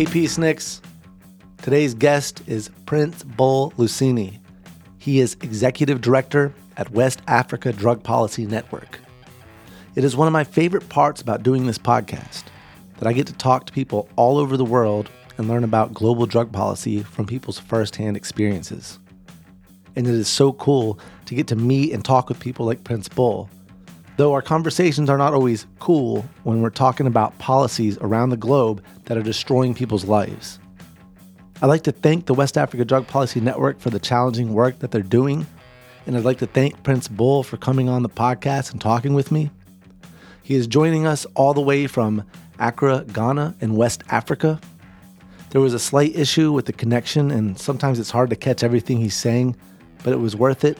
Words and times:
Hey, 0.00 0.06
Peaceniks. 0.06 0.80
Today's 1.58 1.92
guest 1.92 2.42
is 2.46 2.70
Prince 2.86 3.22
Bull 3.22 3.72
Luseni. 3.72 4.38
He 4.96 5.20
is 5.20 5.36
Executive 5.42 6.00
Director 6.00 6.54
at 6.78 6.90
West 6.90 7.20
Africa 7.28 7.70
Drug 7.70 8.02
Policy 8.02 8.46
Network. 8.46 8.98
It 9.96 10.02
is 10.02 10.16
one 10.16 10.26
of 10.26 10.32
my 10.32 10.42
favorite 10.42 10.88
parts 10.88 11.20
about 11.20 11.42
doing 11.42 11.66
this 11.66 11.76
podcast 11.76 12.44
that 12.96 13.06
I 13.06 13.12
get 13.12 13.26
to 13.26 13.34
talk 13.34 13.66
to 13.66 13.74
people 13.74 14.08
all 14.16 14.38
over 14.38 14.56
the 14.56 14.64
world 14.64 15.10
and 15.36 15.48
learn 15.48 15.64
about 15.64 15.92
global 15.92 16.24
drug 16.24 16.50
policy 16.50 17.02
from 17.02 17.26
people's 17.26 17.58
firsthand 17.58 18.16
experiences. 18.16 18.98
And 19.96 20.06
it 20.06 20.14
is 20.14 20.28
so 20.28 20.54
cool 20.54 20.98
to 21.26 21.34
get 21.34 21.46
to 21.48 21.56
meet 21.56 21.92
and 21.92 22.02
talk 22.02 22.30
with 22.30 22.40
people 22.40 22.64
like 22.64 22.84
Prince 22.84 23.10
Bull. 23.10 23.50
Though 24.16 24.32
our 24.32 24.40
conversations 24.40 25.10
are 25.10 25.18
not 25.18 25.34
always 25.34 25.66
cool 25.78 26.24
when 26.44 26.62
we're 26.62 26.70
talking 26.70 27.06
about 27.06 27.38
policies 27.38 27.98
around 27.98 28.30
the 28.30 28.38
globe 28.38 28.82
that 29.10 29.18
are 29.18 29.22
destroying 29.24 29.74
people's 29.74 30.04
lives. 30.04 30.60
I'd 31.60 31.66
like 31.66 31.82
to 31.82 31.90
thank 31.90 32.26
the 32.26 32.32
West 32.32 32.56
Africa 32.56 32.84
Drug 32.84 33.08
Policy 33.08 33.40
Network 33.40 33.80
for 33.80 33.90
the 33.90 33.98
challenging 33.98 34.54
work 34.54 34.78
that 34.78 34.92
they're 34.92 35.02
doing. 35.02 35.48
And 36.06 36.16
I'd 36.16 36.22
like 36.22 36.38
to 36.38 36.46
thank 36.46 36.80
Prince 36.84 37.08
Bull 37.08 37.42
for 37.42 37.56
coming 37.56 37.88
on 37.88 38.04
the 38.04 38.08
podcast 38.08 38.70
and 38.70 38.80
talking 38.80 39.12
with 39.12 39.32
me. 39.32 39.50
He 40.44 40.54
is 40.54 40.68
joining 40.68 41.08
us 41.08 41.26
all 41.34 41.54
the 41.54 41.60
way 41.60 41.88
from 41.88 42.22
Accra, 42.60 43.04
Ghana, 43.12 43.56
in 43.60 43.74
West 43.74 44.04
Africa. 44.10 44.60
There 45.50 45.60
was 45.60 45.74
a 45.74 45.80
slight 45.80 46.14
issue 46.14 46.52
with 46.52 46.66
the 46.66 46.72
connection, 46.72 47.32
and 47.32 47.58
sometimes 47.58 47.98
it's 47.98 48.12
hard 48.12 48.30
to 48.30 48.36
catch 48.36 48.62
everything 48.62 48.98
he's 48.98 49.16
saying, 49.16 49.56
but 50.04 50.12
it 50.12 50.20
was 50.20 50.36
worth 50.36 50.64
it, 50.64 50.78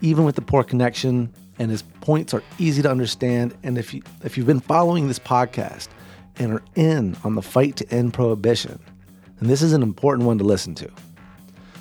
even 0.00 0.24
with 0.24 0.36
the 0.36 0.40
poor 0.40 0.64
connection. 0.64 1.30
And 1.58 1.70
his 1.70 1.82
points 1.82 2.32
are 2.32 2.42
easy 2.58 2.80
to 2.80 2.90
understand. 2.90 3.54
And 3.62 3.76
if 3.76 3.92
you 3.92 4.02
if 4.24 4.38
you've 4.38 4.46
been 4.46 4.60
following 4.60 5.08
this 5.08 5.18
podcast 5.18 5.88
and 6.38 6.52
are 6.52 6.62
in 6.74 7.16
on 7.24 7.34
the 7.34 7.42
fight 7.42 7.76
to 7.76 7.90
end 7.90 8.14
prohibition, 8.14 8.78
And 9.40 9.50
this 9.50 9.62
is 9.62 9.72
an 9.72 9.82
important 9.82 10.26
one 10.26 10.38
to 10.38 10.44
listen 10.44 10.74
to. 10.76 10.90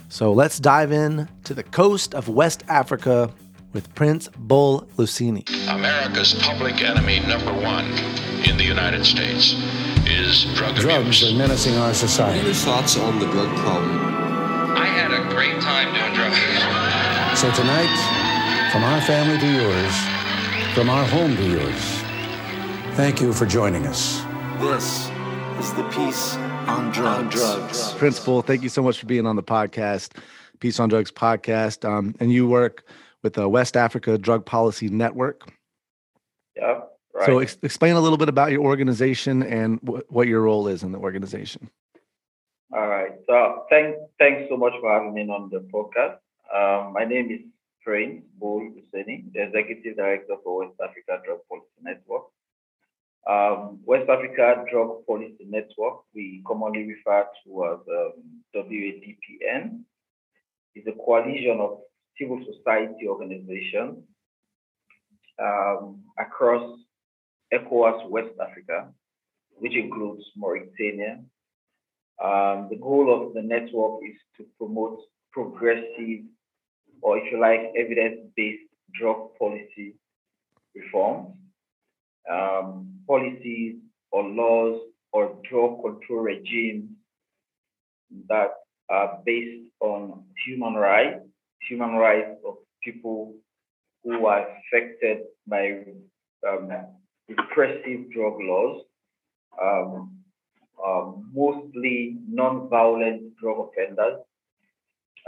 So 0.09 0.31
let's 0.33 0.59
dive 0.59 0.91
in 0.91 1.27
to 1.45 1.53
the 1.53 1.63
coast 1.63 2.13
of 2.13 2.29
West 2.29 2.63
Africa 2.67 3.31
with 3.73 3.93
Prince 3.95 4.29
Bull 4.37 4.87
Luseni. 4.97 5.43
America's 5.69 6.33
public 6.35 6.81
enemy 6.81 7.19
number 7.21 7.53
one 7.53 7.85
in 8.47 8.57
the 8.57 8.63
United 8.63 9.05
States 9.05 9.55
is 10.05 10.45
drug 10.55 10.75
Drugs 10.75 11.21
abuse. 11.23 11.33
are 11.33 11.37
menacing 11.37 11.75
our 11.77 11.93
society. 11.93 12.37
What 12.39 12.45
are 12.45 12.47
Your 12.47 12.55
thoughts 12.55 12.97
on 12.97 13.19
the 13.19 13.25
drug 13.27 13.49
problem? 13.57 13.99
I 14.77 14.85
had 14.85 15.11
a 15.11 15.29
great 15.33 15.59
time 15.61 15.93
doing 15.93 16.13
drugs. 16.13 16.39
So 17.39 17.51
tonight, 17.51 17.91
from 18.71 18.83
our 18.83 19.01
family 19.01 19.37
to 19.39 19.51
yours, 19.51 19.93
from 20.73 20.89
our 20.89 21.05
home 21.05 21.35
to 21.35 21.43
yours, 21.49 21.83
thank 22.95 23.19
you 23.19 23.33
for 23.33 23.45
joining 23.45 23.85
us. 23.87 24.23
This 24.59 25.09
is 25.59 25.73
the 25.73 25.83
Peace 25.91 26.35
on 26.67 26.91
Drugs. 26.91 27.93
Prince 27.93 28.19
Bull, 28.19 28.41
thank 28.41 28.63
you 28.63 28.69
so 28.69 28.81
much 28.81 28.99
for 28.99 29.05
being 29.05 29.25
on 29.25 29.35
the 29.35 29.43
podcast, 29.43 30.17
Peace 30.59 30.79
on 30.79 30.87
Drugs 30.87 31.11
podcast. 31.11 31.87
Um, 31.87 32.15
and 32.19 32.31
you 32.31 32.47
work 32.47 32.85
with 33.21 33.33
the 33.33 33.49
West 33.49 33.75
Africa 33.75 34.17
Drug 34.17 34.45
Policy 34.45 34.87
Network. 34.87 35.49
Yeah, 36.55 36.81
right. 37.13 37.25
So 37.25 37.39
ex- 37.39 37.57
explain 37.63 37.95
a 37.95 37.99
little 37.99 38.17
bit 38.17 38.29
about 38.29 38.51
your 38.51 38.61
organization 38.61 39.43
and 39.43 39.79
wh- 39.81 40.09
what 40.11 40.27
your 40.27 40.41
role 40.41 40.67
is 40.67 40.83
in 40.83 40.91
the 40.93 40.99
organization. 40.99 41.69
All 42.73 42.87
right. 42.87 43.11
So 43.27 43.65
thanks, 43.69 43.97
thanks 44.19 44.49
so 44.49 44.55
much 44.57 44.73
for 44.79 44.91
having 44.91 45.13
me 45.13 45.23
on 45.23 45.49
the 45.49 45.59
podcast. 45.59 46.17
Um, 46.53 46.93
my 46.93 47.03
name 47.03 47.29
is 47.29 47.41
Prince 47.83 48.23
Bull 48.39 48.61
Luseni, 48.61 49.31
the 49.33 49.43
Executive 49.43 49.97
Director 49.97 50.35
for 50.43 50.65
West 50.65 50.79
Africa 50.81 51.21
Drug 51.25 51.39
Policy 51.49 51.67
Network. 51.81 52.23
Um, 53.27 53.79
West 53.85 54.09
Africa 54.09 54.63
Drug 54.71 55.05
Policy 55.07 55.45
Network, 55.47 56.01
we 56.13 56.43
commonly 56.45 56.85
refer 56.85 57.25
to 57.43 57.65
as 57.65 57.79
um, 57.89 58.13
WADPN, 58.55 59.81
is 60.75 60.83
a 60.87 60.91
coalition 61.03 61.59
of 61.59 61.79
civil 62.19 62.39
society 62.45 63.07
organizations 63.07 64.03
um, 65.41 66.01
across 66.19 66.79
ECOWAS 67.53 68.09
West 68.09 68.35
Africa, 68.39 68.89
which 69.57 69.73
includes 69.73 70.23
Mauritania, 70.35 71.19
um, 72.23 72.67
the 72.69 72.77
goal 72.77 73.11
of 73.13 73.33
the 73.33 73.41
network 73.41 73.99
is 74.07 74.15
to 74.37 74.45
promote 74.57 74.99
progressive, 75.31 76.23
or 77.01 77.17
if 77.17 77.31
you 77.31 77.39
like, 77.39 77.73
evidence-based 77.77 78.69
drug 78.97 79.37
policy 79.37 79.95
reforms, 80.73 81.35
um, 82.31 82.99
policies 83.07 83.75
or 84.11 84.23
laws 84.23 84.81
or 85.11 85.37
drug 85.49 85.81
control 85.81 86.21
regimes 86.21 86.89
that 88.29 88.51
are 88.89 89.19
based 89.25 89.69
on 89.79 90.23
human 90.45 90.73
rights, 90.73 91.21
human 91.67 91.95
rights 91.95 92.37
of 92.45 92.55
people 92.83 93.33
who 94.03 94.25
are 94.25 94.45
affected 94.57 95.19
by 95.47 95.83
um, 96.47 96.69
repressive 97.27 98.11
drug 98.11 98.33
laws. 98.39 98.83
Um, 99.61 100.15
um, 100.85 101.31
mostly 101.33 102.17
non-violent 102.27 103.37
drug 103.37 103.69
offenders, 103.69 104.19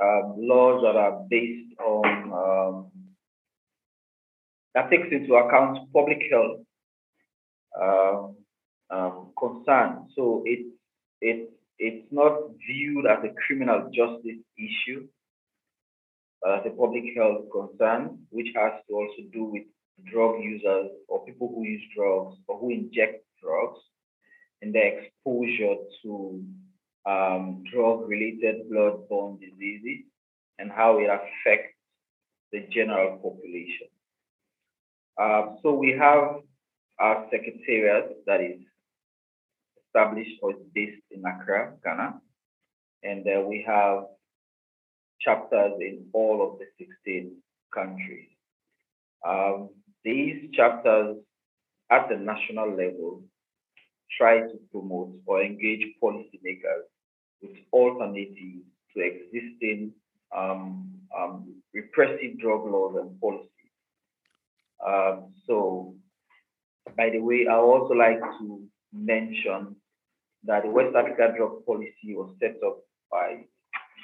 um, 0.01 0.35
laws 0.37 0.81
that 0.83 0.95
are 0.95 1.25
based 1.29 1.73
on 1.79 2.33
um, 2.33 2.91
that 4.75 4.91
takes 4.91 5.07
into 5.11 5.33
account 5.35 5.79
public 5.93 6.19
health 6.29 6.59
um, 7.81 8.35
um, 8.89 9.31
concern. 9.37 10.07
So 10.15 10.43
it's 10.45 10.69
it's 11.21 11.51
it's 11.79 12.07
not 12.11 12.33
viewed 12.65 13.05
as 13.05 13.19
a 13.23 13.33
criminal 13.45 13.89
justice 13.93 14.41
issue, 14.57 15.07
as 16.47 16.61
a 16.65 16.69
public 16.69 17.03
health 17.15 17.45
concern, 17.51 18.19
which 18.29 18.47
has 18.55 18.73
to 18.87 18.95
also 18.95 19.21
do 19.31 19.45
with 19.45 19.63
drug 20.11 20.43
users 20.43 20.91
or 21.07 21.25
people 21.25 21.51
who 21.53 21.63
use 21.63 21.81
drugs 21.95 22.35
or 22.47 22.59
who 22.59 22.69
inject 22.69 23.23
drugs 23.41 23.79
and 24.61 24.73
their 24.73 24.99
exposure 24.99 25.75
to 26.03 26.43
um, 27.05 27.63
drug-related 27.71 28.69
blood-borne 28.69 29.39
diseases 29.39 30.05
and 30.59 30.71
how 30.71 30.99
it 30.99 31.09
affects 31.09 31.73
the 32.51 32.67
general 32.71 33.17
population. 33.17 33.87
Um, 35.19 35.57
so 35.63 35.73
we 35.73 35.91
have 35.91 36.41
our 36.99 37.27
secretariat 37.31 38.17
that 38.25 38.41
is 38.41 38.59
established 39.85 40.39
or 40.41 40.51
is 40.51 40.57
based 40.73 41.01
in 41.11 41.23
Accra, 41.25 41.73
Ghana, 41.83 42.19
and 43.03 43.25
uh, 43.27 43.41
we 43.41 43.63
have 43.67 44.05
chapters 45.19 45.73
in 45.79 46.05
all 46.13 46.41
of 46.41 46.59
the 46.59 46.65
16 46.77 47.31
countries. 47.73 48.27
Um, 49.27 49.69
these 50.03 50.49
chapters 50.53 51.17
at 51.91 52.09
the 52.09 52.17
national 52.17 52.69
level 52.69 53.23
try 54.17 54.39
to 54.39 54.59
promote 54.71 55.13
or 55.25 55.43
engage 55.43 55.85
policymakers 56.01 56.85
with 57.41 57.57
alternatives 57.73 58.65
to 58.95 59.01
existing 59.01 59.91
um, 60.35 60.93
um, 61.17 61.55
repressive 61.73 62.39
drug 62.39 62.65
laws 62.65 62.95
and 62.99 63.19
policies. 63.19 63.49
Um, 64.85 65.33
so, 65.45 65.95
by 66.95 67.09
the 67.09 67.19
way, 67.19 67.47
I 67.49 67.55
also 67.55 67.93
like 67.93 68.19
to 68.19 68.61
mention 68.93 69.75
that 70.43 70.63
the 70.63 70.69
West 70.69 70.95
Africa 70.95 71.33
drug 71.35 71.65
policy 71.65 72.15
was 72.15 72.35
set 72.39 72.55
up 72.65 72.79
by 73.11 73.43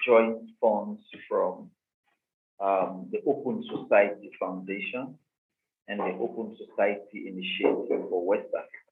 joint 0.05 0.39
funds 0.59 1.01
from 1.29 1.69
um, 2.59 3.09
the 3.11 3.19
Open 3.27 3.63
Society 3.63 4.31
Foundation 4.39 5.16
and 5.88 5.99
the 5.99 6.17
Open 6.19 6.55
Society 6.57 7.27
Initiative 7.27 8.09
for 8.09 8.25
West 8.25 8.47
Africa. 8.53 8.83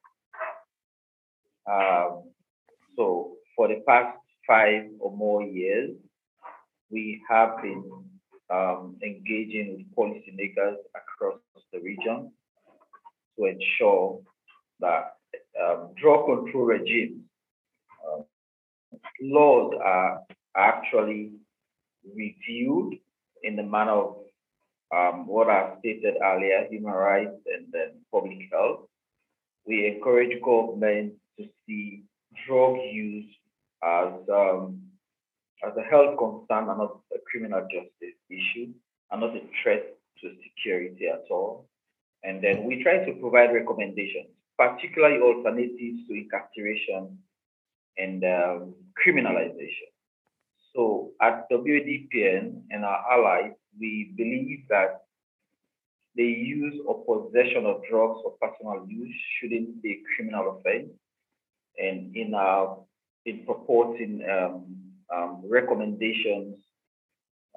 Um, 1.67 2.23
so 2.95 3.33
for 3.55 3.67
the 3.67 3.81
past 3.87 4.17
five 4.47 4.83
or 4.99 5.15
more 5.15 5.43
years, 5.43 5.91
we 6.89 7.21
have 7.29 7.61
been 7.61 7.83
um, 8.49 8.97
engaging 9.03 9.77
with 9.77 9.95
policymakers 9.95 10.75
across 10.95 11.39
the 11.71 11.79
region 11.79 12.31
to 13.37 13.45
ensure 13.45 14.21
that 14.79 15.15
um, 15.61 15.89
drug 16.01 16.25
control 16.25 16.65
regimes, 16.65 17.21
uh, 18.05 18.21
laws 19.21 19.73
are 19.83 20.21
actually 20.55 21.31
reviewed 22.15 22.95
in 23.43 23.55
the 23.55 23.63
manner 23.63 23.91
of 23.91 24.15
um, 24.95 25.27
what 25.27 25.49
I 25.49 25.75
stated 25.79 26.15
earlier, 26.21 26.67
human 26.69 26.93
rights 26.93 27.37
and 27.45 27.67
then 27.71 28.01
public 28.11 28.39
health. 28.51 28.81
We 29.65 29.87
encourage 29.87 30.41
government 30.41 31.13
to 31.39 31.47
see 31.65 32.03
drug 32.47 32.77
use 32.91 33.33
as 33.83 34.13
um, 34.29 34.81
as 35.65 35.73
a 35.77 35.83
health 35.89 36.17
concern 36.17 36.69
and 36.69 36.79
not 36.79 36.99
a 37.13 37.19
criminal 37.29 37.61
justice 37.61 38.17
issue 38.29 38.73
and 39.11 39.21
not 39.21 39.35
a 39.35 39.41
threat 39.61 39.83
to 40.21 40.31
security 40.43 41.07
at 41.07 41.23
all. 41.29 41.67
And 42.23 42.43
then 42.43 42.65
we 42.65 42.83
try 42.83 43.03
to 43.05 43.13
provide 43.13 43.53
recommendations, 43.53 44.29
particularly 44.57 45.19
alternatives 45.21 46.07
to 46.07 46.13
incarceration 46.13 47.17
and 47.97 48.23
um, 48.23 48.75
criminalization. 48.95 49.89
So 50.75 51.11
at 51.21 51.49
WADPN 51.49 52.61
and 52.69 52.85
our 52.85 53.03
allies, 53.11 53.53
we 53.79 54.13
believe 54.15 54.65
that 54.69 55.01
the 56.15 56.23
use 56.23 56.75
or 56.85 57.03
possession 57.05 57.65
of 57.65 57.81
drugs 57.89 58.19
for 58.23 58.35
personal 58.41 58.85
use 58.87 59.15
shouldn't 59.39 59.81
be 59.81 59.91
a 59.91 60.01
criminal 60.15 60.57
offense. 60.59 60.91
And 61.77 62.15
in 62.15 62.33
our 62.33 62.79
in 63.25 63.45
purporting 63.45 64.23
um, 64.29 64.75
um, 65.13 65.43
recommendations 65.47 66.57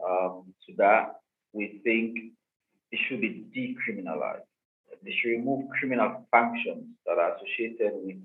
um, 0.05 0.53
to 0.67 0.75
that, 0.77 1.17
we 1.53 1.81
think 1.85 2.19
it 2.93 3.01
should 3.09 3.21
be 3.21 3.47
decriminalized. 3.57 4.43
They 5.05 5.13
should 5.21 5.31
remove 5.31 5.69
criminal 5.79 6.27
functions 6.31 6.87
that 7.07 7.19
are 7.19 7.37
associated 7.37 7.93
with 8.03 8.17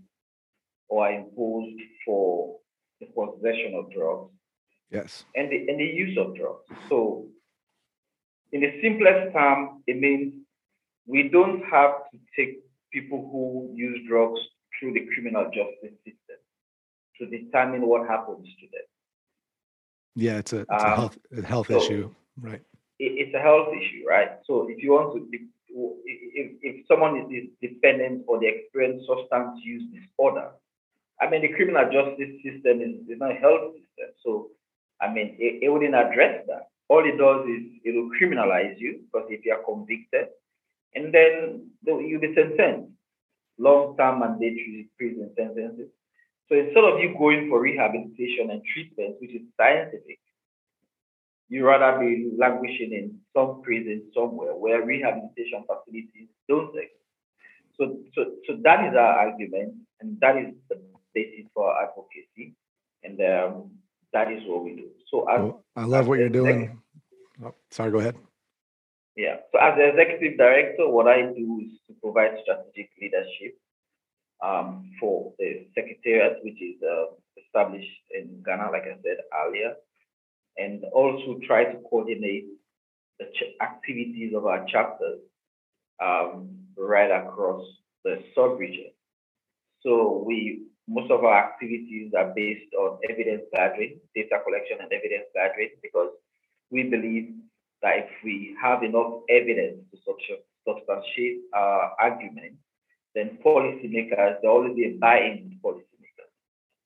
or 0.88 1.08
are 1.08 1.14
imposed 1.14 1.80
for 2.06 2.58
the 3.00 3.08
possession 3.08 3.76
of 3.76 3.92
drugs. 3.92 4.32
Yes. 4.92 5.24
And 5.36 5.52
the, 5.52 5.58
and 5.70 5.80
the 5.80 5.84
use 5.86 6.18
of 6.18 6.36
drugs. 6.36 6.64
So, 6.90 7.28
in 8.52 8.62
the 8.62 8.80
simplest 8.82 9.34
term, 9.34 9.84
it 9.86 10.00
means 10.00 10.34
we 11.06 11.30
don't 11.30 11.64
have 11.66 11.92
to 12.12 12.18
take 12.36 12.60
people 12.92 13.30
who 13.32 13.72
use 13.76 14.00
drugs 14.08 14.40
through 14.80 14.94
the 14.94 15.06
criminal 15.14 15.46
justice 15.46 15.96
system 16.04 16.40
to 17.20 17.26
determine 17.28 17.86
what 17.86 18.08
happens 18.08 18.48
to 18.60 18.66
them. 18.72 18.88
Yeah, 20.16 20.38
it's 20.40 20.54
a, 20.54 20.62
it's 20.62 20.70
a 20.72 20.88
Um, 20.88 20.96
health, 20.96 21.18
a 21.38 21.42
health 21.46 21.68
so- 21.68 21.78
issue, 21.78 22.16
right? 22.42 22.62
it, 22.98 23.12
it's 23.28 23.36
a 23.36 23.40
health 23.40 23.68
issue, 23.70 24.04
right? 24.08 24.32
So 24.46 24.68
if 24.70 24.82
you 24.82 24.92
want 24.94 25.14
to, 25.16 25.40
if, 26.06 26.52
if, 26.62 26.86
someone 26.88 27.28
is, 27.32 27.50
dependent 27.62 28.24
or 28.28 28.40
they 28.40 28.48
experience 28.48 29.04
substance 29.08 29.60
use 29.64 29.84
disorder, 29.94 30.52
I 31.22 31.30
mean, 31.30 31.42
the 31.42 31.50
criminal 31.50 31.86
justice 31.92 32.42
system 32.44 32.82
is, 32.82 33.08
is 33.10 33.20
not 33.20 33.32
a 33.32 33.36
health 33.36 33.74
system. 33.74 34.10
So, 34.24 34.50
I 35.02 35.12
mean, 35.12 35.36
it, 35.40 35.64
it 35.64 35.70
wouldn't 35.70 35.96
address 35.96 36.46
that. 36.48 36.70
All 36.88 37.06
it 37.06 37.18
does 37.18 37.46
is 37.48 37.80
it 37.84 37.94
will 37.96 38.10
criminalize 38.20 38.80
you 38.80 39.02
because 39.06 39.28
if 39.30 39.46
you 39.46 39.54
are 39.54 39.64
convicted, 39.64 40.28
and 40.96 41.14
then 41.14 41.70
you'll 41.86 42.20
be 42.20 42.34
sentenced 42.34 42.92
long-term 43.60 44.20
mandatory 44.20 44.88
prison 44.98 45.30
sentences. 45.38 45.90
So 46.48 46.56
instead 46.56 46.84
of 46.84 47.00
you 47.00 47.14
going 47.18 47.50
for 47.50 47.62
rehabilitation 47.62 48.50
and 48.50 48.62
treatment, 48.74 49.18
which 49.20 49.32
is 49.32 49.42
scientific, 49.56 50.18
you 51.50 51.66
rather 51.66 52.00
be 52.00 52.32
languishing 52.38 52.94
in 52.94 53.20
some 53.36 53.62
prison 53.64 54.04
somewhere 54.14 54.54
where 54.54 54.86
rehabilitation 54.86 55.66
facilities 55.66 56.30
don't 56.48 56.70
exist. 56.76 56.94
So, 57.78 57.98
so, 58.14 58.26
so 58.46 58.58
that 58.64 58.86
is 58.86 58.96
our 58.96 59.14
argument, 59.26 59.74
and 60.00 60.20
that 60.20 60.38
is 60.38 60.54
the 60.70 60.80
basis 61.14 61.50
for 61.54 61.72
our 61.72 61.84
advocacy, 61.90 62.56
and 63.04 63.20
um, 63.22 63.72
that 64.14 64.32
is 64.32 64.44
what 64.46 64.64
we 64.64 64.76
do. 64.76 64.90
So, 65.10 65.28
as, 65.30 65.40
Well, 65.40 65.64
I 65.76 65.86
love 65.86 66.08
what 66.08 66.20
you're 66.20 66.30
doing. 66.30 66.80
Oh, 67.44 67.56
sorry, 67.72 67.92
go 67.92 68.00
ahead. 68.00 68.16
yeah. 69.16 69.38
So, 69.52 69.60
as 69.60 69.78
the 69.78 69.90
executive 69.90 70.38
director, 70.38 70.90
what 70.90 71.08
I 71.08 71.22
do 71.22 71.62
is 71.66 71.80
to 71.88 71.94
provide 72.04 72.38
strategic 72.44 72.92
leadership 73.02 73.58
um, 74.44 74.92
for 75.00 75.34
the 75.40 75.68
secretariat, 75.74 76.44
which 76.44 76.62
is 76.62 76.76
uh, 76.84 77.16
established 77.42 77.90
in 78.14 78.44
Ghana, 78.46 78.72
like 78.72 78.84
I 78.84 78.98
said 79.02 79.18
earlier, 79.34 79.76
and 80.60 80.84
also 80.94 81.40
try 81.48 81.64
to 81.64 81.80
coordinate 81.90 82.46
the 83.20 83.26
ch- 83.26 83.56
activities 83.62 84.34
of 84.36 84.46
our 84.46 84.66
chapters 84.66 85.20
um, 86.04 86.50
right 86.78 87.12
across 87.12 87.66
the 88.04 88.24
sub-region. 88.36 88.92
So 89.82 90.24
we 90.26 90.64
most 90.88 91.12
of 91.12 91.24
our 91.24 91.38
activities 91.38 92.14
are 92.18 92.34
based 92.36 92.74
on 92.74 92.98
evidence 93.08 93.44
gathering, 93.54 94.00
data 94.16 94.40
collection, 94.44 94.78
and 94.82 94.92
evidence 94.92 95.26
gathering 95.36 95.70
because 95.84 96.10
we 96.72 96.84
believe 96.84 97.30
that 97.84 97.98
if 97.98 98.10
we 98.24 98.56
have 98.62 98.84
enough 98.84 99.22
evidence 99.30 99.78
to 99.92 99.98
substantiate 100.68 101.42
our 101.54 101.94
argument, 102.00 102.56
then 103.16 103.38
policymakers, 103.46 104.42
there 104.42 104.50
always 104.50 104.76
be 104.76 104.86
a 104.86 104.98
buy-in 105.00 105.60
policymakers. 105.64 106.34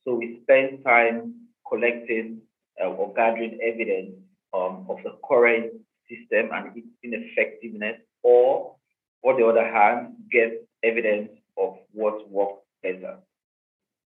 So 0.05 0.15
we 0.15 0.39
spend 0.43 0.83
time 0.83 1.35
collecting 1.67 2.41
uh, 2.81 2.87
or 2.87 3.13
gathering 3.13 3.59
evidence 3.61 4.15
um, 4.53 4.85
of 4.89 4.97
the 5.03 5.17
current 5.27 5.73
system 6.09 6.49
and 6.53 6.77
its 6.77 6.87
ineffectiveness, 7.03 7.97
or 8.23 8.75
on 9.23 9.39
the 9.39 9.45
other 9.45 9.65
hand, 9.65 10.15
get 10.31 10.67
evidence 10.83 11.29
of 11.57 11.77
what 11.91 12.29
works 12.29 12.61
better. 12.81 13.17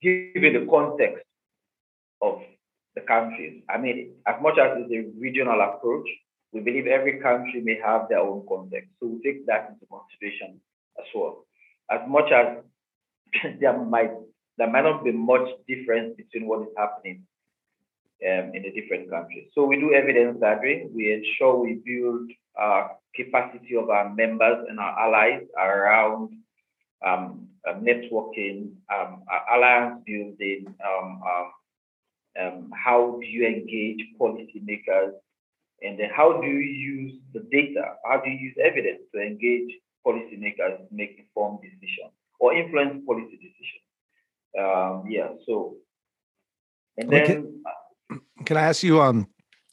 Given 0.01 0.53
the 0.53 0.67
context 0.69 1.25
of 2.21 2.41
the 2.95 3.01
countries, 3.01 3.63
I 3.69 3.77
mean, 3.77 4.13
as 4.27 4.35
much 4.41 4.57
as 4.59 4.77
it's 4.77 4.91
a 4.91 5.19
regional 5.19 5.59
approach, 5.61 6.07
we 6.53 6.61
believe 6.61 6.87
every 6.87 7.19
country 7.19 7.61
may 7.61 7.77
have 7.83 8.07
their 8.09 8.19
own 8.19 8.45
context. 8.47 8.89
So 8.99 9.07
we 9.07 9.21
take 9.21 9.45
that 9.47 9.69
into 9.69 9.85
consideration 9.89 10.61
as 10.97 11.05
well. 11.13 11.45
As 11.91 12.01
much 12.07 12.31
as 12.31 12.63
there 13.59 13.77
might 13.77 14.11
there 14.57 14.69
might 14.69 14.81
not 14.81 15.03
be 15.03 15.11
much 15.11 15.47
difference 15.67 16.15
between 16.17 16.47
what 16.47 16.61
is 16.61 16.73
happening 16.75 17.23
um, 18.25 18.51
in 18.53 18.63
the 18.63 18.71
different 18.71 19.09
countries. 19.09 19.49
So 19.53 19.65
we 19.65 19.79
do 19.79 19.93
evidence 19.93 20.37
gathering. 20.39 20.91
We 20.93 21.13
ensure 21.13 21.59
we 21.59 21.81
build 21.85 22.31
uh, 22.59 22.87
capacity 23.15 23.75
of 23.75 23.89
our 23.89 24.13
members 24.13 24.65
and 24.69 24.79
our 24.79 24.99
allies 24.99 25.43
around 25.57 26.29
um, 27.05 27.47
uh, 27.67 27.73
networking, 27.73 28.71
um, 28.93 29.23
uh, 29.31 29.55
alliance 29.55 30.01
building. 30.05 30.73
Um, 30.83 31.21
um, 31.23 31.51
um, 32.39 32.71
how 32.73 33.17
do 33.19 33.25
you 33.25 33.45
engage 33.47 34.01
policymakers? 34.19 35.13
And 35.81 35.99
then 35.99 36.09
how 36.15 36.41
do 36.41 36.47
you 36.47 36.59
use 36.59 37.13
the 37.33 37.41
data? 37.51 37.95
How 38.03 38.19
do 38.19 38.29
you 38.29 38.37
use 38.37 38.55
evidence 38.63 39.01
to 39.13 39.21
engage 39.21 39.71
policymakers 40.05 40.77
to 40.77 40.87
make 40.91 41.17
informed 41.19 41.59
decisions 41.61 42.13
or 42.39 42.55
influence 42.55 43.03
policy 43.05 43.37
decisions? 43.37 43.85
Um, 44.57 45.05
yeah, 45.07 45.29
so, 45.45 45.75
and 46.97 47.13
Okay. 47.13 47.43
Can 48.45 48.57
I 48.57 48.62
ask 48.62 48.83
you, 48.83 49.01
um, 49.01 49.27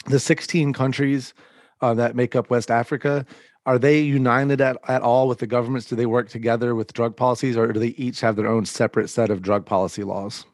the 0.07 0.21
16 0.21 0.73
countries 0.73 1.35
uh, 1.81 1.95
that 1.95 2.17
make 2.17 2.37
up 2.37 2.51
West 2.51 2.71
Africa, 2.71 3.25
are 3.67 3.79
they 3.79 4.01
united 4.01 4.61
at, 4.61 4.77
at 4.89 5.03
all 5.03 5.29
with 5.29 5.39
the 5.39 5.47
governments? 5.47 5.87
Do 5.87 5.97
they 5.97 6.07
work 6.07 6.29
together 6.29 6.75
with 6.75 6.93
drug 6.93 7.17
policies 7.17 7.57
or 7.57 7.73
do 7.73 7.81
they 7.81 7.95
each 7.97 8.21
have 8.21 8.37
their 8.37 8.49
own 8.49 8.67
separate 8.67 9.09
set 9.09 9.31
of 9.31 9.41
drug 9.41 9.65
policy 9.65 10.05
laws? 10.05 10.45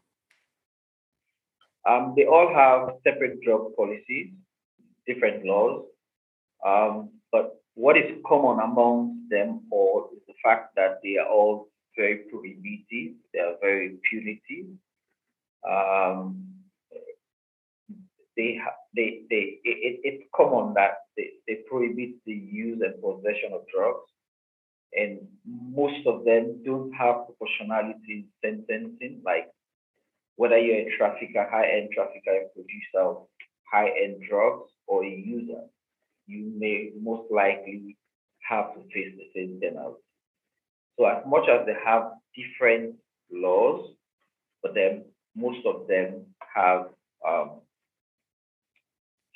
Um, 1.88 2.14
they 2.16 2.26
all 2.26 2.52
have 2.54 2.96
separate 3.04 3.40
drug 3.40 3.74
policies, 3.76 4.32
different 5.06 5.44
laws, 5.44 5.86
um, 6.64 7.10
but 7.32 7.60
what 7.74 7.96
is 7.96 8.04
common 8.26 8.62
among 8.62 9.26
them 9.30 9.62
all 9.70 10.10
is 10.14 10.20
the 10.28 10.34
fact 10.44 10.76
that 10.76 11.00
they 11.02 11.16
are 11.16 11.26
all 11.26 11.68
very 11.96 12.18
prohibitive, 12.30 13.16
they 13.32 13.40
are 13.40 13.54
very 13.60 13.96
punitive. 14.08 14.66
Um, 15.68 16.46
they, 18.40 18.60
they, 18.96 19.08
they, 19.30 19.44
it, 19.70 19.78
it- 19.88 20.00
it's 20.08 20.24
common 20.34 20.74
that 20.74 20.92
they, 21.16 21.28
they 21.46 21.56
prohibit 21.68 22.12
the 22.26 22.32
use 22.32 22.80
and 22.82 23.00
possession 23.02 23.52
of 23.52 23.62
drugs, 23.74 24.08
and 24.92 25.18
most 25.46 26.06
of 26.06 26.24
them 26.24 26.62
don't 26.64 26.92
have 26.92 27.26
proportionality 27.26 28.26
in 28.42 28.62
sentencing, 28.68 29.20
like 29.24 29.48
whether 30.36 30.58
you're 30.58 30.88
a 30.88 30.96
trafficker, 30.96 31.46
high-end 31.50 31.90
trafficker, 31.94 32.32
a 32.32 32.48
producer 32.54 33.00
of 33.10 33.26
high-end 33.72 34.22
drugs, 34.28 34.70
or 34.86 35.04
a 35.04 35.08
user, 35.10 35.62
you 36.26 36.52
may 36.58 36.90
most 37.00 37.30
likely 37.30 37.96
have 38.48 38.74
to 38.74 38.80
face 38.92 39.14
the 39.16 39.28
same 39.34 39.60
penalty. 39.60 40.00
So 40.98 41.06
as 41.06 41.22
much 41.26 41.48
as 41.48 41.66
they 41.66 41.76
have 41.84 42.12
different 42.36 42.96
laws, 43.32 43.90
but 44.62 44.74
then 44.74 45.04
most 45.36 45.64
of 45.66 45.86
them 45.88 46.26
have 46.54 46.86
um, 47.26 47.60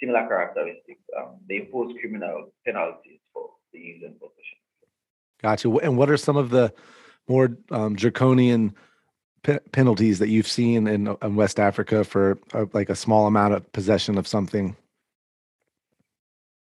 similar 0.01 0.27
characteristics. 0.27 1.03
Um, 1.17 1.39
they 1.49 1.57
impose 1.57 1.95
criminal 2.01 2.53
penalties 2.67 3.21
for 3.33 3.51
the 3.73 3.79
use 3.79 4.03
and 4.05 4.19
possession. 4.19 4.59
Gotcha. 5.43 5.71
And 5.79 5.97
what 5.99 6.11
are 6.11 6.17
some 6.17 6.37
of 6.37 6.51
the 6.51 6.73
more 7.29 7.57
um, 7.71 7.97
draconian 7.97 8.75
pe- 9.43 9.61
penalties 9.73 10.19
that 10.19 10.29
you've 10.29 10.49
seen 10.49 10.87
in, 10.87 11.17
in 11.23 11.37
West 11.37 11.61
Africa 11.61 12.05
for 12.05 12.39
uh, 12.53 12.67
like 12.73 12.89
a 12.91 12.97
small 12.97 13.27
amount 13.27 13.55
of 13.55 13.71
possession 13.73 14.19
of 14.19 14.27
something? 14.27 14.77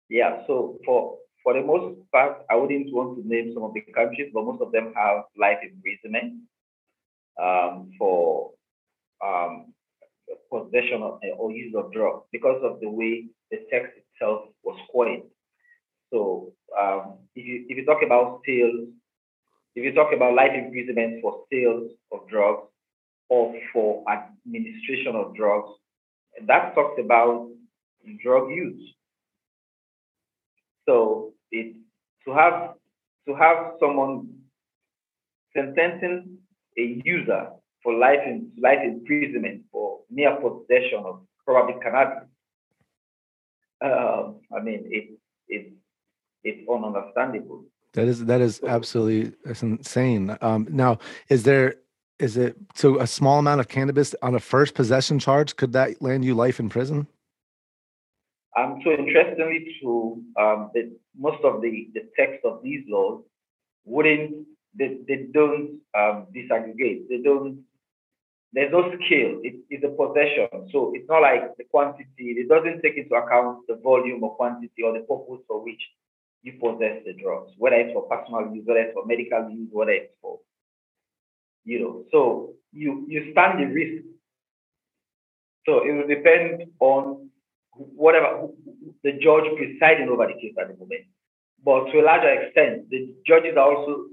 Yeah, 0.10 0.46
so 0.46 0.78
for 0.86 1.18
for 1.44 1.54
the 1.54 1.62
most 1.62 2.00
part, 2.12 2.46
I 2.50 2.56
wouldn't 2.56 2.94
want 2.94 3.18
to 3.18 3.28
name 3.28 3.52
some 3.54 3.64
of 3.64 3.74
the 3.74 3.82
countries, 3.82 4.32
but 4.34 4.46
most 4.46 4.62
of 4.62 4.72
them 4.72 4.94
have 4.96 5.24
life 5.38 5.58
imprisonment 5.62 6.42
um, 7.42 7.92
for 7.98 8.52
um, 9.26 9.74
possession 10.54 11.02
of, 11.02 11.20
or 11.38 11.52
use 11.52 11.74
of 11.76 11.92
drugs 11.92 12.24
because 12.32 12.62
of 12.64 12.80
the 12.82 12.90
way 12.90 13.26
the 13.52 13.58
text 13.72 13.94
itself 13.98 14.42
was 14.64 14.78
coined. 14.92 15.24
So 16.12 16.54
um, 16.80 17.18
if 17.36 17.46
you 17.46 17.66
if 17.70 17.78
you 17.78 17.86
talk 17.86 18.04
about 18.06 18.42
sales, 18.46 18.88
if 19.76 19.84
you 19.84 19.94
talk 19.94 20.14
about 20.14 20.36
life 20.36 20.52
imprisonment 20.56 21.22
for 21.22 21.44
sales 21.52 21.92
of 22.12 22.28
drugs 22.30 22.68
or 23.34 23.54
for 23.74 24.04
administration 24.08 25.16
of 25.16 25.36
drugs. 25.36 25.70
That 26.48 26.76
talks 26.76 27.00
about 27.04 27.50
drug 28.24 28.50
use. 28.52 28.82
So 30.88 31.34
it 31.52 31.76
to 32.26 32.34
have 32.34 32.74
to 33.28 33.36
have 33.36 33.58
someone 33.80 34.28
sentencing 35.56 36.38
a 36.78 37.02
user 37.04 37.44
for 37.84 37.94
life 37.94 38.24
in 38.26 38.52
life 38.62 38.80
imprisonment 38.84 39.62
for 39.72 39.83
mere 40.14 40.36
possession 40.36 41.04
of 41.06 41.22
probably 41.46 41.76
cannabis. 41.82 42.30
Uh, 43.84 44.32
I 44.56 44.62
mean, 44.62 44.84
it 44.86 45.20
it 45.48 45.74
it's 46.44 46.68
ununderstandable. 46.68 47.66
That 47.94 48.08
is 48.08 48.26
that 48.26 48.42
is 48.42 48.62
absolutely 48.64 49.36
that's 49.44 49.64
insane. 49.64 50.38
Um, 50.42 50.68
now, 50.70 51.00
is 51.30 51.44
there 51.44 51.76
is 52.20 52.38
it 52.38 52.56
so 52.76 53.00
a 53.00 53.08
small 53.08 53.40
amount 53.40 53.60
of 53.60 53.68
cannabis 53.68 54.16
on 54.22 54.36
a 54.36 54.40
first 54.40 54.74
possession 54.76 55.20
charge 55.20 55.56
could 55.56 55.74
that 55.74 56.02
land 56.02 56.24
you 56.24 56.36
life 56.36 56.60
in 56.60 56.70
prison? 56.70 57.08
Um, 58.58 58.80
so 58.84 58.92
interestingly, 58.92 59.76
to 59.82 60.22
um, 60.40 60.70
the, 60.76 60.96
most 61.18 61.44
of 61.44 61.62
the, 61.62 61.90
the 61.96 62.02
text 62.16 62.46
of 62.46 62.62
these 62.62 62.84
laws 62.88 63.24
wouldn't 63.84 64.46
they, 64.78 64.98
they 65.08 65.28
don't 65.32 65.80
um, 65.96 66.28
disaggregate. 66.36 67.08
They 67.10 67.22
don't. 67.24 67.64
There's 68.54 68.72
no 68.72 68.84
scale. 68.96 69.42
It, 69.42 69.56
it's 69.70 69.84
a 69.84 69.90
possession, 69.90 70.70
so 70.72 70.92
it's 70.94 71.10
not 71.10 71.22
like 71.22 71.58
the 71.58 71.64
quantity. 71.66 72.38
It 72.38 72.48
doesn't 72.48 72.82
take 72.82 72.98
into 72.98 73.16
account 73.16 73.66
the 73.68 73.76
volume 73.82 74.24
or 74.24 74.36
quantity 74.36 74.84
or 74.84 74.94
the 74.94 75.00
purpose 75.00 75.42
for 75.48 75.64
which 75.64 75.82
you 76.44 76.54
possess 76.62 77.02
the 77.06 77.14
drugs, 77.14 77.52
whether 77.58 77.78
it's 77.78 77.94
for 77.94 78.04
personal 78.08 78.54
use, 78.54 78.64
whether 78.66 78.82
it's 78.82 78.94
for 78.94 79.06
medical 79.06 79.50
use, 79.50 79.70
whether 79.72 79.92
it's 79.92 80.14
for, 80.22 80.40
you 81.66 81.80
know. 81.80 82.04
So 82.12 82.54
you 82.72 83.06
you 83.08 83.32
stand 83.32 83.60
the 83.60 83.74
risk. 83.74 84.06
So 85.66 85.84
it 85.88 85.92
will 85.94 86.08
depend 86.08 86.70
on 86.80 87.30
whatever 87.72 88.50
the 89.04 89.14
judge 89.14 89.50
presiding 89.58 90.10
over 90.10 90.28
the 90.28 90.34
case 90.40 90.54
at 90.62 90.68
the 90.68 90.74
moment. 90.78 91.06
But 91.66 91.90
to 91.92 92.02
a 92.02 92.06
larger 92.06 92.30
extent, 92.30 92.90
the 92.90 93.16
judges 93.26 93.56
are 93.58 93.74
also 93.74 94.06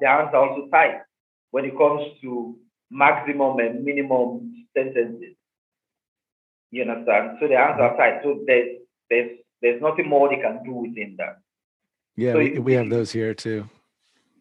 their 0.00 0.10
hands 0.10 0.30
are 0.34 0.48
also 0.48 0.68
tied 0.70 1.02
when 1.50 1.66
it 1.66 1.76
comes 1.76 2.02
to 2.22 2.56
maximum 2.90 3.58
and 3.58 3.84
minimum 3.84 4.66
sentences. 4.76 5.34
You 6.70 6.82
understand? 6.82 7.38
So 7.40 7.48
the 7.48 7.56
answer 7.56 7.96
tied. 7.96 8.20
So 8.22 8.40
there's 8.46 8.78
there's 9.10 9.38
there's 9.62 9.80
nothing 9.80 10.08
more 10.08 10.28
they 10.28 10.36
can 10.42 10.62
do 10.64 10.72
within 10.72 11.16
that. 11.18 11.38
Yeah, 12.16 12.32
So 12.32 12.38
we, 12.38 12.52
if- 12.56 12.64
we 12.64 12.72
have 12.74 12.90
those 12.90 13.12
here 13.12 13.34
too. 13.34 13.68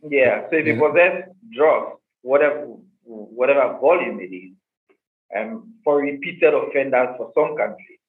Yeah. 0.09 0.47
So 0.49 0.57
if 0.57 0.65
you 0.65 0.73
Yeah. 0.73 0.79
possess 0.79 1.29
drugs, 1.55 1.99
whatever 2.21 2.65
whatever 3.03 3.77
volume 3.79 4.19
it 4.19 4.33
is, 4.33 4.53
um, 5.37 5.73
for 5.83 5.97
repeated 6.01 6.53
offenders 6.53 7.15
for 7.17 7.31
some 7.35 7.55
countries, 7.55 7.99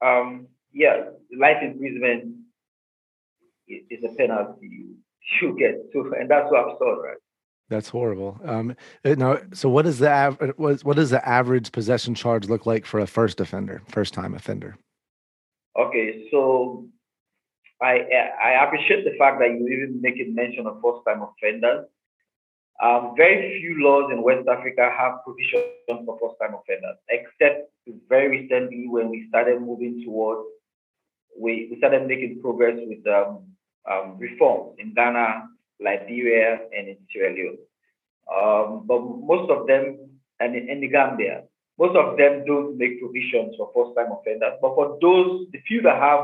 um, 0.00 0.46
yeah, 0.72 1.10
life 1.36 1.58
imprisonment 1.62 2.36
is, 3.66 3.82
is 3.90 4.04
a 4.04 4.14
penalty 4.14 4.66
you, 4.68 4.94
you 5.42 5.58
get. 5.58 5.74
So, 5.92 6.12
and 6.18 6.30
that's 6.30 6.48
so 6.50 6.56
absurd, 6.56 7.02
right? 7.02 7.16
That's 7.68 7.88
horrible. 7.88 8.40
Um, 8.44 8.74
uh, 9.04 9.14
now, 9.18 9.38
so 9.52 9.68
what 9.68 9.86
is 9.86 9.98
the 9.98 10.10
av- 10.10 10.40
uh, 10.40 10.52
what, 10.56 10.82
what 10.84 10.96
does 10.96 11.10
the 11.10 11.26
average 11.28 11.70
possession 11.70 12.14
charge 12.14 12.48
look 12.48 12.64
like 12.64 12.86
for 12.86 13.00
a 13.00 13.06
first 13.06 13.40
offender, 13.40 13.82
first 13.88 14.14
time 14.14 14.34
offender? 14.34 14.76
Okay, 15.78 16.28
so 16.30 16.86
I 17.82 18.00
I 18.42 18.64
appreciate 18.64 19.04
the 19.04 19.16
fact 19.18 19.38
that 19.40 19.50
you 19.50 19.68
even 19.68 20.00
make 20.00 20.16
it 20.16 20.34
mention 20.34 20.66
of 20.66 20.80
first 20.82 21.00
time 21.06 21.22
offenders. 21.22 21.86
Um, 22.82 23.14
very 23.16 23.60
few 23.60 23.82
laws 23.82 24.10
in 24.12 24.22
West 24.22 24.48
Africa 24.48 24.90
have 24.96 25.24
provisions 25.24 26.06
for 26.06 26.18
first 26.20 26.36
time 26.40 26.54
offenders, 26.54 26.96
except 27.10 27.70
very 28.08 28.28
recently 28.28 28.88
when 28.88 29.10
we 29.10 29.26
started 29.28 29.60
moving 29.60 30.02
towards 30.04 30.48
we, 31.38 31.68
we 31.70 31.78
started 31.78 32.06
making 32.06 32.40
progress 32.40 32.78
with 32.80 33.06
um, 33.06 33.44
um, 33.90 34.18
reforms 34.18 34.76
in 34.78 34.92
Ghana, 34.94 35.48
Liberia, 35.80 36.58
and 36.76 36.88
in 36.88 36.96
Sierra 37.12 37.32
Leone. 37.32 37.58
Um, 38.28 38.86
but 38.86 39.00
most 39.00 39.50
of 39.50 39.66
them, 39.66 39.98
and 40.40 40.54
in, 40.54 40.80
the 40.80 40.88
Gambia, 40.88 41.44
most 41.78 41.96
of 41.96 42.16
them 42.18 42.44
don't 42.44 42.76
make 42.76 43.00
provisions 43.00 43.54
for 43.56 43.70
first 43.74 43.96
time 43.96 44.12
offenders. 44.12 44.58
But 44.60 44.74
for 44.74 44.98
those, 45.00 45.46
the 45.52 45.60
few 45.66 45.80
that 45.82 45.96
have 46.00 46.20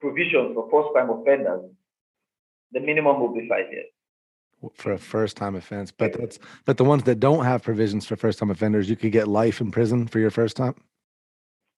provisions 0.00 0.54
for 0.54 0.68
first 0.70 0.94
time 0.94 1.10
offenders, 1.10 1.70
the 2.72 2.80
minimum 2.80 3.20
will 3.20 3.34
be 3.34 3.48
five 3.48 3.70
years. 3.70 3.86
For 4.74 4.92
a 4.92 4.98
first 4.98 5.36
time 5.36 5.54
offense, 5.54 5.92
but 5.92 6.18
that's 6.18 6.40
but 6.64 6.78
the 6.78 6.84
ones 6.84 7.04
that 7.04 7.20
don't 7.20 7.44
have 7.44 7.62
provisions 7.62 8.06
for 8.06 8.16
first 8.16 8.40
time 8.40 8.50
offenders, 8.50 8.90
you 8.90 8.96
could 8.96 9.12
get 9.12 9.28
life 9.28 9.60
in 9.60 9.70
prison 9.70 10.08
for 10.08 10.18
your 10.18 10.32
first 10.32 10.56
time. 10.56 10.74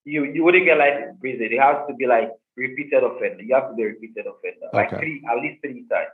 You 0.03 0.23
you 0.25 0.43
wouldn't 0.43 0.65
get 0.65 0.79
life 0.79 0.97
in 0.97 1.15
prison. 1.19 1.49
It 1.51 1.61
has 1.61 1.85
to 1.87 1.93
be 1.93 2.07
like 2.07 2.31
repeated 2.57 3.03
offender. 3.03 3.43
You 3.43 3.53
have 3.53 3.69
to 3.69 3.75
be 3.75 3.83
a 3.83 3.85
repeated 3.85 4.25
offender, 4.25 4.65
like 4.73 4.89
three, 4.89 5.21
at 5.29 5.43
least 5.43 5.61
three 5.61 5.85
times. 5.91 6.09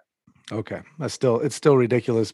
Okay, 0.51 0.81
that's 0.97 1.13
still 1.13 1.39
it's 1.41 1.55
still 1.55 1.75
ridiculous, 1.75 2.33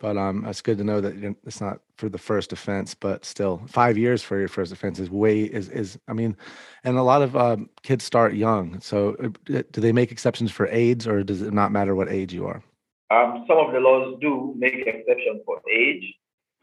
but 0.00 0.16
um, 0.16 0.44
it's 0.44 0.60
good 0.60 0.78
to 0.78 0.84
know 0.84 1.00
that 1.00 1.36
it's 1.44 1.60
not 1.60 1.80
for 1.96 2.08
the 2.08 2.18
first 2.18 2.52
offense, 2.52 2.94
but 2.94 3.24
still 3.24 3.62
five 3.68 3.96
years 3.96 4.22
for 4.22 4.38
your 4.38 4.48
first 4.48 4.72
offense 4.72 4.98
is 4.98 5.08
way 5.08 5.42
is 5.42 5.68
is 5.68 5.98
I 6.08 6.14
mean, 6.14 6.36
and 6.82 6.96
a 6.96 7.02
lot 7.02 7.22
of 7.22 7.36
um, 7.36 7.70
kids 7.82 8.04
start 8.04 8.34
young. 8.34 8.80
So 8.80 9.16
uh, 9.22 9.62
do 9.70 9.80
they 9.80 9.92
make 9.92 10.10
exceptions 10.10 10.50
for 10.50 10.66
AIDS, 10.66 11.06
or 11.06 11.22
does 11.22 11.42
it 11.42 11.52
not 11.52 11.70
matter 11.70 11.94
what 11.94 12.08
age 12.08 12.32
you 12.32 12.46
are? 12.46 12.62
Um, 13.10 13.44
some 13.46 13.58
of 13.58 13.72
the 13.72 13.80
laws 13.80 14.18
do 14.20 14.54
make 14.58 14.86
exception 14.86 15.40
for 15.46 15.60
age, 15.72 16.04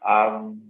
um, 0.06 0.60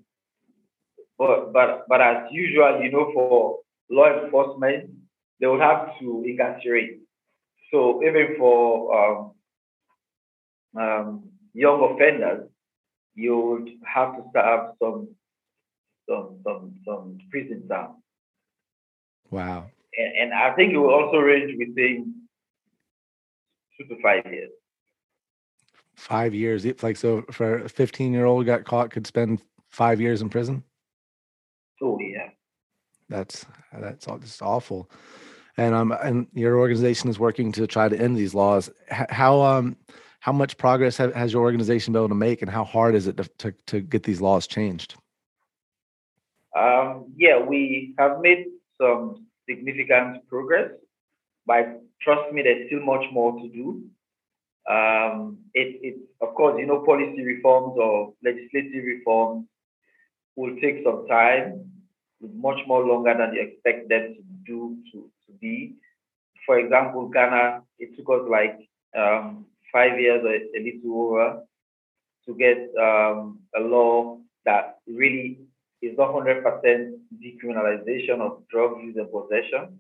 but 1.19 1.53
but 1.53 1.87
but 1.89 2.01
as 2.01 2.31
usual, 2.31 2.81
you 2.81 2.93
know, 2.93 3.11
for 3.13 3.59
law 3.91 4.23
enforcement, 4.23 4.91
they 5.41 5.49
would 5.49 5.61
have 5.61 5.99
to 5.99 6.25
incarcerate. 6.25 7.01
So 7.73 8.03
even 8.05 8.37
for 8.39 8.95
um, 8.97 9.33
um, 10.79 11.31
young 11.55 11.83
offenders, 11.95 12.49
you 13.15 13.37
would 13.39 13.71
have 13.85 14.17
to 14.17 14.23
serve 14.35 14.71
some 14.83 15.09
some 16.09 16.41
some 16.45 16.75
some 16.87 17.19
prison 17.31 17.67
time, 17.69 17.97
Wow, 19.31 19.71
and, 19.97 20.33
and 20.33 20.35
I 20.35 20.55
think 20.55 20.73
it 20.73 20.79
will 20.79 20.95
also 20.95 21.19
range 21.19 21.55
within 21.59 22.15
two 23.77 23.87
to 23.89 24.03
five 24.03 24.25
years. 24.27 24.51
five 25.97 26.35
years. 26.35 26.65
It's 26.65 26.83
like 26.83 26.97
so 26.97 27.23
for 27.33 27.59
a 27.65 27.69
15 27.69 28.13
year 28.13 28.27
old 28.27 28.47
got 28.47 28.65
caught 28.65 28.91
could 28.91 29.07
spend 29.07 29.41
five 29.69 30.01
years 30.01 30.23
in 30.23 30.29
prison. 30.29 30.63
Oh 31.83 31.99
yeah. 32.01 32.31
That's 33.09 33.47
that's 33.73 34.09
all 34.09 34.19
just 34.19 34.43
awful. 34.43 34.91
And 35.57 35.75
um 35.75 35.93
and 35.93 36.27
your 36.35 36.59
organization 36.59 37.09
is 37.11 37.19
working 37.19 37.53
to 37.53 37.67
try 37.67 37.89
to 37.89 37.99
end 37.99 38.17
these 38.17 38.35
laws. 38.35 38.71
How 38.91 39.43
um 39.43 39.77
how 40.27 40.33
much 40.33 40.59
progress 40.59 40.97
ha- 40.99 41.13
has 41.13 41.33
your 41.33 41.43
organization 41.43 41.93
been 41.93 42.01
able 42.01 42.09
to 42.09 42.17
make, 42.17 42.43
and 42.43 42.51
how 42.51 42.65
hard 42.65 42.97
is 42.97 43.07
it 43.07 43.17
to 43.17 43.25
to, 43.39 43.53
to 43.71 43.81
get 43.81 44.03
these 44.03 44.21
laws 44.21 44.49
changed? 44.49 44.97
Um, 46.63 47.13
yeah, 47.17 47.39
we 47.39 47.95
have 48.01 48.19
made 48.21 48.47
some 48.81 49.27
significant 49.49 50.27
progress, 50.27 50.71
but 51.47 51.81
trust 52.03 52.33
me, 52.33 52.43
there's 52.43 52.67
still 52.67 52.81
much 52.81 53.05
more 53.13 53.33
to 53.41 53.49
do. 53.61 53.67
Um, 54.69 55.39
it, 55.55 55.79
it, 55.89 55.97
of 56.21 56.35
course, 56.35 56.57
you 56.59 56.67
know, 56.67 56.81
policy 56.85 57.23
reforms 57.23 57.75
or 57.79 58.13
legislative 58.25 58.85
reforms 58.85 59.47
will 60.35 60.57
take 60.61 60.83
some 60.83 61.07
time, 61.07 61.71
much 62.21 62.59
more 62.67 62.85
longer 62.85 63.15
than 63.17 63.33
you 63.33 63.43
expect 63.43 63.89
them 63.89 64.15
to 64.17 64.23
do 64.45 64.77
to, 64.91 65.09
to 65.27 65.33
be. 65.41 65.77
For 66.47 66.59
example, 66.59 67.09
Ghana, 67.09 67.63
it 67.79 67.97
took 67.97 68.09
us 68.11 68.27
like 68.29 68.59
um, 68.97 69.47
five 69.77 70.01
years 70.01 70.23
or 70.25 70.35
a 70.35 70.61
little 70.67 71.03
over 71.03 71.43
to 72.25 72.35
get 72.35 72.59
um, 72.83 73.41
a 73.55 73.61
law 73.61 74.19
that 74.47 74.79
really 74.87 75.39
is 75.83 75.99
not 75.99 76.15
100% 76.15 76.43
decriminalization 77.23 78.21
of 78.21 78.43
drug 78.49 78.81
use 78.83 78.97
and 78.97 79.11
possession. 79.13 79.79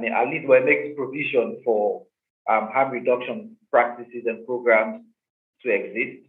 Mean, 0.00 0.12
at 0.12 0.28
least 0.28 0.48
we're 0.48 0.64
making 0.64 0.96
provision 0.96 1.60
for 1.64 2.02
um, 2.50 2.68
harm 2.72 2.90
reduction 2.90 3.56
practices 3.70 4.24
and 4.26 4.44
programs 4.46 5.04
to 5.62 5.70
exist. 5.70 6.26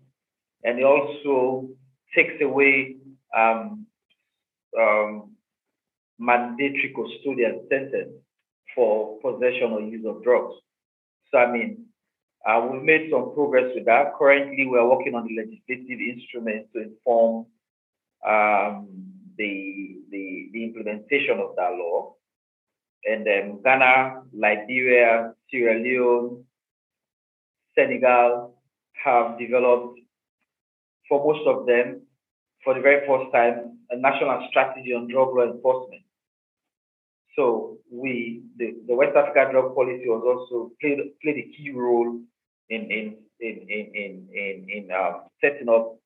And 0.64 0.80
it 0.80 0.84
also 0.84 1.70
takes 2.16 2.42
away 2.42 2.98
um, 3.36 3.88
um, 4.80 5.32
mandatory 6.20 6.94
custodial 6.96 7.68
sentence 7.70 8.14
for 8.76 9.18
possession 9.22 9.72
or 9.72 9.82
use 9.82 10.06
of 10.06 10.24
drugs. 10.24 10.54
So, 11.32 11.40
I 11.40 11.52
mean, 11.52 11.86
uh, 12.46 12.68
we've 12.70 12.84
made 12.84 13.10
some 13.10 13.34
progress 13.34 13.72
with 13.74 13.86
that. 13.86 14.14
Currently, 14.18 14.66
we're 14.68 14.88
working 14.88 15.16
on 15.16 15.26
the 15.28 15.36
legislative 15.36 16.00
instruments 16.00 16.70
to 16.74 16.82
inform 16.82 17.46
um, 18.28 18.88
the, 19.38 19.98
the, 20.12 20.50
the 20.52 20.64
implementation 20.64 21.40
of 21.40 21.56
that 21.56 21.72
law. 21.72 22.16
And 23.06 23.26
then 23.26 23.62
Ghana, 23.64 24.24
Liberia, 24.34 25.34
Sierra 25.50 25.80
Leone, 25.80 26.44
Senegal 27.78 28.56
have 29.04 29.40
developed, 29.40 30.00
for 31.10 31.26
most 31.26 31.48
of 31.48 31.66
them, 31.66 32.02
for 32.64 32.74
the 32.74 32.82
very 32.82 33.06
first 33.08 33.32
time, 33.34 33.78
a 33.90 33.98
national 33.98 34.48
strategy 34.50 34.94
on 34.94 35.08
drug 35.08 35.36
law 35.36 35.44
enforcement. 35.44 36.04
So 37.36 37.78
we, 37.92 38.44
the, 38.58 38.76
the 38.88 38.96
West 38.96 39.16
Africa 39.16 39.50
drug 39.52 39.76
policy 39.76 40.08
was 40.08 40.24
also 40.24 40.72
played, 40.80 41.00
played 41.22 41.38
a 41.38 41.58
key 41.58 41.72
role 41.72 42.22
in, 42.70 42.82
in, 42.91 43.15
in, 43.39 43.67
in, 43.70 44.27
in, 44.34 44.67
in, 44.70 44.89
uh, 44.91 45.20
setting 45.41 45.70
up 45.70 45.98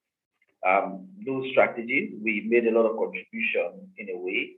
um, 0.67 1.07
those 1.25 1.49
strategies. 1.51 2.13
We 2.23 2.45
made 2.47 2.67
a 2.67 2.71
lot 2.71 2.89
of 2.89 2.97
contribution 2.97 3.91
in 3.97 4.09
a 4.09 4.17
way. 4.17 4.55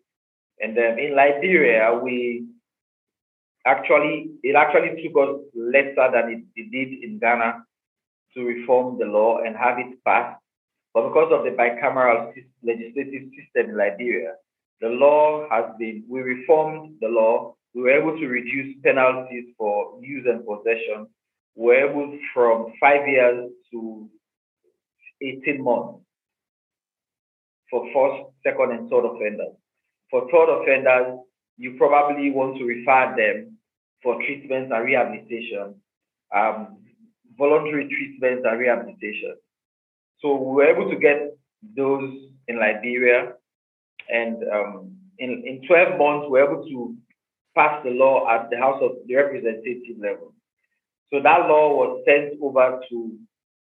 And 0.62 0.76
then 0.76 1.00
in 1.00 1.16
Liberia, 1.16 2.00
we 2.02 2.46
actually, 3.66 4.32
it 4.44 4.56
actually 4.56 5.02
took 5.04 5.18
us 5.18 5.42
lesser 5.56 6.12
than 6.12 6.30
it, 6.32 6.44
it 6.56 6.72
did 6.72 7.04
in 7.04 7.20
Ghana 7.20 7.64
to 8.36 8.44
reform 8.44 8.98
the 9.00 9.06
law 9.06 9.40
and 9.46 9.56
have 9.56 9.80
it 9.80 10.04
passed. 10.06 10.40
But 10.94 11.08
because 11.08 11.32
of 11.32 11.44
the 11.44 11.52
bicameral 11.52 12.34
legislative 12.64 13.30
system 13.38 13.72
in 13.72 13.78
Liberia, 13.78 14.34
the 14.82 14.90
law 14.90 15.48
has 15.52 15.66
been, 15.78 16.04
we 16.10 16.22
reformed 16.22 16.96
the 17.02 17.08
law. 17.08 17.56
We 17.76 17.84
were 17.84 17.92
able 17.92 18.18
to 18.18 18.28
reduce 18.28 18.76
penalties 18.84 19.54
for 19.58 20.00
use 20.02 20.26
and 20.28 20.46
possession. 20.46 21.08
We 21.60 21.66
were 21.66 21.90
able 21.90 22.18
from 22.34 22.72
five 22.80 23.06
years 23.06 23.52
to 23.72 24.10
18 25.22 25.62
months 25.62 26.00
for 27.70 27.86
first, 27.94 28.32
second, 28.46 28.72
and 28.72 28.90
third 28.90 29.06
offenders. 29.06 29.56
For 30.10 30.22
third 30.32 30.62
offenders, 30.62 31.20
you 31.58 31.76
probably 31.78 32.32
want 32.32 32.58
to 32.60 32.64
refer 32.64 33.14
them 33.18 33.58
for 34.02 34.16
treatment 34.24 34.72
and 34.72 34.86
rehabilitation, 34.86 35.76
um, 36.34 36.78
voluntary 37.38 37.90
treatment 37.90 38.46
and 38.46 38.58
rehabilitation. 38.58 39.36
So 40.22 40.38
we 40.38 40.56
were 40.56 40.74
able 40.74 40.90
to 40.90 40.98
get 40.98 41.36
those 41.76 42.10
in 42.48 42.58
Liberia 42.58 43.34
and 44.10 44.38
um, 44.50 44.96
in, 45.18 45.44
in 45.46 45.68
12 45.68 46.00
months, 46.00 46.28
we're 46.30 46.50
able 46.50 46.64
to 46.64 46.96
pass 47.54 47.84
the 47.84 47.92
law 47.92 48.30
at 48.30 48.50
the 48.50 48.58
House 48.58 48.82
of 48.82 48.92
the 49.06 49.16
Representative 49.16 49.98
level. 50.00 50.34
So 51.12 51.20
that 51.22 51.48
law 51.48 51.74
was 51.74 52.04
sent 52.06 52.40
over 52.42 52.80
to 52.90 53.18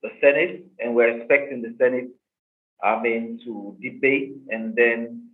the 0.03 0.09
Senate, 0.21 0.65
and 0.79 0.95
we're 0.95 1.17
expecting 1.17 1.61
the 1.61 1.75
Senate, 1.79 2.09
I 2.83 3.01
mean, 3.01 3.39
to 3.45 3.75
debate 3.81 4.33
and 4.49 4.75
then 4.75 5.29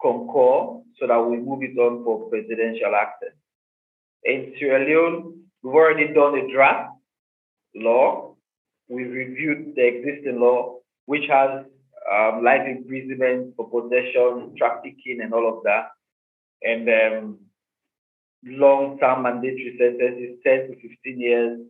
concur 0.00 0.80
so 0.98 1.06
that 1.06 1.20
we 1.20 1.36
move 1.36 1.62
it 1.62 1.78
on 1.78 2.04
for 2.04 2.28
presidential 2.28 2.94
access. 2.94 3.34
In 4.24 4.54
Sierra 4.58 4.84
Leone, 4.84 5.44
we've 5.62 5.74
already 5.74 6.12
done 6.12 6.38
a 6.38 6.52
draft 6.52 6.92
law. 7.74 8.36
We've 8.88 9.10
reviewed 9.10 9.74
the 9.76 9.86
existing 9.86 10.40
law, 10.40 10.78
which 11.06 11.24
has 11.28 11.64
um, 12.10 12.44
life 12.44 12.66
imprisonment 12.66 13.54
for 13.56 13.68
possession, 13.68 14.54
trafficking, 14.56 15.20
and 15.22 15.32
all 15.32 15.48
of 15.48 15.62
that, 15.64 15.88
and 16.62 16.88
um, 16.88 17.38
long-term 18.46 19.22
mandatory 19.22 19.76
sentences, 19.78 20.38
10 20.44 20.68
to 20.68 20.88
15 20.88 21.20
years. 21.20 21.60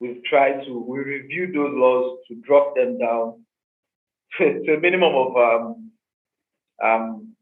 We've 0.00 0.22
tried 0.24 0.64
to 0.64 0.78
we 0.78 0.98
reviewed 0.98 1.54
those 1.54 1.74
laws 1.74 2.18
to 2.28 2.34
drop 2.36 2.74
them 2.74 2.98
down 2.98 3.44
to, 4.38 4.62
to 4.64 4.74
a 4.74 4.80
minimum 4.80 5.14
of 5.14 5.36
um, 5.36 5.90
um, 6.82 7.36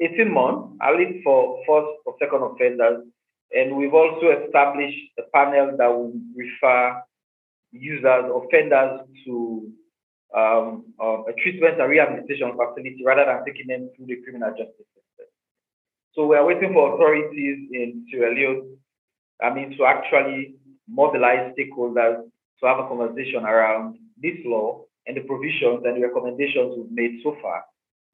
18 0.00 0.32
months, 0.32 0.76
at 0.82 0.96
least 0.96 1.24
for 1.24 1.62
first 1.66 1.98
or 2.06 2.14
second 2.20 2.42
offenders. 2.42 3.04
And 3.52 3.76
we've 3.76 3.94
also 3.94 4.30
established 4.44 4.98
a 5.18 5.22
panel 5.34 5.76
that 5.76 5.88
will 5.88 6.12
refer 6.34 7.00
users, 7.72 8.24
offenders 8.34 9.00
to 9.24 9.70
um, 10.36 10.84
uh, 11.00 11.22
a 11.22 11.32
treatment 11.42 11.80
and 11.80 11.90
rehabilitation 11.90 12.52
facility 12.52 13.02
rather 13.04 13.24
than 13.24 13.44
taking 13.44 13.68
them 13.68 13.90
through 13.94 14.06
the 14.06 14.16
criminal 14.22 14.50
justice 14.50 14.74
system. 14.78 15.03
So 16.14 16.26
we 16.26 16.36
are 16.36 16.46
waiting 16.46 16.72
for 16.72 16.94
authorities 16.94 17.68
in 17.72 18.06
Sierra 18.10 18.34
Leone, 18.34 18.76
I 19.42 19.52
mean, 19.52 19.76
to 19.76 19.84
actually 19.84 20.54
mobilize 20.88 21.52
stakeholders 21.58 22.22
to 22.60 22.66
have 22.66 22.78
a 22.78 22.88
conversation 22.88 23.44
around 23.44 23.98
this 24.20 24.36
law 24.44 24.84
and 25.06 25.16
the 25.16 25.22
provisions 25.22 25.82
and 25.84 25.96
the 25.96 26.06
recommendations 26.06 26.74
we've 26.76 26.90
made 26.90 27.20
so 27.22 27.36
far, 27.42 27.64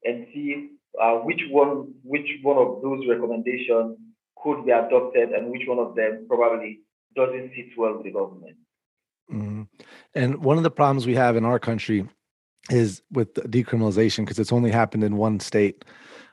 and 0.03 0.25
see 0.33 0.71
uh, 0.99 1.15
which 1.17 1.41
one 1.49 1.93
which 2.03 2.27
one 2.41 2.57
of 2.57 2.81
those 2.81 3.07
recommendations 3.07 3.97
could 4.43 4.65
be 4.65 4.71
adopted 4.71 5.29
and 5.29 5.51
which 5.51 5.63
one 5.67 5.79
of 5.79 5.95
them 5.95 6.25
probably 6.27 6.79
doesn't 7.15 7.51
sit 7.55 7.77
well 7.77 7.95
with 7.95 8.05
the 8.05 8.11
government. 8.11 8.57
Mm-hmm. 9.31 9.63
And 10.15 10.43
one 10.43 10.57
of 10.57 10.63
the 10.63 10.71
problems 10.71 11.05
we 11.05 11.15
have 11.15 11.37
in 11.37 11.45
our 11.45 11.59
country 11.59 12.07
is 12.69 13.01
with 13.11 13.33
decriminalization 13.35 14.19
because 14.19 14.39
it's 14.39 14.51
only 14.51 14.71
happened 14.71 15.03
in 15.03 15.17
one 15.17 15.39
state. 15.39 15.85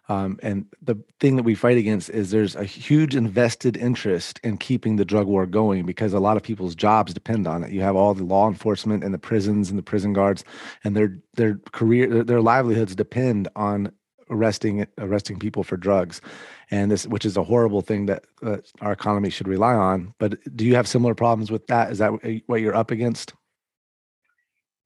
Um, 0.08 0.38
and 0.42 0.66
the 0.80 0.96
thing 1.20 1.36
that 1.36 1.42
we 1.42 1.54
fight 1.54 1.76
against 1.76 2.08
is 2.08 2.30
there's 2.30 2.56
a 2.56 2.64
huge 2.64 3.14
invested 3.14 3.76
interest 3.76 4.40
in 4.42 4.56
keeping 4.56 4.96
the 4.96 5.04
drug 5.04 5.26
war 5.26 5.44
going 5.44 5.84
because 5.84 6.14
a 6.14 6.20
lot 6.20 6.38
of 6.38 6.42
people's 6.42 6.74
jobs 6.74 7.12
depend 7.12 7.46
on 7.46 7.62
it. 7.62 7.72
You 7.72 7.82
have 7.82 7.94
all 7.94 8.14
the 8.14 8.24
law 8.24 8.48
enforcement 8.48 9.04
and 9.04 9.12
the 9.12 9.18
prisons 9.18 9.68
and 9.68 9.78
the 9.78 9.82
prison 9.82 10.14
guards, 10.14 10.44
and 10.82 10.96
their 10.96 11.18
their 11.34 11.56
career, 11.72 12.24
their 12.24 12.40
livelihoods 12.40 12.94
depend 12.94 13.48
on 13.54 13.92
arresting 14.30 14.86
arresting 14.96 15.38
people 15.38 15.62
for 15.62 15.76
drugs, 15.76 16.22
and 16.70 16.90
this 16.90 17.06
which 17.06 17.26
is 17.26 17.36
a 17.36 17.44
horrible 17.44 17.82
thing 17.82 18.06
that 18.06 18.24
uh, 18.42 18.58
our 18.80 18.92
economy 18.92 19.28
should 19.28 19.48
rely 19.48 19.74
on. 19.74 20.14
But 20.18 20.38
do 20.56 20.64
you 20.64 20.74
have 20.74 20.88
similar 20.88 21.14
problems 21.14 21.50
with 21.50 21.66
that? 21.66 21.92
Is 21.92 21.98
that 21.98 22.12
what 22.46 22.62
you're 22.62 22.74
up 22.76 22.90
against? 22.90 23.34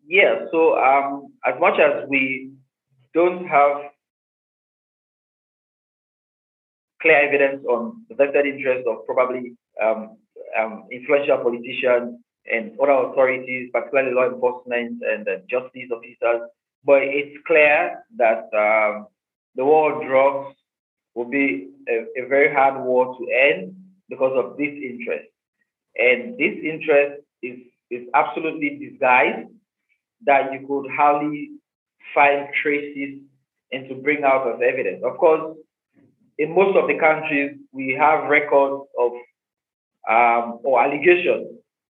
Yeah, 0.04 0.46
so 0.50 0.76
um, 0.78 1.32
as 1.46 1.54
much 1.60 1.78
as 1.78 2.08
we 2.08 2.52
don't 3.14 3.46
have 3.46 3.91
clear 7.02 7.16
evidence 7.16 7.64
on 7.66 8.04
the 8.08 8.14
vested 8.14 8.46
interests 8.46 8.86
of 8.88 9.04
probably 9.06 9.54
um, 9.82 10.16
um, 10.58 10.84
influential 10.90 11.38
politicians 11.38 12.18
and 12.50 12.78
other 12.80 12.92
authorities, 12.92 13.70
particularly 13.72 14.14
law 14.14 14.26
enforcement 14.26 15.02
and 15.02 15.26
justice 15.48 15.90
officers, 15.92 16.48
but 16.84 17.02
it's 17.02 17.36
clear 17.46 18.04
that 18.16 18.48
um, 18.54 19.06
the 19.54 19.64
war 19.64 19.92
on 19.92 20.06
drugs 20.06 20.56
will 21.14 21.28
be 21.28 21.68
a, 21.88 22.22
a 22.22 22.28
very 22.28 22.52
hard 22.52 22.82
war 22.84 23.16
to 23.18 23.26
end 23.30 23.74
because 24.08 24.32
of 24.36 24.56
this 24.56 24.70
interest. 24.70 25.28
And 25.96 26.38
this 26.38 26.56
interest 26.64 27.22
is, 27.42 27.58
is 27.90 28.08
absolutely 28.14 28.78
disguised 28.78 29.48
that 30.24 30.52
you 30.52 30.66
could 30.66 30.90
hardly 30.90 31.50
find 32.14 32.48
traces 32.62 33.20
and 33.72 33.88
to 33.88 33.94
bring 33.96 34.24
out 34.24 34.48
as 34.48 34.60
evidence. 34.62 35.02
Of 35.04 35.18
course, 35.18 35.56
in 36.42 36.54
most 36.56 36.76
of 36.76 36.88
the 36.88 36.98
countries, 36.98 37.52
we 37.72 37.94
have 37.98 38.28
records 38.28 38.82
of 38.98 39.12
um, 40.10 40.58
or 40.64 40.82
allegations 40.82 41.46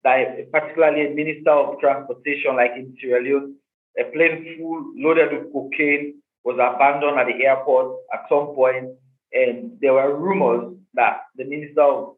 that 0.03 0.51
particularly 0.51 1.07
a 1.07 1.15
minister 1.15 1.49
of 1.49 1.79
transportation, 1.79 2.55
like 2.55 2.71
in 2.75 2.95
Sierra 3.01 3.23
Leone, 3.23 3.55
a 3.99 4.03
plane 4.13 4.55
full 4.59 4.93
loaded 4.95 5.31
with 5.33 5.51
cocaine 5.51 6.21
was 6.43 6.59
abandoned 6.61 7.17
at 7.17 7.25
the 7.25 7.43
airport 7.43 7.97
at 8.13 8.21
some 8.29 8.53
point, 8.53 8.89
and 9.33 9.71
there 9.81 9.93
were 9.93 10.15
rumors 10.15 10.75
that 10.93 11.21
the 11.37 11.45
minister 11.45 11.81
of 11.81 12.15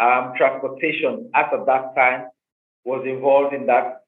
um, 0.00 0.32
transportation 0.36 1.28
at 1.34 1.50
that 1.66 1.96
time 1.96 2.28
was 2.84 3.04
involved 3.06 3.54
in 3.54 3.66
that. 3.66 4.02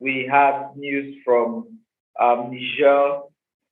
We 0.00 0.26
have 0.28 0.74
news 0.76 1.14
from 1.24 1.78
um, 2.20 2.50
Niger 2.50 3.20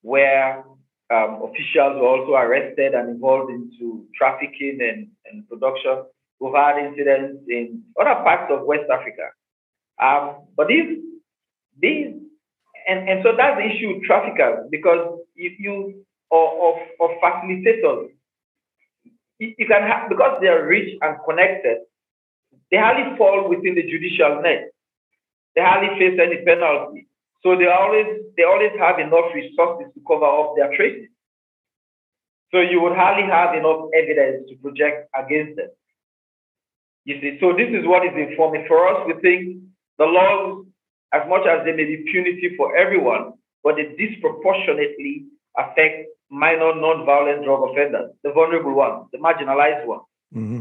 where 0.03 0.63
um, 1.11 1.43
officials 1.43 1.97
were 2.01 2.09
also 2.09 2.33
arrested 2.35 2.95
and 2.95 3.09
involved 3.09 3.51
into 3.51 4.07
trafficking 4.17 4.79
and, 4.81 5.09
and 5.27 5.49
production. 5.49 6.05
We've 6.41 6.55
had 6.55 6.79
incidents 6.79 7.45
in 7.49 7.83
other 8.01 8.15
parts 8.23 8.53
of 8.53 8.67
West 8.67 8.91
Africa. 8.93 9.31
Um, 10.01 10.47
but 10.57 10.69
these, 10.69 10.99
these, 11.81 12.15
and, 12.87 13.09
and 13.09 13.21
so 13.25 13.33
that's 13.37 13.59
the 13.59 13.67
issue 13.67 13.95
with 13.95 14.05
traffickers 14.05 14.69
because 14.71 15.19
if 15.37 15.59
you, 15.59 16.05
or, 16.31 16.75
of, 16.75 17.11
of 17.11 17.17
facilitators, 17.23 18.11
you 19.39 19.67
can 19.67 19.83
have, 19.83 20.09
because 20.09 20.39
they 20.41 20.49
are 20.49 20.67
rich 20.67 20.97
and 21.01 21.17
connected, 21.29 21.79
they 22.71 22.77
hardly 22.77 23.17
fall 23.17 23.49
within 23.49 23.75
the 23.75 23.83
judicial 23.83 24.43
net 24.43 24.73
they 25.59 25.65
hardly 25.65 25.99
face 25.99 26.17
any 26.23 26.45
penalty. 26.45 27.08
So 27.43 27.57
they 27.57 27.67
always 27.67 28.07
they 28.37 28.45
always 28.45 28.73
have 28.79 28.99
enough 28.99 29.33
resources 29.35 29.93
to 29.95 30.01
cover 30.07 30.27
up 30.27 30.55
their 30.57 30.75
traces. 30.77 31.09
So 32.51 32.61
you 32.61 32.81
would 32.81 32.97
hardly 32.97 33.29
have 33.31 33.55
enough 33.55 33.91
evidence 33.95 34.49
to 34.49 34.57
project 34.57 35.09
against 35.15 35.57
them. 35.57 35.69
You 37.05 37.21
see, 37.21 37.39
so 37.41 37.53
this 37.53 37.69
is 37.69 37.87
what 37.87 38.05
is 38.05 38.13
informing. 38.17 38.65
For 38.67 38.89
us, 38.89 39.07
we 39.07 39.15
think 39.21 39.63
the 39.99 40.05
laws, 40.05 40.67
as 41.13 41.23
much 41.29 41.47
as 41.47 41.65
they 41.65 41.73
may 41.73 41.85
be 41.85 42.05
punitive 42.11 42.53
for 42.57 42.77
everyone, 42.77 43.33
but 43.63 43.77
they 43.77 43.95
disproportionately 43.97 45.27
affect 45.57 46.09
minor 46.31 46.75
non-violent 46.75 47.45
drug 47.45 47.71
offenders, 47.71 48.13
the 48.23 48.33
vulnerable 48.33 48.75
ones, 48.75 49.07
the 49.13 49.19
marginalized 49.19 49.87
ones. 49.87 50.03
Mm-hmm. 50.35 50.61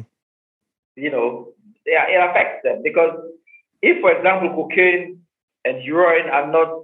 You 0.95 1.11
know, 1.11 1.53
yeah, 1.85 2.05
it 2.07 2.29
affects 2.29 2.63
them 2.63 2.81
because 2.83 3.11
if, 3.81 4.01
for 4.01 4.11
example, 4.11 4.49
cocaine 4.55 5.16
and 5.67 5.83
heroin 5.83 6.29
are 6.29 6.51
not 6.51 6.83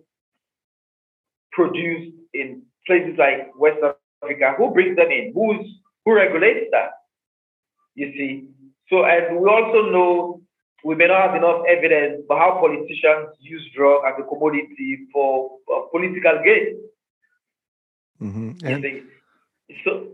produced 1.52 2.15
in 2.34 2.63
places 2.86 3.15
like 3.17 3.52
West 3.58 3.80
Africa? 4.24 4.56
Who 4.58 4.72
brings 4.72 4.96
them 4.98 5.12
in? 5.12 5.32
Who's 5.34 5.65
who 6.06 6.13
regulates 6.13 6.67
that? 6.72 6.91
You 7.96 8.12
see. 8.13 8.50
So 8.89 9.06
and 9.06 9.39
we 9.39 9.50
also 9.50 9.89
know 9.91 10.41
we 10.84 10.96
may 10.96 11.08
not 11.08 11.22
have 11.28 11.36
enough 11.36 11.62
evidence 11.67 12.24
for 12.28 12.38
how 12.38 12.60
politicians 12.60 13.30
use 13.39 13.63
drug 13.76 14.04
as 14.06 14.15
a 14.19 14.24
commodity 14.24 15.08
for 15.13 15.58
uh, 15.74 15.82
political 15.91 16.41
gain. 16.43 16.80
Mm-hmm. 18.22 18.82
See. 18.82 19.04
So 19.86 20.08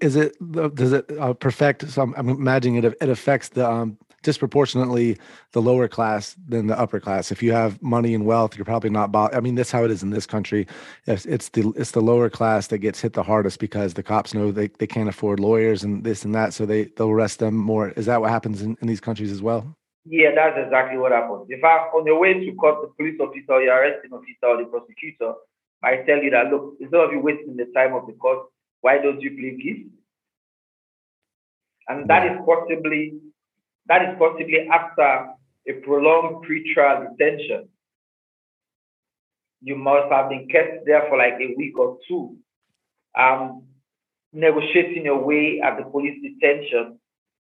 Is 0.00 0.16
it 0.16 0.36
does 0.74 0.92
it 0.92 1.10
uh, 1.18 1.34
perfect? 1.34 1.88
So 1.90 2.02
I'm, 2.02 2.14
I'm 2.16 2.28
imagining 2.28 2.84
it 2.84 2.94
it 3.00 3.08
affects 3.08 3.48
the 3.48 3.68
um, 3.68 3.98
disproportionately 4.22 5.18
the 5.52 5.62
lower 5.62 5.88
class 5.88 6.36
than 6.46 6.66
the 6.66 6.78
upper 6.78 7.00
class. 7.00 7.30
If 7.30 7.42
you 7.42 7.52
have 7.52 7.80
money 7.82 8.14
and 8.14 8.26
wealth, 8.26 8.56
you're 8.56 8.64
probably 8.64 8.90
not. 8.90 9.12
Bo- 9.12 9.30
I 9.32 9.40
mean, 9.40 9.54
that's 9.54 9.70
how 9.70 9.84
it 9.84 9.90
is 9.90 10.02
in 10.02 10.10
this 10.10 10.26
country. 10.26 10.66
It's, 11.06 11.24
it's 11.26 11.50
the 11.50 11.72
it's 11.76 11.92
the 11.92 12.00
lower 12.00 12.28
class 12.28 12.68
that 12.68 12.78
gets 12.78 13.00
hit 13.00 13.12
the 13.12 13.22
hardest 13.22 13.60
because 13.60 13.94
the 13.94 14.02
cops 14.02 14.34
know 14.34 14.50
they, 14.50 14.68
they 14.68 14.86
can't 14.86 15.08
afford 15.08 15.40
lawyers 15.40 15.84
and 15.84 16.04
this 16.04 16.24
and 16.24 16.34
that, 16.34 16.54
so 16.54 16.66
they 16.66 16.84
they'll 16.96 17.10
arrest 17.10 17.38
them 17.38 17.54
more. 17.54 17.90
Is 17.90 18.06
that 18.06 18.20
what 18.20 18.30
happens 18.30 18.62
in, 18.62 18.76
in 18.80 18.88
these 18.88 19.00
countries 19.00 19.32
as 19.32 19.42
well? 19.42 19.76
Yeah, 20.04 20.30
that's 20.34 20.56
exactly 20.58 20.98
what 20.98 21.12
happens. 21.12 21.46
In 21.50 21.60
fact, 21.60 21.94
on 21.94 22.06
your 22.06 22.18
way 22.18 22.32
to 22.32 22.52
court, 22.54 22.80
the 22.80 22.88
police 22.96 23.20
officer, 23.20 23.62
your 23.62 23.76
arresting 23.76 24.12
officer, 24.12 24.46
or 24.46 24.56
the 24.56 24.64
prosecutor 24.64 25.34
might 25.82 26.06
tell 26.06 26.22
you 26.22 26.30
that, 26.30 26.50
look, 26.50 26.76
instead 26.80 27.00
of 27.00 27.12
you 27.12 27.20
wasting 27.20 27.56
the 27.56 27.66
time 27.74 27.94
of 27.94 28.06
the 28.06 28.14
court, 28.14 28.46
why 28.80 28.98
don't 28.98 29.20
you 29.20 29.30
plead 29.30 29.60
guilty? 29.62 29.90
And 31.88 32.08
that 32.08 32.26
is 32.26 32.38
possibly 32.46 33.20
that 33.88 34.02
is 34.08 34.16
possibly 34.18 34.68
after 34.68 35.28
a 35.68 35.72
prolonged 35.82 36.46
pretrial 36.46 37.10
detention. 37.10 37.68
You 39.60 39.76
must 39.76 40.10
have 40.12 40.28
been 40.28 40.48
kept 40.48 40.86
there 40.86 41.04
for 41.08 41.18
like 41.18 41.34
a 41.40 41.54
week 41.56 41.76
or 41.78 41.98
two, 42.06 42.36
um, 43.18 43.64
negotiating 44.32 45.04
your 45.04 45.24
way 45.24 45.60
at 45.64 45.78
the 45.78 45.84
police 45.84 46.18
detention 46.22 46.98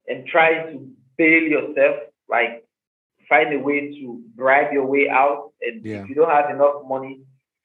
and 0.07 0.27
trying 0.27 0.73
to 0.73 0.89
bail 1.17 1.43
yourself, 1.43 1.97
like 2.29 2.65
find 3.29 3.55
a 3.55 3.59
way 3.59 3.91
to 4.01 4.23
bribe 4.35 4.73
your 4.73 4.85
way 4.87 5.09
out. 5.09 5.53
And 5.63 5.85
Yeah. 5.85 6.03
if 6.03 6.09
you 6.09 6.15
don't 6.15 6.31
have 6.31 6.51
enough 6.51 6.85
money 6.87 7.21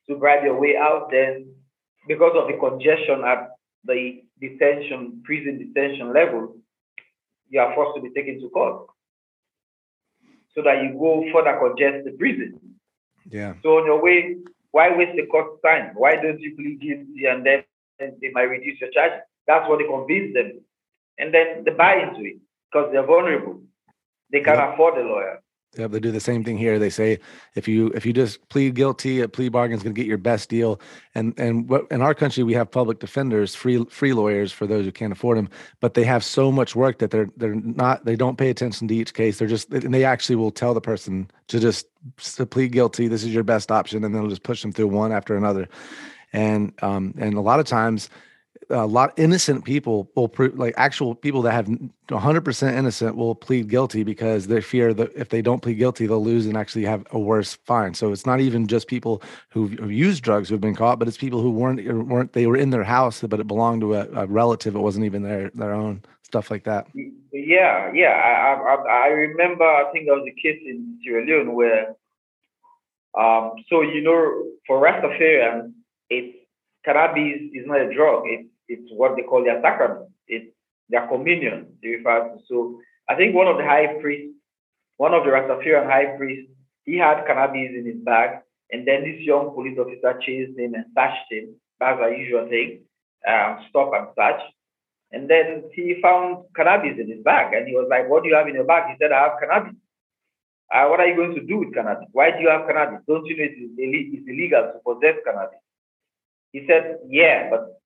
to 0.08 0.15
bribe 0.15 0.43
your 0.45 0.60
way 0.60 0.77
out, 0.77 1.12
then 1.12 1.53
because 2.08 2.36
of 2.36 2.47
the 2.47 2.58
congestion 2.58 3.23
at 3.25 3.49
the 3.84 4.23
detention, 4.39 5.21
prison 5.25 5.58
detention 5.58 6.13
level, 6.13 6.59
you 7.49 7.59
are 7.59 7.73
forced 7.75 7.95
to 7.95 8.01
be 8.01 8.09
taken 8.09 8.39
to 8.41 8.49
court 8.49 8.88
so 10.55 10.62
that 10.63 10.83
you 10.83 10.93
go 10.93 11.23
further 11.33 11.57
congest 11.59 12.05
the 12.05 12.12
prison. 12.12 12.59
Yeah. 13.29 13.53
So 13.63 13.77
on 13.77 13.85
your 13.85 14.01
way, 14.01 14.38
why 14.71 14.95
waste 14.95 15.15
the 15.15 15.25
court 15.27 15.62
time? 15.63 15.91
Why 15.95 16.15
don't 16.15 16.39
you 16.39 16.55
plead 16.55 16.79
guilty 16.79 17.25
and 17.25 17.45
then 17.45 17.63
they 17.99 18.31
might 18.31 18.43
reduce 18.43 18.79
your 18.79 18.91
charge? 18.91 19.13
That's 19.47 19.67
what 19.67 19.79
they 19.79 19.85
convince 19.85 20.33
them. 20.33 20.62
And 21.17 21.33
then 21.33 21.63
they 21.65 21.71
buy 21.71 21.95
into 21.95 22.23
it 22.25 22.38
because 22.71 22.91
they're 22.91 23.05
vulnerable. 23.05 23.62
They 24.31 24.41
can't 24.41 24.73
afford 24.73 24.97
a 24.97 25.01
lawyer. 25.01 25.41
Yeah, 25.77 25.86
they 25.86 25.99
do 25.99 26.12
the 26.12 26.19
same 26.19 26.43
thing 26.43 26.58
here. 26.58 26.79
They 26.79 26.89
say 26.89 27.19
if 27.53 27.67
you 27.67 27.88
if 27.93 28.03
you 28.03 28.12
just 28.12 28.49
plead 28.49 28.73
guilty, 28.73 29.21
a 29.21 29.27
plea 29.27 29.49
bargain 29.49 29.77
is 29.77 29.84
going 29.84 29.93
to 29.93 30.01
get 30.01 30.08
your 30.08 30.17
best 30.17 30.49
deal. 30.49 30.82
And 31.13 31.38
and 31.38 31.69
what 31.69 31.86
in 31.91 32.01
our 32.01 32.15
country 32.15 32.43
we 32.43 32.53
have 32.53 32.71
public 32.71 32.99
defenders, 32.99 33.53
free 33.53 33.86
free 33.86 34.13
lawyers 34.13 34.51
for 34.51 34.65
those 34.65 34.86
who 34.86 34.91
can't 34.91 35.13
afford 35.13 35.38
them, 35.38 35.47
but 35.79 35.93
they 35.93 36.03
have 36.05 36.23
so 36.23 36.51
much 36.51 36.75
work 36.75 36.97
that 36.99 37.12
they're 37.12 37.29
they're 37.38 37.53
not 37.53 38.03
they 38.03 38.15
don't 38.15 38.38
pay 38.38 38.49
attention 38.49 38.88
to 38.88 38.95
each 38.95 39.13
case. 39.13 39.38
They're 39.38 39.47
just 39.47 39.71
and 39.71 39.93
they 39.93 40.03
actually 40.03 40.38
will 40.38 40.51
tell 40.51 40.73
the 40.73 40.82
person 40.82 41.29
to 41.49 41.60
just 41.60 41.86
to 42.36 42.47
plead 42.47 42.71
guilty. 42.71 43.08
This 43.08 43.23
is 43.23 43.32
your 43.32 43.43
best 43.43 43.71
option, 43.71 44.03
and 44.03 44.15
they'll 44.15 44.27
just 44.27 44.43
push 44.43 44.63
them 44.63 44.71
through 44.71 44.88
one 44.88 45.12
after 45.12 45.38
another. 45.38 45.69
And 46.34 46.73
um 46.82 47.13
and 47.19 47.36
a 47.36 47.41
lot 47.41 47.60
of 47.60 47.67
times 47.67 48.10
a 48.69 48.86
lot 48.86 49.13
innocent 49.17 49.65
people 49.65 50.10
will 50.15 50.27
pro- 50.27 50.51
like 50.53 50.73
actual 50.77 51.15
people 51.15 51.41
that 51.41 51.51
have 51.51 51.67
100% 52.08 52.73
innocent 52.73 53.15
will 53.15 53.36
plead 53.36 53.67
guilty 53.67 54.03
because 54.03 54.47
they 54.47 54.62
fear 54.62 54.93
that 54.93 55.12
if 55.15 55.29
they 55.29 55.41
don't 55.41 55.62
plead 55.62 55.75
guilty 55.75 56.05
they'll 56.05 56.23
lose 56.23 56.45
and 56.45 56.55
actually 56.58 56.86
have 56.86 57.05
a 57.12 57.19
worse 57.19 57.58
fine 57.65 57.93
so 57.93 58.12
it's 58.12 58.25
not 58.25 58.39
even 58.39 58.67
just 58.67 58.88
people 58.88 59.21
who've, 59.49 59.73
who've 59.73 59.91
used 59.91 60.23
drugs 60.23 60.49
who've 60.49 60.62
been 60.62 60.75
caught 60.75 60.99
but 60.99 61.08
it's 61.08 61.17
people 61.17 61.41
who 61.41 61.51
weren't 61.51 61.82
weren't 62.08 62.34
they 62.34 62.47
were 62.47 62.58
in 62.58 62.69
their 62.69 62.84
house 62.84 63.21
but 63.21 63.39
it 63.39 63.47
belonged 63.47 63.82
to 63.82 63.95
a, 63.95 64.08
a 64.13 64.27
relative 64.27 64.75
it 64.75 64.79
wasn't 64.79 65.03
even 65.05 65.23
their 65.23 65.49
their 65.55 65.73
own 65.73 66.01
stuff 66.23 66.51
like 66.51 66.63
that 66.63 66.88
Yeah, 67.32 67.91
yeah. 67.93 68.10
I, 68.10 68.53
I, 68.53 69.05
I 69.05 69.08
remember, 69.08 69.63
I 69.63 69.91
think 69.91 70.05
there 70.05 70.15
was 70.15 70.27
a 70.27 70.41
case 70.41 70.60
in 70.65 70.99
Sierra 71.03 71.25
Leone 71.25 71.53
where, 71.53 71.95
um, 73.17 73.53
so 73.69 73.82
you 73.82 74.01
know, 74.01 74.45
for 74.65 74.82
Rastafarians, 74.82 75.73
it's 76.10 76.38
cannabis 76.86 77.41
is 77.53 77.65
not 77.65 77.82
a 77.82 77.93
drug. 77.93 78.23
It's 78.25 78.49
it's 78.69 78.89
what 78.93 79.15
they 79.15 79.23
call 79.23 79.43
their 79.43 79.62
sacrament. 79.62 80.10
It's 80.27 80.53
their 80.89 81.08
communion. 81.08 81.73
They 81.82 81.89
refer 81.89 82.29
to. 82.29 82.38
So 82.47 82.79
I 83.10 83.15
think 83.15 83.36
one 83.36 83.47
of 83.47 83.58
the 83.58 83.65
high 83.65 83.99
priests, 83.99 84.34
one 84.97 85.13
of 85.13 85.23
the 85.23 85.32
Rastafarian 85.32 85.86
high 85.86 86.15
priests, 86.17 86.51
he 86.86 86.97
had 86.97 87.25
cannabis 87.25 87.71
in 87.75 87.86
his 87.86 87.97
bag, 88.03 88.39
and 88.71 88.88
then 88.88 89.03
this 89.03 89.19
young 89.21 89.53
police 89.53 89.77
officer 89.77 90.19
chased 90.25 90.58
him 90.58 90.73
and 90.75 90.86
touched 90.95 91.29
him. 91.29 91.55
That's 91.79 91.99
a 92.01 92.15
usual 92.15 92.47
thing. 92.47 92.82
Um, 93.27 93.65
stop 93.69 93.91
and 93.93 94.08
search. 94.15 94.41
And 95.12 95.29
then 95.29 95.63
he 95.73 95.99
found 96.01 96.45
cannabis 96.55 96.99
in 96.99 97.10
his 97.10 97.23
bag, 97.23 97.53
and 97.53 97.67
he 97.67 97.73
was 97.73 97.88
like, 97.89 98.08
"What 98.08 98.23
do 98.23 98.29
you 98.29 98.36
have 98.36 98.47
in 98.47 98.55
your 98.55 98.63
bag?" 98.65 98.91
He 98.91 98.95
said, 99.01 99.12
"I 99.12 99.23
have 99.23 99.39
cannabis." 99.39 99.75
Uh, 100.71 100.86
what 100.88 100.99
are 100.99 101.08
you 101.08 101.15
going 101.15 101.34
to 101.34 101.41
do 101.41 101.58
with 101.58 101.73
cannabis? 101.73 102.08
Why 102.12 102.29
do 102.29 102.41
you 102.41 102.49
have 102.49 102.67
cannabis? 102.67 103.01
Don't 103.08 103.25
you 103.25 103.36
know 103.38 103.43
it's 103.49 104.27
illegal 104.29 104.71
to 104.71 104.79
possess 104.86 105.17
cannabis? 105.25 105.60
He 106.51 106.65
said, 106.67 106.99
"Yeah, 107.08 107.49
but 107.49 107.82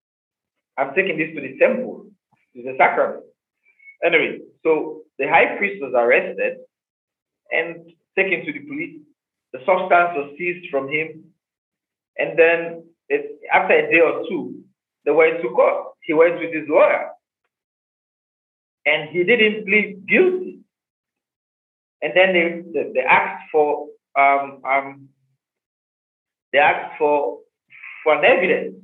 I'm 0.76 0.94
taking 0.94 1.18
this 1.18 1.34
to 1.34 1.40
the 1.40 1.58
temple. 1.58 2.06
It's 2.54 2.68
a 2.68 2.76
sacrament." 2.76 3.24
Anyway, 4.04 4.38
so 4.62 5.02
the 5.18 5.28
high 5.28 5.56
priest 5.56 5.82
was 5.82 5.92
arrested 5.96 6.58
and 7.50 7.90
taken 8.16 8.44
to 8.44 8.52
the 8.52 8.60
police. 8.66 9.00
The 9.52 9.60
substance 9.60 10.10
was 10.16 10.34
seized 10.36 10.68
from 10.70 10.88
him, 10.88 11.24
and 12.18 12.38
then 12.38 12.84
it, 13.08 13.38
after 13.52 13.74
a 13.74 13.90
day 13.90 14.00
or 14.00 14.24
two, 14.28 14.62
they 15.04 15.12
went 15.12 15.40
to 15.42 15.48
court. 15.50 15.94
He 16.02 16.12
went 16.12 16.38
with 16.40 16.52
his 16.52 16.68
lawyer, 16.68 17.10
and 18.86 19.08
he 19.10 19.24
didn't 19.24 19.66
plead 19.66 20.06
guilty. 20.06 20.58
And 22.02 22.12
then 22.14 22.32
they, 22.32 22.62
they, 22.72 22.92
they 22.94 23.00
asked 23.00 23.44
for 23.50 23.88
um, 24.18 24.60
um, 24.68 25.08
they 26.52 26.58
asked 26.58 26.98
for 26.98 27.38
for 28.02 28.14
an 28.18 28.24
evidence. 28.24 28.83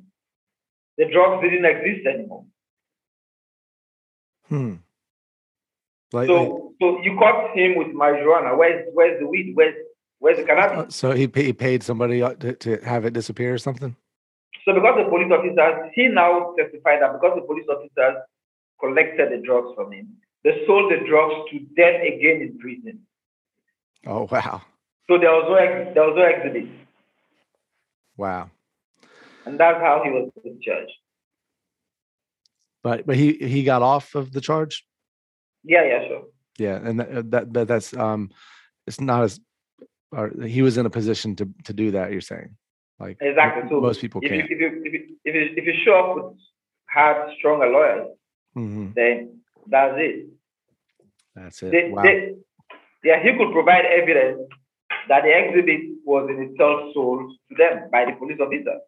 The 0.98 1.07
drugs 1.12 1.42
didn't 1.42 1.64
exist 1.64 2.07
anymore. 2.07 2.44
hmm 4.48 4.74
like, 6.12 6.26
So 6.29 6.74
so 6.81 7.00
you 7.03 7.16
caught 7.18 7.57
him 7.57 7.76
with 7.76 7.88
marijuana. 7.88 8.57
Where's 8.57 8.87
where's 8.92 9.18
the 9.20 9.26
weed? 9.26 9.53
Where's 9.55 9.74
where's 10.18 10.37
the 10.38 10.44
uh, 10.44 10.46
cannabis? 10.46 10.96
so 10.96 11.12
he, 11.12 11.31
he 11.35 11.53
paid 11.53 11.83
somebody 11.83 12.22
uh, 12.22 12.35
to, 12.35 12.53
to 12.55 12.76
have 12.85 13.05
it 13.05 13.12
disappear 13.12 13.55
or 13.55 13.59
something 13.59 13.94
So 14.64 14.74
because 14.74 14.96
the 15.03 15.09
police 15.09 15.33
officers, 15.33 15.90
he 15.94 16.09
now 16.09 16.55
testified 16.59 17.00
that 17.03 17.12
because 17.12 17.35
the 17.37 17.46
police 17.46 17.66
officers 17.68 18.22
collected 18.81 19.31
the 19.33 19.38
drugs 19.46 19.68
from 19.76 19.92
him, 19.92 20.16
they 20.44 20.64
sold 20.66 20.90
the 20.90 20.98
drugs 21.09 21.50
to 21.50 21.59
them 21.76 21.94
again 22.03 22.42
in 22.42 22.59
prison. 22.59 23.00
oh 24.07 24.29
wow 24.33 24.62
So 25.09 25.18
there 25.18 25.31
was 25.33 25.46
no 25.48 25.94
there 25.94 26.05
was 26.09 26.16
no 26.16 26.26
exhibit, 26.26 26.68
wow 28.16 28.50
and 29.46 29.59
that's 29.59 29.81
how 29.81 30.03
he 30.05 30.11
was 30.11 30.31
discharged. 30.44 30.92
but 32.83 33.07
but 33.07 33.16
he 33.16 33.33
he 33.35 33.62
got 33.64 33.83
off 33.83 34.14
of 34.14 34.33
the 34.33 34.40
charge 34.40 34.85
Yeah, 35.64 35.85
yeah, 35.85 36.09
sure. 36.09 36.24
yeah 36.59 36.76
and 36.88 37.00
that, 37.00 37.31
that, 37.31 37.53
that 37.55 37.68
that's 37.68 37.90
um 37.96 38.31
it's 38.87 39.00
not 39.00 39.22
as 39.24 39.40
or 40.12 40.31
he 40.44 40.62
was 40.62 40.76
in 40.79 40.87
a 40.87 40.90
position 40.90 41.37
to 41.37 41.44
to 41.64 41.72
do 41.72 41.90
that 41.92 42.11
you're 42.12 42.20
saying 42.33 42.57
like 42.98 43.16
Exactly. 43.20 43.62
So 43.70 43.81
most 43.81 44.00
people 44.00 44.20
if 44.24 44.31
you, 44.31 44.38
can't 44.38 44.50
if 44.50 44.59
you 44.61 44.68
if 44.87 44.92
you 44.94 45.00
if 45.24 45.35
you 45.35 45.44
if 45.61 45.64
you 45.68 45.74
show 45.85 45.94
up 46.00 46.09
with 46.16 46.38
hard, 46.94 47.31
stronger 47.38 47.68
lawyers, 47.76 48.09
Mhm. 48.57 48.94
then 48.94 49.40
that's 49.72 49.94
it. 49.96 50.26
that's 51.37 51.62
it 51.62 51.70
They, 51.72 51.83
wow 51.90 52.03
they, 52.03 52.14
yeah, 53.05 53.18
he 53.22 53.31
could 53.38 53.53
provide 53.53 53.85
evidence 53.87 54.40
that 55.09 55.22
the 55.22 55.33
exhibit 55.40 55.81
was 56.05 56.29
in 56.33 56.38
itself 56.46 56.92
sold 56.94 57.31
to 57.48 57.55
them 57.57 57.88
by 57.92 58.05
the 58.07 58.12
police 58.18 58.40
officer. 58.40 58.79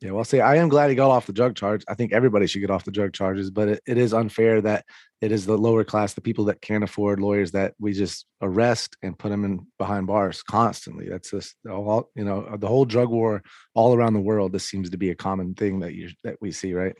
Yeah, 0.00 0.12
well, 0.12 0.24
see, 0.24 0.40
I 0.40 0.56
am 0.56 0.70
glad 0.70 0.88
he 0.88 0.96
got 0.96 1.10
off 1.10 1.26
the 1.26 1.32
drug 1.34 1.54
charge. 1.54 1.84
I 1.86 1.94
think 1.94 2.14
everybody 2.14 2.46
should 2.46 2.62
get 2.62 2.70
off 2.70 2.86
the 2.86 2.90
drug 2.90 3.12
charges, 3.12 3.50
but 3.50 3.68
it, 3.68 3.82
it 3.86 3.98
is 3.98 4.14
unfair 4.14 4.62
that 4.62 4.86
it 5.20 5.30
is 5.30 5.44
the 5.44 5.58
lower 5.58 5.84
class, 5.84 6.14
the 6.14 6.22
people 6.22 6.46
that 6.46 6.62
can't 6.62 6.82
afford 6.82 7.20
lawyers, 7.20 7.50
that 7.50 7.74
we 7.78 7.92
just 7.92 8.24
arrest 8.40 8.96
and 9.02 9.18
put 9.18 9.28
them 9.28 9.44
in 9.44 9.66
behind 9.78 10.06
bars 10.06 10.42
constantly. 10.42 11.06
That's 11.06 11.30
just 11.30 11.54
all, 11.70 12.08
you 12.14 12.24
know, 12.24 12.56
the 12.56 12.66
whole 12.66 12.86
drug 12.86 13.10
war 13.10 13.42
all 13.74 13.94
around 13.94 14.14
the 14.14 14.20
world. 14.20 14.52
This 14.52 14.66
seems 14.66 14.88
to 14.88 14.96
be 14.96 15.10
a 15.10 15.14
common 15.14 15.54
thing 15.54 15.80
that 15.80 15.92
you 15.92 16.08
that 16.24 16.36
we 16.40 16.50
see, 16.50 16.72
right? 16.72 16.96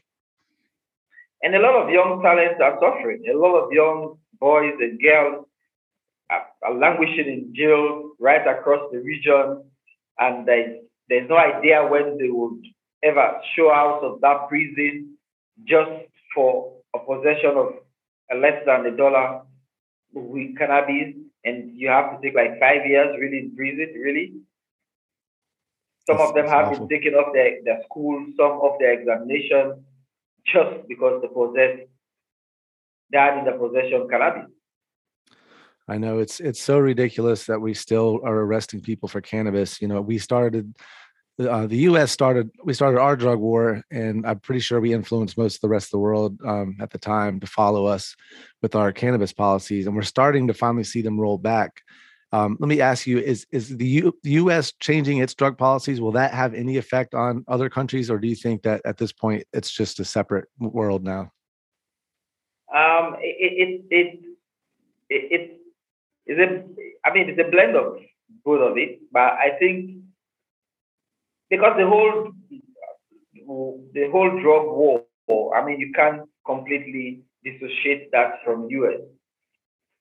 And 1.43 1.55
a 1.55 1.59
lot 1.59 1.83
of 1.83 1.89
young 1.89 2.21
talents 2.23 2.61
are 2.63 2.79
suffering. 2.83 3.25
A 3.33 3.35
lot 3.35 3.57
of 3.57 3.73
young 3.73 4.19
boys 4.39 4.75
and 4.79 5.01
girls 5.01 5.47
are, 6.29 6.47
are 6.63 6.75
languishing 6.75 7.29
in 7.29 7.55
jail 7.55 8.13
right 8.21 8.47
across 8.47 8.93
the 8.93 8.99
region, 8.99 9.65
and 10.19 10.47
there's 10.47 11.31
no 11.31 11.39
idea 11.39 11.87
when 11.89 12.19
they 12.19 12.29
would 12.29 12.63
ever 13.03 13.41
show 13.55 13.71
out 13.73 14.03
of 14.03 14.21
that 14.21 14.49
prison 14.49 15.17
just 15.65 15.91
for 16.35 16.75
a 16.95 16.99
possession 16.99 17.57
of 17.57 17.75
less 18.37 18.63
than 18.67 18.87
a 18.87 18.97
dollar 18.97 19.43
with 20.13 20.57
cannabis, 20.59 21.15
and 21.45 21.73
you 21.77 21.89
have 21.89 22.13
to 22.13 22.19
take 22.23 22.35
like 22.37 22.59
five 22.61 22.87
years 22.87 23.17
really 23.19 23.39
in 23.39 23.57
prison, 23.57 23.95
really. 24.01 24.33
Some 26.07 26.17
That's- 26.17 26.29
of 26.31 26.35
them 26.35 26.47
have 26.49 26.67
awful. 26.69 26.87
been 26.87 26.99
taken 27.01 27.15
off 27.15 27.33
their, 27.33 27.63
their 27.65 27.83
school, 27.85 28.25
some 28.37 28.61
of 28.63 28.79
their 28.79 28.93
examination, 28.99 29.85
just 30.47 30.89
because 30.89 31.23
they 31.23 31.29
possess, 31.29 31.87
that 33.13 33.39
in 33.39 33.45
the 33.45 33.53
possession 33.53 34.03
of 34.03 34.11
cannabis. 34.11 34.51
I 35.89 35.99
know 35.99 36.21
it's 36.21 36.39
it's 36.39 36.63
so 36.63 36.79
ridiculous 36.79 37.47
that 37.47 37.61
we 37.61 37.75
still 37.75 38.21
are 38.23 38.37
arresting 38.39 38.81
people 38.81 39.09
for 39.09 39.21
cannabis. 39.21 39.83
You 39.83 39.89
know, 39.89 40.01
we 40.01 40.19
started 40.19 40.73
uh, 41.48 41.66
the 41.66 41.79
U.S. 41.79 42.12
started 42.12 42.50
we 42.64 42.74
started 42.74 43.00
our 43.00 43.16
drug 43.16 43.38
war, 43.38 43.83
and 43.90 44.26
I'm 44.26 44.40
pretty 44.40 44.61
sure 44.61 44.81
we 44.81 44.92
influenced 44.92 45.38
most 45.38 45.57
of 45.57 45.61
the 45.62 45.68
rest 45.68 45.88
of 45.88 45.92
the 45.92 45.98
world 45.98 46.38
um, 46.46 46.76
at 46.81 46.90
the 46.90 46.98
time 46.98 47.40
to 47.40 47.46
follow 47.46 47.87
us 47.87 48.14
with 48.62 48.74
our 48.74 48.92
cannabis 48.92 49.33
policies, 49.33 49.87
and 49.87 49.96
we're 49.96 50.03
starting 50.03 50.48
to 50.48 50.55
finally 50.55 50.85
see 50.85 51.03
them 51.03 51.18
roll 51.18 51.38
back. 51.38 51.83
Um, 52.33 52.57
let 52.61 52.68
me 52.68 52.81
ask 52.81 53.07
you: 53.07 53.18
Is 53.18 53.46
is 53.50 53.76
the 53.76 53.87
U, 53.87 54.12
the 54.22 54.31
U.S. 54.33 54.72
changing 54.81 55.18
its 55.18 55.35
drug 55.35 55.57
policies? 55.57 56.00
Will 56.00 56.12
that 56.12 56.35
have 56.35 56.55
any 56.55 56.76
effect 56.76 57.14
on 57.14 57.44
other 57.48 57.70
countries, 57.70 58.11
or 58.11 58.18
do 58.18 58.29
you 58.29 58.37
think 58.37 58.62
that 58.62 58.83
at 58.85 58.98
this 58.98 59.12
point 59.12 59.44
it's 59.53 59.70
just 59.70 60.00
a 60.00 60.05
separate 60.05 60.46
world 60.59 61.05
now? 61.05 61.33
Um, 62.74 63.16
it, 63.18 63.37
it, 63.40 63.85
it, 63.90 64.20
it, 65.09 65.40
it, 65.40 65.61
it's 66.26 66.38
a, 66.38 67.09
I 67.09 67.12
mean, 67.12 67.29
it's 67.31 67.40
a 67.40 67.50
blend 67.50 67.74
of 67.74 67.98
both 68.44 68.61
of 68.61 68.79
it, 68.79 69.00
but 69.11 69.33
I 69.33 69.57
think 69.59 69.96
because 71.51 71.75
the 71.77 71.87
whole, 71.87 72.31
the 73.93 74.09
whole 74.11 74.31
drug 74.41 74.67
war, 74.67 75.57
I 75.57 75.65
mean, 75.65 75.81
you 75.81 75.93
can't 75.95 76.23
completely 76.47 77.23
dissociate 77.45 78.11
that 78.13 78.41
from 78.45 78.69
US. 78.71 79.01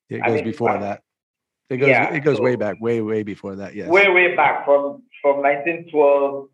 It 0.08 0.22
I 0.22 0.28
goes 0.28 0.34
mean, 0.36 0.44
before 0.44 0.70
uh, 0.70 0.80
that. 0.80 1.02
It 1.68 1.76
goes. 1.76 1.88
yeah, 1.88 2.12
it 2.12 2.24
goes 2.24 2.40
way 2.40 2.56
back, 2.56 2.80
way 2.80 3.00
way 3.00 3.22
before 3.22 3.54
that. 3.56 3.74
Yes. 3.74 3.88
Way, 3.88 4.08
way 4.08 4.34
back 4.34 4.64
from, 4.64 5.02
from 5.22 5.36
1912, 5.36 6.48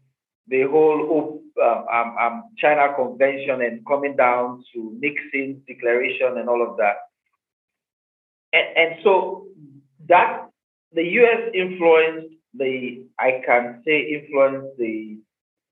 the 0.49 0.63
whole 0.63 1.43
um, 1.63 1.87
um, 1.91 2.17
um, 2.21 2.43
China 2.59 2.95
Convention 2.95 3.63
and 3.63 3.85
coming 3.87 4.15
down 4.15 4.63
to 4.75 4.99
Nixon's 5.01 5.63
declaration 5.67 6.37
and 6.37 6.49
all 6.49 6.63
of 6.63 6.77
that. 6.77 6.97
And, 8.53 8.77
and 8.77 9.01
so 9.03 9.47
that 10.09 10.49
the 10.93 11.03
US 11.03 11.51
influenced 11.55 12.36
the, 12.59 13.05
I 13.19 13.42
can 13.45 13.83
say, 13.85 14.01
influence 14.03 14.66
the, 14.79 15.19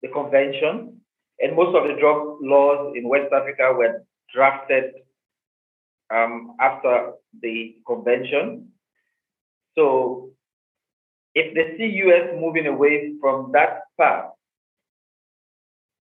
the 0.03 0.09
convention. 0.09 1.01
And 1.41 1.57
most 1.57 1.77
of 1.77 1.89
the 1.89 1.99
drug 2.01 2.39
laws 2.41 2.95
in 2.97 3.09
West 3.09 3.33
Africa 3.33 3.73
were 3.77 4.05
drafted 4.33 4.93
um, 6.15 6.57
after 6.61 7.13
the 7.43 7.77
convention. 7.87 8.69
So 9.77 10.31
if 11.35 11.55
they 11.55 11.77
see 11.77 11.97
US 12.07 12.31
moving 12.39 12.67
away 12.67 13.15
from 13.21 13.51
that 13.53 13.83
path, 13.99 14.27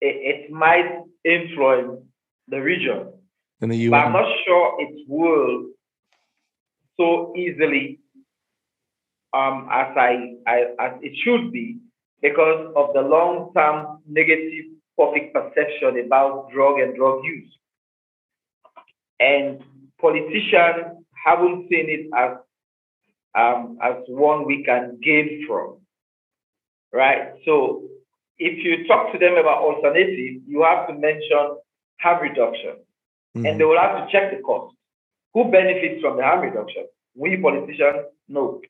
it, 0.01 0.47
it 0.47 0.51
might 0.51 1.03
influence 1.25 2.01
the 2.49 2.61
region. 2.61 3.13
in 3.61 3.69
the 3.69 3.77
UN. 3.77 3.91
But 3.91 4.07
I'm 4.07 4.13
not 4.13 4.33
sure 4.47 4.77
it 4.81 5.05
will 5.07 5.67
so 6.99 7.33
easily 7.37 8.01
um, 9.33 9.69
as 9.71 9.97
I, 9.97 10.35
I 10.47 10.59
as 10.79 10.93
it 11.03 11.17
should 11.25 11.53
be 11.53 11.79
because 12.23 12.73
of 12.77 12.93
the 12.95 13.03
long-term 13.03 13.99
negative 14.07 14.67
public 14.97 15.33
perception 15.33 15.99
about 16.05 16.51
drug 16.53 16.79
and 16.81 16.95
drug 16.97 17.25
use. 17.25 17.51
And 19.19 19.63
politicians 20.01 21.05
haven't 21.25 21.69
seen 21.69 21.87
it 21.89 22.07
as 22.17 22.39
um, 23.35 23.79
as 23.83 23.97
one 24.09 24.47
we 24.47 24.65
can 24.65 24.99
gain 25.03 25.45
from, 25.47 25.77
right? 26.93 27.35
So 27.45 27.85
if 28.39 28.65
you 28.65 28.87
talk 28.89 29.13
to 29.13 29.19
them 29.19 29.37
about 29.37 29.59
alternatives, 29.63 30.43
you 30.47 30.63
have 30.63 30.89
to 30.89 30.95
mention 30.95 31.57
harm 32.01 32.23
reduction 32.23 32.77
Mhm. 33.37 33.49
and 33.49 33.61
they 33.61 33.65
will 33.65 33.79
have 33.79 34.05
to 34.05 34.11
check 34.13 34.31
the 34.35 34.43
cost. 34.43 34.75
Who 35.35 35.45
benefits 35.45 36.01
from 36.01 36.17
the 36.17 36.25
harm 36.25 36.41
reduction? 36.41 36.87
We 37.15 37.37
politicians, 37.37 38.07
no. 38.29 38.61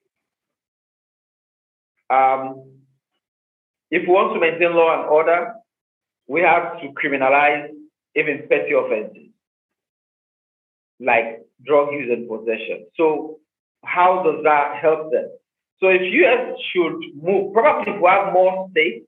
Um, 2.11 2.65
if 3.91 4.03
we 4.03 4.09
want 4.09 4.35
to 4.35 4.41
maintain 4.41 4.75
law 4.75 5.01
and 5.01 5.09
order, 5.09 5.55
we 6.27 6.41
have 6.43 6.81
to 6.81 6.89
criminalize 6.89 7.69
even 8.15 8.47
petty 8.49 8.73
offenses 8.73 9.31
like 11.01 11.43
drug 11.65 11.93
use 11.93 12.11
and 12.11 12.29
possession. 12.29 12.87
So 12.97 13.39
how 13.85 14.23
does 14.23 14.45
that 14.45 14.77
help 14.81 15.11
them? 15.11 15.29
So 15.79 15.89
if 15.89 16.03
US 16.03 16.59
should 16.73 17.01
move, 17.15 17.55
probably 17.55 17.93
if 17.93 18.01
we 18.01 18.09
have 18.09 18.33
more 18.33 18.69
states 18.71 19.07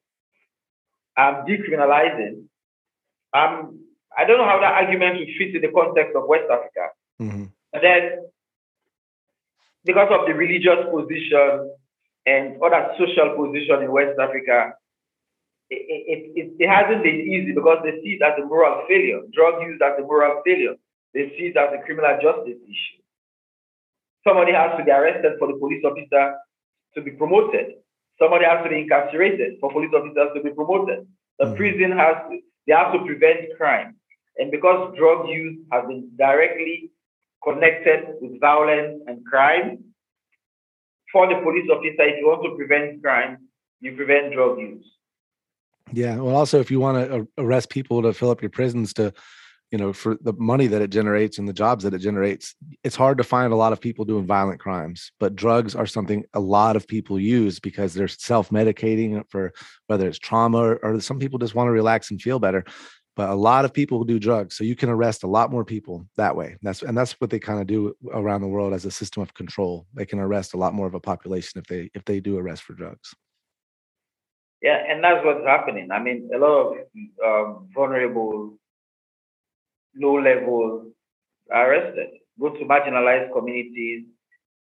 um, 1.17 1.45
decriminalizing, 1.47 2.45
um, 3.35 3.79
I 4.17 4.25
don't 4.25 4.39
know 4.39 4.47
how 4.47 4.61
that 4.61 4.75
argument 4.75 5.19
would 5.19 5.29
fit 5.39 5.55
in 5.55 5.63
the 5.63 5.69
context 5.69 6.17
of 6.17 6.27
West 6.27 6.51
Africa. 6.51 6.91
Mhm. 7.21 7.51
But 7.73 7.83
then, 7.83 8.31
because 9.85 10.09
of 10.11 10.27
the 10.27 10.35
religious 10.35 10.85
position 10.91 11.71
and 12.27 12.61
other 12.63 12.95
social 12.99 13.35
position 13.37 13.83
in 13.83 13.91
West 13.93 14.19
Africa, 14.19 14.75
it, 15.71 16.23
it, 16.37 16.53
it, 16.59 16.69
hasn't 16.69 17.03
been 17.03 17.21
easy 17.21 17.53
because 17.53 17.79
they 17.83 17.97
see 18.03 18.21
it 18.21 18.23
as 18.23 18.39
a 18.39 18.47
moral 18.47 18.85
failure. 18.87 19.21
Drug 19.33 19.63
use 19.63 19.81
as 19.83 19.99
a 19.99 20.03
moral 20.03 20.43
failure. 20.45 20.75
They 21.15 21.33
see 21.39 21.53
it 21.53 21.57
as 21.57 21.71
a 21.73 21.83
criminal 21.85 22.13
justice 22.21 22.61
issue. 22.65 23.01
Somebody 24.27 24.53
has 24.53 24.77
to 24.79 24.85
be 24.85 24.91
arrested 24.91 25.33
for 25.39 25.49
the 25.49 25.59
police 25.59 25.83
officer 25.85 26.35
to 26.95 27.01
be 27.03 27.13
promoted. 27.13 27.75
Somebody 28.19 28.45
has 28.45 28.63
to 28.63 28.69
be 28.71 28.81
incarcerated 28.81 29.59
for 29.61 29.73
police 29.73 29.91
officers 29.95 30.31
to 30.37 30.43
be 30.43 30.51
promoted. 30.51 31.07
The 31.39 31.47
Mhm. 31.47 31.57
prison 31.57 31.93
has 31.93 32.17
to, 32.31 32.41
they 32.67 32.75
have 32.75 32.93
to 32.93 33.05
prevent 33.05 33.57
crime. 33.57 33.97
And 34.39 34.51
because 34.51 34.95
drug 34.97 35.29
use 35.29 35.59
has 35.73 35.87
been 35.87 36.11
directly 36.17 36.91
connected 37.43 38.17
with 38.21 38.39
violence 38.41 39.03
and 39.07 39.25
crime, 39.27 39.92
for 41.13 41.29
the 41.29 41.41
police 41.43 41.69
officer, 41.71 42.03
if 42.03 42.19
you 42.19 42.27
want 42.27 42.43
to 42.45 42.57
prevent 42.57 43.03
crime, 43.03 43.39
you 43.81 43.95
prevent 43.95 44.33
drug 44.33 44.59
use. 44.59 44.87
Yeah. 45.93 46.17
Well, 46.17 46.35
also, 46.35 46.59
if 46.61 46.71
you 46.71 46.81
want 46.81 47.09
to 47.09 47.29
arrest 47.39 47.69
people 47.69 48.03
to 48.03 48.13
fill 48.13 48.31
up 48.31 48.41
your 48.41 48.51
prisons 48.51 48.95
to, 48.95 49.13
you 49.71 49.79
know, 49.79 49.93
for 49.93 50.17
the 50.21 50.33
money 50.35 50.67
that 50.69 50.81
it 50.81 50.91
generates 50.91 51.39
and 51.39 51.49
the 51.49 51.53
jobs 51.53 51.85
that 51.85 51.93
it 51.93 51.99
generates, 51.99 52.55
it's 52.85 52.97
hard 52.97 53.19
to 53.19 53.25
find 53.25 53.53
a 53.53 53.57
lot 53.57 53.73
of 53.73 53.81
people 53.81 54.05
doing 54.05 54.27
violent 54.27 54.61
crimes. 54.61 55.13
But 55.21 55.37
drugs 55.37 55.75
are 55.75 55.87
something 55.87 56.25
a 56.33 56.41
lot 56.41 56.77
of 56.77 56.87
people 56.87 57.19
use 57.19 57.59
because 57.61 57.93
they're 57.93 58.09
self 58.09 58.51
medicating 58.51 59.23
for 59.29 59.53
whether 59.89 60.09
it's 60.09 60.19
trauma 60.19 60.59
or, 60.59 60.77
or 60.77 61.01
some 61.01 61.19
people 61.19 61.39
just 61.39 61.55
want 61.55 61.69
to 61.69 61.73
relax 61.73 62.11
and 62.11 62.21
feel 62.21 62.39
better. 62.39 62.65
But 63.15 63.29
a 63.29 63.35
lot 63.35 63.67
of 63.67 63.75
people 63.75 64.05
do 64.05 64.19
drugs, 64.19 64.57
so 64.57 64.65
you 64.65 64.75
can 64.75 64.89
arrest 64.89 65.23
a 65.23 65.27
lot 65.27 65.51
more 65.51 65.65
people 65.65 66.07
that 66.17 66.35
way. 66.35 66.57
That's 66.63 66.83
and 66.83 66.97
that's 66.97 67.13
what 67.21 67.29
they 67.29 67.39
kind 67.39 67.61
of 67.61 67.67
do 67.67 67.95
around 68.11 68.41
the 68.41 68.49
world 68.49 68.73
as 68.73 68.87
a 68.87 68.91
system 68.91 69.23
of 69.23 69.35
control. 69.35 69.87
They 69.93 70.07
can 70.07 70.19
arrest 70.19 70.55
a 70.55 70.57
lot 70.57 70.73
more 70.73 70.87
of 70.87 70.95
a 70.95 71.01
population 71.01 71.61
if 71.61 71.67
they 71.67 71.91
if 71.95 72.05
they 72.07 72.21
do 72.21 72.39
arrest 72.39 72.63
for 72.63 72.73
drugs. 72.73 73.15
Yeah, 74.63 74.83
and 74.89 75.03
that's 75.05 75.25
what's 75.25 75.45
happening. 75.45 75.91
I 75.91 75.99
mean, 75.99 76.31
a 76.35 76.39
lot 76.39 76.73
of 76.73 76.77
um, 77.25 77.69
vulnerable, 77.75 78.57
low 79.97 80.21
level 80.21 80.93
arrested. 81.51 82.11
Go 82.41 82.51
to 82.51 82.65
marginalized 82.65 83.33
communities, 83.33 84.05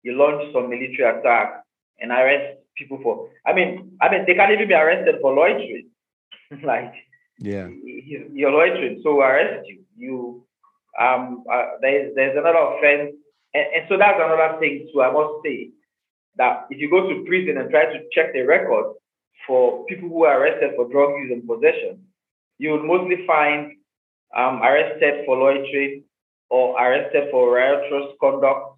you 0.04 0.14
launch 0.18 0.52
some 0.54 0.70
military 0.70 1.20
attack 1.20 1.64
and 2.00 2.12
arrest 2.12 2.60
people 2.76 3.00
for. 3.04 3.30
I 3.46 3.54
mean, 3.54 3.98
I 4.02 4.12
mean, 4.12 4.26
they 4.26 4.34
can't 4.34 4.52
even 4.52 4.68
be 4.68 4.74
arrested 4.74 5.16
for 5.22 5.34
loitering. 5.34 5.90
like, 6.64 6.94
Yeah. 7.42 7.68
you're 7.74 8.52
loitering, 8.52 9.02
so 9.04 9.20
arrest 9.20 9.68
you. 9.68 9.82
You, 9.98 10.46
um, 11.00 11.44
uh, 11.52 11.82
there's 11.82 12.14
there's 12.16 12.38
another 12.38 12.58
offense, 12.58 13.16
and, 13.54 13.66
and 13.76 13.86
so 13.90 13.98
that's 13.98 14.20
another 14.22 14.60
thing 14.60 14.88
too. 14.94 15.02
I 15.02 15.12
must 15.12 15.44
say 15.44 15.72
that 16.38 16.68
if 16.70 16.80
you 16.80 16.90
go 16.90 17.10
to 17.10 17.26
prison 17.26 17.58
and 17.58 17.70
try 17.72 17.86
to 17.86 18.00
check 18.14 18.34
the 18.34 18.44
record 18.44 18.94
for 19.48 19.86
people 19.86 20.08
who 20.08 20.24
are 20.26 20.40
arrested 20.40 20.72
for 20.76 20.88
drug 20.90 21.18
use 21.18 21.32
and 21.32 21.48
possession, 21.48 22.06
you 22.60 22.72
would 22.72 22.84
mostly 22.84 23.26
find 23.26 23.74
um, 24.38 24.62
arrested 24.62 25.26
for 25.26 25.36
loitering 25.36 26.04
or 26.50 26.80
arrested 26.80 27.30
for 27.32 27.56
riotous 27.56 28.14
conduct. 28.22 28.78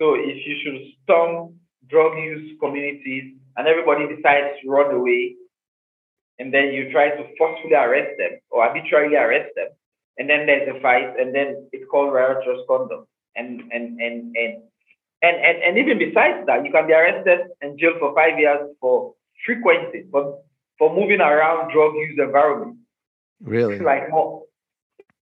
So 0.00 0.14
if 0.14 0.36
you 0.44 0.56
should 0.64 0.80
storm 1.04 1.54
drug 1.88 2.18
use 2.18 2.58
communities 2.60 3.34
and 3.56 3.68
everybody 3.68 4.08
decides 4.08 4.58
to 4.62 4.68
run 4.68 4.92
away, 4.94 5.36
and 6.42 6.52
then 6.52 6.72
you 6.74 6.90
try 6.90 7.06
to 7.10 7.22
forcefully 7.38 7.74
arrest 7.74 8.18
them 8.18 8.32
or 8.50 8.64
arbitrarily 8.64 9.14
arrest 9.14 9.50
them, 9.54 9.68
and 10.18 10.28
then 10.28 10.46
there's 10.46 10.68
a 10.74 10.80
fight, 10.80 11.14
and 11.20 11.32
then 11.32 11.68
it's 11.72 11.88
called 11.88 12.12
riotous 12.12 12.62
conduct. 12.68 13.06
And 13.36 13.62
and 13.72 14.00
and 14.00 14.36
and 14.36 14.52
and 15.22 15.36
and, 15.48 15.56
and 15.66 15.78
even 15.78 15.98
besides 15.98 16.44
that, 16.48 16.64
you 16.64 16.72
can 16.72 16.86
be 16.88 16.92
arrested 16.92 17.40
and 17.60 17.78
jailed 17.78 18.00
for 18.00 18.12
five 18.14 18.38
years 18.40 18.62
for 18.80 19.14
frequenting, 19.46 20.08
but 20.10 20.42
for 20.78 20.92
moving 20.98 21.20
around 21.20 21.72
drug 21.72 21.94
use 21.94 22.18
environment. 22.18 22.78
Really? 23.40 23.76
It's 23.76 23.84
like 23.84 24.10
more. 24.10 24.42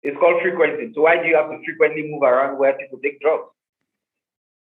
It's 0.02 0.18
called 0.18 0.42
frequenting. 0.42 0.92
So 0.94 1.02
why 1.02 1.22
do 1.22 1.28
you 1.28 1.36
have 1.36 1.48
to 1.48 1.58
frequently 1.64 2.02
move 2.10 2.24
around 2.24 2.58
where 2.58 2.74
people 2.74 2.98
take 3.02 3.20
drugs? 3.20 3.48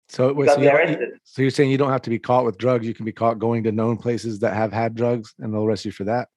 So, 0.08 0.34
Because 0.34 0.56
so, 0.56 0.62
you- 0.62 1.18
so 1.24 1.42
you're 1.42 1.52
saying 1.52 1.72
you 1.72 1.78
don't 1.80 1.92
have 1.92 2.04
to 2.04 2.10
be 2.12 2.20
caught 2.20 2.46
with 2.46 2.58
drugs. 2.58 2.86
You 2.88 2.94
can 2.94 3.06
be 3.06 3.12
caught 3.12 3.40
going 3.40 3.64
to 3.64 3.72
known 3.72 3.98
places 3.98 4.40
that 4.40 4.54
have 4.54 4.72
had 4.72 4.96
drugs 4.96 5.34
and 5.40 5.52
they'll 5.52 5.66
arrest 5.66 5.84
you 5.84 5.92
for 5.92 6.06
that. 6.06 6.30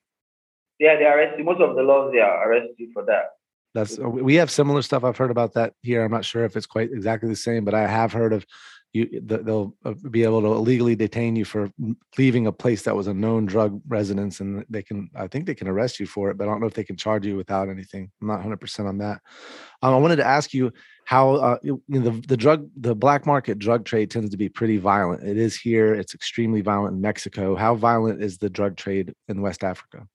Yeah, 0.78 0.96
they 0.96 1.04
arrest 1.04 1.38
you. 1.38 1.44
Most 1.44 1.60
of 1.60 1.74
the 1.76 1.82
laws 1.82 2.12
they 2.12 2.20
arrest 2.20 2.68
you 2.78 2.90
for 2.92 3.04
that. 3.06 3.30
That's 3.74 3.98
uh, 3.98 4.08
we 4.08 4.34
have 4.36 4.50
similar 4.50 4.82
stuff. 4.82 5.04
I've 5.04 5.16
heard 5.16 5.30
about 5.30 5.54
that 5.54 5.74
here. 5.82 6.04
I'm 6.04 6.10
not 6.10 6.24
sure 6.24 6.44
if 6.44 6.56
it's 6.56 6.66
quite 6.66 6.90
exactly 6.90 7.28
the 7.28 7.36
same, 7.36 7.64
but 7.64 7.74
I 7.74 7.86
have 7.86 8.12
heard 8.12 8.32
of 8.32 8.46
you. 8.92 9.06
th- 9.06 9.42
They'll 9.42 9.74
uh, 9.84 9.92
be 10.10 10.22
able 10.22 10.40
to 10.40 10.46
illegally 10.48 10.96
detain 10.96 11.36
you 11.36 11.44
for 11.44 11.70
leaving 12.16 12.46
a 12.46 12.52
place 12.52 12.82
that 12.82 12.96
was 12.96 13.08
a 13.08 13.14
known 13.14 13.44
drug 13.44 13.80
residence, 13.86 14.40
and 14.40 14.64
they 14.70 14.82
can. 14.82 15.10
I 15.14 15.26
think 15.26 15.46
they 15.46 15.54
can 15.54 15.68
arrest 15.68 16.00
you 16.00 16.06
for 16.06 16.30
it, 16.30 16.38
but 16.38 16.44
I 16.44 16.50
don't 16.50 16.60
know 16.60 16.66
if 16.66 16.74
they 16.74 16.84
can 16.84 16.96
charge 16.96 17.26
you 17.26 17.36
without 17.36 17.68
anything. 17.68 18.10
I'm 18.22 18.28
not 18.28 18.34
100 18.34 18.56
percent 18.58 18.88
on 18.88 18.98
that. 18.98 19.20
Um, 19.82 19.94
I 19.94 19.98
wanted 19.98 20.16
to 20.16 20.26
ask 20.26 20.54
you 20.54 20.72
how 21.04 21.34
uh, 21.34 21.58
you 21.62 21.82
know, 21.88 22.00
the 22.00 22.26
the 22.26 22.36
drug 22.36 22.68
the 22.80 22.94
black 22.94 23.26
market 23.26 23.58
drug 23.58 23.84
trade 23.84 24.10
tends 24.10 24.30
to 24.30 24.38
be 24.38 24.48
pretty 24.48 24.78
violent. 24.78 25.22
It 25.22 25.36
is 25.36 25.56
here. 25.56 25.94
It's 25.94 26.14
extremely 26.14 26.62
violent 26.62 26.94
in 26.94 27.02
Mexico. 27.02 27.54
How 27.54 27.74
violent 27.74 28.22
is 28.22 28.38
the 28.38 28.48
drug 28.48 28.76
trade 28.76 29.14
in 29.28 29.42
West 29.42 29.62
Africa? 29.62 30.08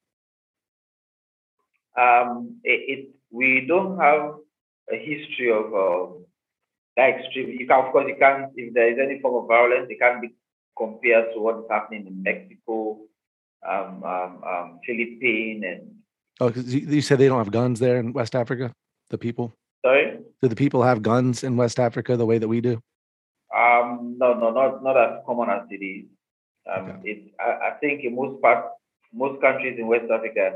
Um, 1.98 2.58
it, 2.64 2.80
it 3.00 3.10
we 3.32 3.66
don't 3.68 3.98
have 4.00 4.36
a 4.92 4.96
history 4.98 5.52
of 5.52 5.74
um, 5.74 6.26
that 6.98 7.10
extreme. 7.20 7.50
You 7.60 7.68
can, 7.68 7.86
of 7.86 7.92
course, 7.92 8.06
you 8.08 8.16
can't. 8.20 8.52
if 8.56 8.74
there 8.74 8.92
is 8.92 9.00
any 9.02 9.20
form 9.20 9.44
of 9.44 9.48
violence, 9.48 9.88
it 9.90 10.00
can't 10.00 10.22
be 10.22 10.34
compared 10.78 11.34
to 11.34 11.40
what 11.40 11.58
is 11.58 11.66
happening 11.70 12.08
in 12.08 12.24
Mexico, 12.24 13.00
um, 13.68 14.04
um, 14.04 14.44
um, 14.44 14.80
Philippines, 14.86 15.64
and 15.66 15.82
Oh, 16.42 16.48
because 16.48 16.74
you, 16.74 16.82
you 16.82 17.02
said 17.02 17.20
they 17.20 17.28
don't 17.28 17.38
have 17.38 17.52
guns 17.52 17.80
there 17.80 17.98
in 17.98 18.12
West 18.12 18.36
Africa. 18.36 18.72
The 19.12 19.18
people. 19.18 19.54
sorry. 19.86 20.18
Do 20.42 20.48
the 20.48 20.56
people 20.56 20.82
have 20.82 21.02
guns 21.04 21.44
in 21.44 21.56
West 21.58 21.80
Africa 21.80 22.18
the 22.18 22.26
way 22.26 22.38
that 22.40 22.48
we 22.48 22.60
do? 22.60 22.82
Um, 23.56 24.16
no, 24.18 24.34
no, 24.34 24.50
not 24.52 24.84
not 24.84 24.98
as 24.98 25.22
common 25.26 25.50
as 25.50 25.62
it 25.70 25.84
is. 25.84 26.06
Um, 26.72 26.90
Okay. 26.90 27.12
It's 27.12 27.30
I, 27.40 27.70
I 27.70 27.72
think 27.80 28.04
in 28.04 28.16
most 28.16 28.42
part, 28.42 28.66
most 29.14 29.40
countries 29.42 29.78
in 29.78 29.86
West 29.88 30.10
Africa, 30.12 30.54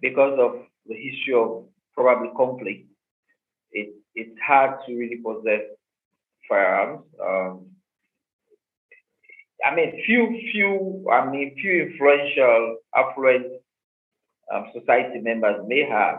because 0.00 0.38
of 0.38 0.66
the 0.86 0.94
history 0.94 1.34
of 1.34 1.64
probably 1.94 2.30
conflict, 2.36 2.88
it 3.72 3.94
it's 4.14 4.38
hard 4.46 4.80
to 4.86 4.94
really 4.96 5.16
possess 5.24 5.62
firearms. 6.48 7.04
Um, 7.22 7.66
I 9.64 9.74
mean, 9.74 10.02
few 10.06 10.38
few 10.52 11.06
I 11.10 11.30
mean 11.30 11.54
few 11.60 11.86
influential, 11.86 12.78
affluent 12.94 13.46
um, 14.52 14.66
society 14.78 15.20
members 15.20 15.64
may 15.66 15.84
have, 15.88 16.18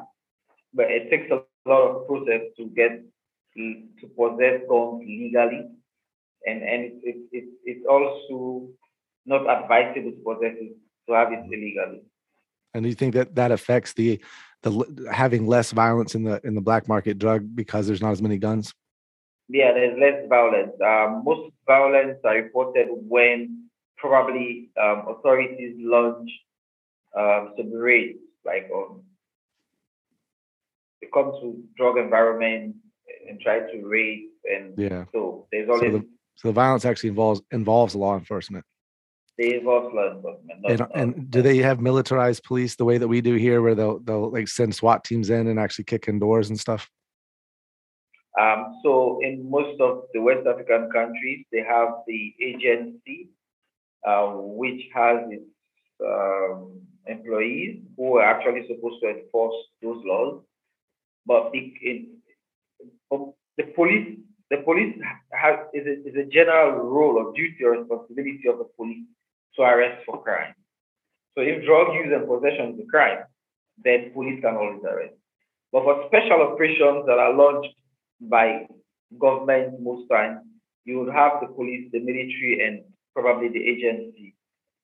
but 0.74 0.92
it 0.92 1.10
takes 1.10 1.32
a 1.32 1.42
lot 1.70 1.82
of 1.82 2.08
process 2.08 2.42
to 2.58 2.66
get 2.76 3.02
to 3.58 4.08
possess 4.16 4.62
guns 4.70 5.04
legally 5.06 5.68
and 6.46 6.62
and 6.64 6.80
it's 6.86 7.02
it's 7.04 7.24
it's 7.32 7.54
it's 7.66 7.86
also 7.90 8.68
not 9.26 9.44
advisable 9.50 10.12
to 10.12 10.22
possess 10.24 10.56
it 10.60 10.78
to 11.08 11.14
have 11.14 11.32
it 11.32 11.44
illegally. 11.52 12.02
And 12.74 12.84
do 12.84 12.90
you 12.90 12.96
think 12.96 13.14
that 13.16 13.36
that 13.36 13.52
affects 13.52 13.94
the 13.94 14.22
the 14.64 15.10
having 15.12 15.48
less 15.48 15.72
violence 15.72 16.16
in 16.16 16.24
the 16.24 16.42
in 16.44 16.56
the 16.56 16.62
black 16.62 16.88
market 16.88 17.18
drug 17.18 17.56
because 17.56 17.88
there's 17.88 18.02
not 18.02 18.12
as 18.12 18.22
many 18.22 18.38
guns? 18.38 18.74
Yeah, 19.50 19.74
there's 19.74 19.98
less 20.00 20.28
violence. 20.28 20.74
Um, 20.84 21.24
most 21.24 21.54
violence 21.66 22.20
are 22.26 22.36
reported 22.36 22.88
when 22.92 23.70
probably 23.98 24.70
um, 24.82 25.06
authorities 25.08 25.76
launch 25.80 26.30
um, 27.18 27.54
some 27.58 27.72
raids, 27.72 28.20
like 28.46 28.70
on 28.72 29.04
they 31.02 31.08
come 31.14 31.32
to 31.42 31.64
drug 31.78 31.98
environment 31.98 32.76
and 33.30 33.40
try 33.40 33.60
to 33.60 33.88
raid, 33.88 34.30
and 34.44 34.74
Yeah. 34.78 35.06
so 35.14 35.48
there's 35.52 35.68
So 35.68 35.74
always 35.74 35.92
the, 35.94 36.08
so 36.36 36.48
the 36.50 36.54
violence 36.54 36.86
actually 36.86 37.10
involves 37.10 37.42
involves 37.52 37.96
law 37.96 38.18
enforcement. 38.18 38.66
They 39.38 39.56
involve 39.56 39.94
law 39.94 40.12
enforcement. 40.12 40.62
not- 40.62 40.92
And, 40.96 41.16
and 41.16 41.32
do 41.32 41.42
they 41.42 41.58
have 41.58 41.80
militarized 41.80 42.44
police 42.44 42.76
the 42.76 42.86
way 42.86 42.98
that 42.98 43.08
we 43.08 43.22
do 43.22 43.36
here, 43.36 43.62
where 43.62 43.76
they'll 43.76 44.00
they'll 44.00 44.32
like 44.32 44.48
send 44.48 44.74
SWAT 44.76 45.04
teams 45.04 45.30
in 45.30 45.48
and 45.48 45.60
actually 45.60 45.86
kick 45.86 46.08
in 46.08 46.20
doors 46.20 46.50
and 46.50 46.60
stuff? 46.60 46.90
Um, 48.40 48.80
so 48.84 49.20
in 49.24 49.50
most 49.50 49.80
of 49.82 50.04
the 50.14 50.22
West 50.22 50.46
African 50.48 50.90
countries, 50.92 51.46
they 51.52 51.64
have 51.64 51.90
the 52.08 52.34
agency, 52.42 53.30
uh, 54.06 54.28
which 54.62 54.82
has 54.94 55.18
its 55.32 55.50
um, 56.06 56.82
employees 57.08 57.82
who 57.96 58.18
are 58.18 58.24
actually 58.24 58.68
supposed 58.68 59.02
to 59.02 59.10
enforce 59.10 59.56
those 59.82 60.04
laws. 60.06 60.44
But 61.26 61.50
it, 61.54 61.74
it, 61.82 62.08
um, 63.12 63.34
the 63.58 63.64
police, 63.64 64.18
the 64.52 64.58
police 64.58 64.96
has 65.34 65.56
is 65.74 65.86
a, 65.88 66.08
is 66.08 66.16
a 66.16 66.26
general 66.30 66.74
role 66.84 67.18
or 67.18 67.34
duty 67.34 67.64
or 67.64 67.72
responsibility 67.72 68.44
of 68.48 68.60
the 68.60 68.68
police 68.78 69.06
to 69.58 69.64
arrest 69.64 70.04
for 70.06 70.24
crime. 70.24 70.54
So 71.36 71.42
if 71.42 71.66
drug 71.66 71.94
use 71.94 72.14
and 72.14 72.28
possession 72.28 72.74
is 72.74 72.86
a 72.86 72.90
crime, 72.90 73.24
then 73.84 74.12
police 74.14 74.42
can 74.42 74.56
always 74.56 74.82
arrest. 74.84 75.14
But 75.72 75.84
for 75.84 76.06
special 76.08 76.42
operations 76.42 77.06
that 77.06 77.20
are 77.20 77.34
launched 77.34 77.76
by 78.22 78.66
government 79.20 79.82
most 79.82 80.10
times, 80.10 80.40
you 80.86 81.00
would 81.00 81.14
have 81.14 81.42
the 81.42 81.48
police, 81.48 81.90
the 81.92 82.00
military, 82.00 82.66
and 82.66 82.84
probably 83.14 83.50
the 83.50 83.62
agency 83.62 84.36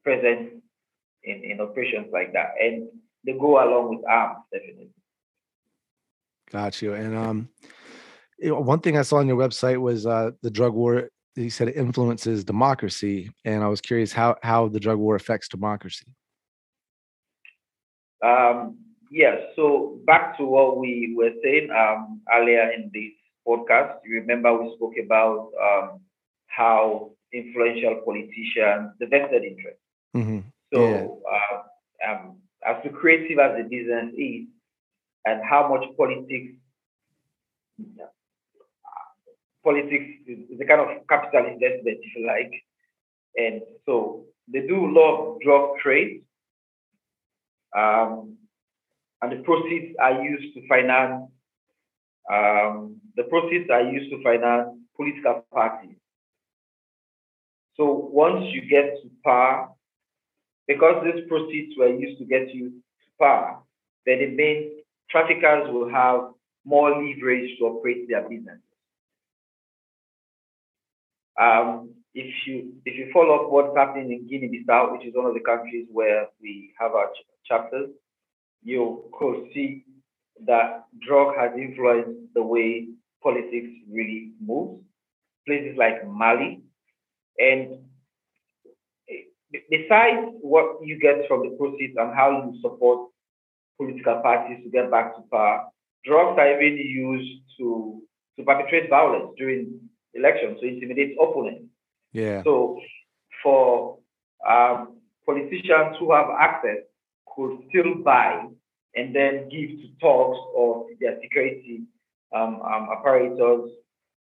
present 0.03 0.61
in, 1.23 1.43
in 1.43 1.61
operations 1.61 2.07
like 2.11 2.33
that. 2.33 2.51
And 2.59 2.89
they 3.25 3.33
go 3.33 3.63
along 3.63 3.95
with 3.95 4.05
arms, 4.07 4.43
definitely. 4.51 4.89
Got 6.51 6.81
you. 6.81 6.93
And 6.93 7.17
um, 7.17 7.49
one 8.41 8.79
thing 8.79 8.97
I 8.97 9.01
saw 9.01 9.17
on 9.17 9.27
your 9.27 9.37
website 9.37 9.79
was 9.79 10.05
uh, 10.05 10.31
the 10.41 10.51
drug 10.51 10.73
war. 10.73 11.09
You 11.35 11.49
said 11.49 11.69
it 11.69 11.75
influences 11.75 12.43
democracy, 12.43 13.31
and 13.43 13.63
I 13.63 13.67
was 13.67 13.81
curious 13.81 14.13
how 14.13 14.35
how 14.43 14.67
the 14.67 14.79
drug 14.79 14.97
war 14.99 15.15
affects 15.15 15.47
democracy. 15.47 16.05
Um, 18.23 18.77
yeah, 19.11 19.35
so 19.55 19.99
back 20.05 20.37
to 20.37 20.45
what 20.45 20.77
we 20.77 21.13
were 21.15 21.31
saying 21.43 21.69
um, 21.71 22.21
earlier 22.33 22.71
in 22.71 22.89
this 22.93 23.11
podcast, 23.47 23.97
you 24.05 24.15
remember 24.19 24.53
we 24.55 24.73
spoke 24.75 24.93
about 25.03 25.51
um, 25.61 25.99
how 26.47 27.11
influential 27.33 28.01
politicians, 28.05 28.91
the 28.99 29.07
vested 29.07 29.43
interest. 29.43 29.79
hmm 30.13 30.39
So, 30.73 31.21
uh, 31.31 32.09
um, 32.09 32.37
as 32.65 32.77
lucrative 32.85 33.39
as 33.39 33.57
the 33.57 33.63
business 33.63 34.13
is, 34.17 34.47
and 35.25 35.41
how 35.43 35.67
much 35.67 35.85
politics, 35.97 36.53
politics 39.63 40.05
is, 40.27 40.59
a 40.59 40.65
kind 40.65 40.81
of 40.81 41.07
capital 41.07 41.45
investment, 41.45 41.99
if 42.01 42.15
you 42.15 42.27
like. 42.27 42.51
And 43.35 43.61
so 43.85 44.25
they 44.51 44.61
do 44.67 44.85
a 44.85 44.91
lot 44.91 45.35
of 45.35 45.41
drug 45.41 45.77
trade, 45.81 46.23
um, 47.75 48.37
and 49.21 49.31
the 49.31 49.43
proceeds 49.43 49.95
are 49.99 50.23
used 50.23 50.53
to 50.55 50.67
finance. 50.67 51.29
Um, 52.31 52.97
the 53.15 53.23
proceeds 53.23 53.69
are 53.69 53.81
used 53.81 54.11
to 54.11 54.21
finance 54.23 54.69
political 54.95 55.45
parties. 55.51 55.95
So 57.75 58.09
once 58.11 58.45
you 58.51 58.61
get 58.61 59.01
to 59.01 59.09
power, 59.23 59.69
because 60.67 61.03
these 61.03 61.27
proceeds 61.27 61.75
were 61.77 61.87
used 61.87 62.19
to 62.19 62.25
get 62.25 62.53
you 62.53 62.69
to 62.69 63.07
power, 63.19 63.59
then 64.05 64.19
it 64.19 64.35
means 64.35 64.83
traffickers 65.09 65.71
will 65.71 65.89
have 65.89 66.31
more 66.65 66.91
leverage 66.91 67.57
to 67.59 67.65
operate 67.65 68.07
their 68.07 68.27
business. 68.29 68.59
Um, 71.39 71.91
if 72.13 72.31
you 72.45 72.73
if 72.85 72.95
you 72.95 73.09
follow 73.11 73.43
up 73.45 73.51
what's 73.51 73.75
happening 73.75 74.11
in 74.11 74.27
Guinea-Bissau, 74.27 74.91
which 74.91 75.07
is 75.07 75.15
one 75.15 75.25
of 75.25 75.33
the 75.33 75.39
countries 75.39 75.87
where 75.91 76.27
we 76.41 76.71
have 76.79 76.91
our 76.91 77.07
ch- 77.07 77.25
chapters, 77.47 77.89
you 78.63 79.03
could 79.17 79.45
see 79.53 79.83
that 80.45 80.85
drug 81.05 81.35
has 81.37 81.51
influenced 81.57 82.33
the 82.35 82.43
way 82.43 82.87
politics 83.21 83.69
really 83.91 84.31
moves. 84.39 84.83
Places 85.47 85.75
like 85.77 86.07
Mali, 86.07 86.61
and 87.37 87.79
besides 89.69 90.31
what 90.41 90.77
you 90.81 90.99
get 90.99 91.27
from 91.27 91.41
the 91.41 91.55
proceeds 91.57 91.95
and 91.97 92.13
how 92.15 92.31
you 92.31 92.59
support 92.61 93.09
political 93.77 94.21
parties 94.21 94.63
to 94.63 94.69
get 94.69 94.89
back 94.89 95.15
to 95.15 95.21
power, 95.31 95.65
drugs 96.05 96.37
are 96.39 96.61
even 96.61 96.77
used 96.77 97.41
to, 97.57 98.01
to 98.37 98.45
perpetrate 98.45 98.89
violence 98.89 99.31
during 99.37 99.79
elections, 100.13 100.59
to 100.61 100.67
intimidate 100.67 101.15
opponents. 101.21 101.65
Yeah. 102.11 102.43
So 102.43 102.79
for 103.41 103.97
um, 104.49 104.97
politicians 105.25 105.97
who 105.99 106.13
have 106.13 106.27
access 106.39 106.77
could 107.35 107.59
still 107.69 107.95
buy 108.03 108.45
and 108.95 109.15
then 109.15 109.49
give 109.49 109.69
to 109.81 109.87
talks 109.99 110.37
of 110.55 110.97
their 110.99 111.19
security 111.21 111.81
um, 112.35 112.61
um, 112.61 112.89
apparatus, 112.91 113.71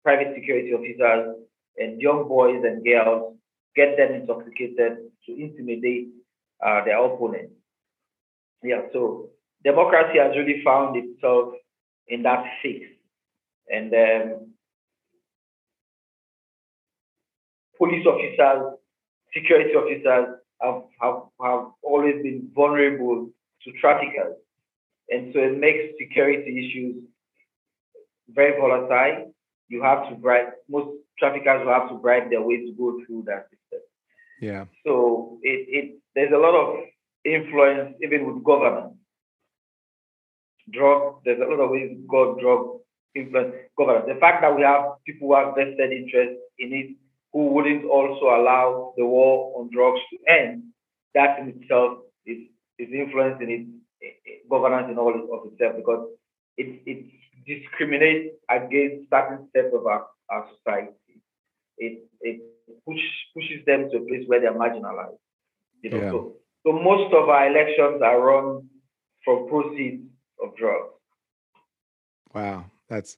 private 0.04 0.34
security 0.36 0.74
officers, 0.74 1.36
and 1.78 2.02
young 2.02 2.28
boys 2.28 2.64
and 2.64 2.84
girls, 2.84 3.36
get 3.76 3.98
them 3.98 4.14
intoxicated 4.14 4.98
to 5.26 5.32
intimidate 5.36 6.10
uh, 6.66 6.84
their 6.86 7.04
opponents. 7.04 7.54
Yeah, 8.64 8.84
so 8.94 9.30
democracy 9.64 10.20
has 10.20 10.36
really 10.38 10.62
found 10.64 10.96
itself 10.96 11.54
in 12.08 12.24
that 12.24 12.46
fix. 12.62 12.86
And 13.70 13.94
um, 13.94 14.53
police 17.84 18.06
officers, 18.06 18.78
security 19.34 19.74
officers 19.74 20.36
have, 20.62 20.84
have, 21.02 21.16
have 21.44 21.66
always 21.82 22.22
been 22.24 22.50
vulnerable 22.56 23.30
to 23.64 23.72
traffickers. 23.82 24.36
And 25.10 25.34
so 25.34 25.40
it 25.40 25.60
makes 25.60 25.94
security 26.00 26.50
issues 26.66 27.04
very 28.30 28.60
volatile. 28.60 29.34
You 29.68 29.84
have 29.84 30.10
to 30.10 30.16
bribe, 30.16 30.48
most 30.70 30.98
traffickers 31.20 31.66
will 31.66 31.74
have 31.74 31.90
to 31.90 31.96
bribe 31.96 32.30
their 32.30 32.42
way 32.42 32.58
to 32.58 32.72
go 32.78 33.00
through 33.06 33.24
that 33.28 33.48
system. 33.50 33.82
Yeah. 34.42 34.66
So 34.86 35.40
it, 35.42 35.68
it 35.70 36.00
there's 36.16 36.34
a 36.34 36.38
lot 36.38 36.56
of 36.56 36.86
influence 37.26 37.96
even 38.02 38.26
with 38.26 38.44
governance. 38.44 38.96
Drug, 40.72 41.20
there's 41.26 41.42
a 41.42 41.50
lot 41.50 41.60
of 41.60 41.70
ways 41.72 41.98
God 42.10 42.40
drug 42.40 42.80
influence 43.16 43.56
governance. 43.78 44.06
The 44.08 44.20
fact 44.20 44.42
that 44.42 44.56
we 44.56 44.62
have 44.62 45.04
people 45.06 45.28
who 45.28 45.36
have 45.36 45.56
vested 45.56 45.92
interest 45.92 46.40
in 46.60 46.74
it 46.74 46.96
who 47.34 47.48
wouldn't 47.48 47.86
also 47.86 48.26
allow 48.26 48.94
the 48.98 49.06
war 49.06 49.60
on 49.60 49.70
drugs 49.74 50.00
to 50.12 50.32
end, 50.32 50.64
that 51.16 51.40
in 51.40 51.50
itself 51.50 52.00
is, 52.26 52.38
is 52.80 52.90
influencing 52.94 53.50
its 53.50 53.70
eh, 54.04 54.32
eh, 54.32 54.38
governance 54.50 54.88
in 54.92 54.98
all 54.98 55.14
of 55.14 55.52
itself 55.52 55.76
because 55.76 56.08
it, 56.58 56.82
it 56.86 57.06
discriminates 57.46 58.36
against 58.50 59.10
certain 59.10 59.48
steps 59.50 59.74
of 59.74 59.86
our, 59.86 60.06
our 60.30 60.48
society. 60.58 60.94
It, 61.78 62.06
it 62.22 62.42
push, 62.86 63.02
pushes 63.34 63.66
them 63.66 63.90
to 63.92 63.98
a 63.98 64.06
place 64.08 64.24
where 64.28 64.40
they're 64.40 64.54
marginalized. 64.54 65.18
You 65.82 65.90
know, 65.90 65.98
Yeah. 65.98 66.12
so, 66.12 66.36
so 66.66 66.72
most 66.74 67.14
of 67.14 67.30
our 67.30 67.48
elections 67.48 68.02
are 68.02 68.22
run 68.22 68.70
from 69.26 69.48
proceeds 69.50 70.04
of 70.42 70.56
drugs. 70.56 70.94
Wow, 72.34 72.66
that's 72.90 73.18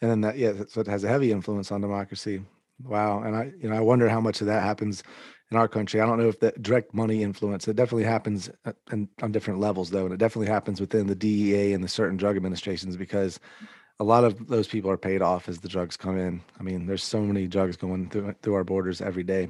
and 0.00 0.10
then 0.10 0.20
that 0.22 0.36
yeah, 0.38 0.52
so 0.68 0.80
it 0.80 0.86
has 0.88 1.04
a 1.04 1.08
heavy 1.08 1.30
influence 1.32 1.70
on 1.70 1.80
democracy. 1.80 2.42
Wow, 2.84 3.22
and 3.22 3.34
I 3.36 3.52
you 3.60 3.68
know 3.68 3.76
I 3.76 3.80
wonder 3.80 4.08
how 4.08 4.20
much 4.20 4.40
of 4.40 4.46
that 4.46 4.62
happens 4.62 5.02
in 5.50 5.56
our 5.56 5.68
country. 5.68 6.00
I 6.00 6.06
don't 6.06 6.18
know 6.18 6.28
if 6.28 6.40
that 6.40 6.62
direct 6.62 6.94
money 6.94 7.22
influence. 7.22 7.66
It 7.66 7.76
definitely 7.76 8.04
happens 8.04 8.50
uh, 8.64 8.72
and 8.90 9.08
on 9.22 9.32
different 9.32 9.60
levels 9.60 9.90
though, 9.90 10.04
and 10.04 10.14
it 10.14 10.18
definitely 10.18 10.48
happens 10.48 10.80
within 10.80 11.06
the 11.06 11.14
DEA 11.14 11.72
and 11.72 11.82
the 11.82 11.88
certain 11.88 12.16
drug 12.16 12.36
administrations 12.36 12.96
because 12.96 13.40
a 14.00 14.04
lot 14.04 14.24
of 14.24 14.46
those 14.46 14.68
people 14.68 14.90
are 14.90 14.96
paid 14.96 15.22
off 15.22 15.48
as 15.48 15.58
the 15.58 15.68
drugs 15.68 15.96
come 15.96 16.18
in. 16.18 16.40
I 16.58 16.62
mean, 16.62 16.86
there's 16.86 17.02
so 17.02 17.20
many 17.20 17.48
drugs 17.48 17.76
going 17.76 18.10
through 18.10 18.34
through 18.42 18.54
our 18.54 18.64
borders 18.64 19.00
every 19.00 19.24
day. 19.24 19.48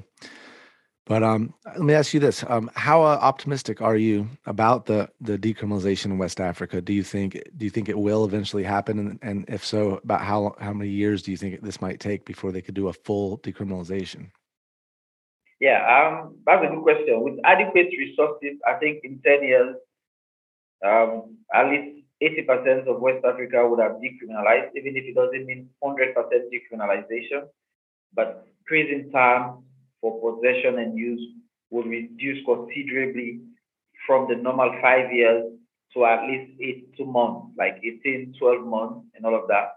But 1.08 1.22
um, 1.22 1.54
let 1.64 1.80
me 1.80 1.94
ask 1.94 2.12
you 2.12 2.20
this: 2.20 2.44
um, 2.46 2.70
How 2.74 3.02
uh, 3.02 3.18
optimistic 3.22 3.80
are 3.80 3.96
you 3.96 4.28
about 4.44 4.84
the 4.84 5.08
the 5.22 5.38
decriminalization 5.38 6.06
in 6.06 6.18
West 6.18 6.38
Africa? 6.38 6.82
Do 6.82 6.92
you 6.92 7.02
think 7.02 7.32
do 7.56 7.64
you 7.64 7.70
think 7.70 7.88
it 7.88 7.98
will 7.98 8.26
eventually 8.26 8.62
happen, 8.62 8.98
and, 8.98 9.18
and 9.22 9.44
if 9.48 9.64
so, 9.64 10.00
about 10.04 10.20
how 10.20 10.54
how 10.60 10.74
many 10.74 10.90
years 10.90 11.22
do 11.22 11.30
you 11.30 11.38
think 11.38 11.62
this 11.62 11.80
might 11.80 11.98
take 11.98 12.26
before 12.26 12.52
they 12.52 12.60
could 12.60 12.74
do 12.74 12.88
a 12.88 12.92
full 12.92 13.38
decriminalization? 13.38 14.30
Yeah, 15.60 15.80
um, 15.80 16.36
that's 16.44 16.62
a 16.62 16.68
good 16.68 16.82
question. 16.82 17.22
With 17.22 17.40
adequate 17.42 17.88
resources, 17.98 18.60
I 18.66 18.74
think 18.74 19.00
in 19.02 19.18
10 19.24 19.42
years, 19.42 19.76
um, 20.86 21.38
at 21.52 21.68
least 21.68 22.04
80% 22.22 22.86
of 22.86 23.00
West 23.00 23.24
Africa 23.24 23.66
would 23.66 23.80
have 23.80 23.96
decriminalized, 23.98 24.70
even 24.76 24.94
if 24.96 25.04
it 25.04 25.16
doesn't 25.16 25.46
mean 25.46 25.68
100% 25.82 26.14
decriminalization. 26.14 27.48
But 28.14 28.46
prison 28.66 29.10
time 29.10 29.64
for 30.00 30.18
possession 30.20 30.78
and 30.78 30.96
use 30.98 31.20
would 31.70 31.86
reduce 31.86 32.44
considerably 32.44 33.40
from 34.06 34.26
the 34.28 34.36
normal 34.36 34.72
five 34.80 35.12
years 35.12 35.44
to 35.94 36.04
at 36.04 36.22
least 36.26 36.52
eight 36.60 36.96
two 36.96 37.06
months, 37.06 37.48
like 37.56 37.80
18, 37.82 38.34
12 38.38 38.66
months, 38.66 39.06
and 39.14 39.24
all 39.24 39.34
of 39.34 39.48
that. 39.48 39.72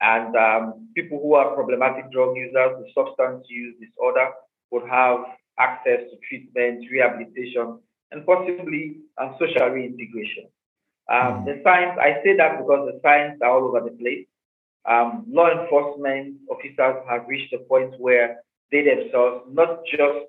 And 0.00 0.34
um, 0.36 0.88
people 0.96 1.20
who 1.22 1.34
are 1.34 1.54
problematic 1.54 2.10
drug 2.10 2.36
users 2.36 2.72
with 2.78 2.92
substance 2.94 3.46
use 3.48 3.74
disorder 3.80 4.30
would 4.70 4.88
have 4.88 5.18
access 5.58 6.00
to 6.10 6.16
treatment, 6.28 6.84
rehabilitation, 6.90 7.78
and 8.10 8.26
possibly 8.26 8.96
um, 9.18 9.36
social 9.38 9.68
reintegration. 9.68 10.48
Um, 11.08 11.44
The 11.44 11.60
science, 11.62 11.98
I 12.00 12.22
say 12.24 12.36
that 12.36 12.58
because 12.58 12.90
the 12.92 13.00
science 13.02 13.38
are 13.42 13.50
all 13.50 13.64
over 13.68 13.80
the 13.80 13.96
place. 13.96 14.26
Um, 14.88 15.24
law 15.28 15.50
enforcement 15.50 16.36
officers 16.50 16.96
have 17.08 17.26
reached 17.28 17.52
a 17.52 17.58
point 17.58 17.94
where 17.98 18.38
they 18.72 18.82
themselves 18.82 19.44
not 19.52 19.84
just 19.86 20.26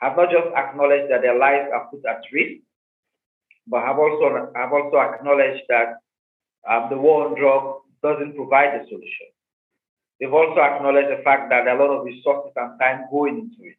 have 0.00 0.16
not 0.16 0.30
just 0.30 0.48
acknowledged 0.56 1.10
that 1.10 1.22
their 1.22 1.38
lives 1.38 1.68
are 1.72 1.88
put 1.90 2.04
at 2.04 2.20
risk, 2.32 2.62
but 3.66 3.82
have 3.82 3.98
also 3.98 4.50
have 4.54 4.72
also 4.72 4.96
acknowledged 4.96 5.62
that 5.68 6.00
um, 6.68 6.88
the 6.90 6.96
war 6.96 7.28
on 7.28 7.38
drugs 7.38 7.84
doesn't 8.02 8.34
provide 8.34 8.74
a 8.74 8.84
solution. 8.88 9.28
They've 10.18 10.32
also 10.32 10.60
acknowledged 10.60 11.10
the 11.10 11.22
fact 11.22 11.50
that 11.50 11.68
a 11.68 11.74
lot 11.74 11.90
of 11.90 12.04
resources 12.04 12.52
and 12.56 12.80
time 12.80 13.04
going 13.10 13.38
into 13.38 13.70
it. 13.70 13.76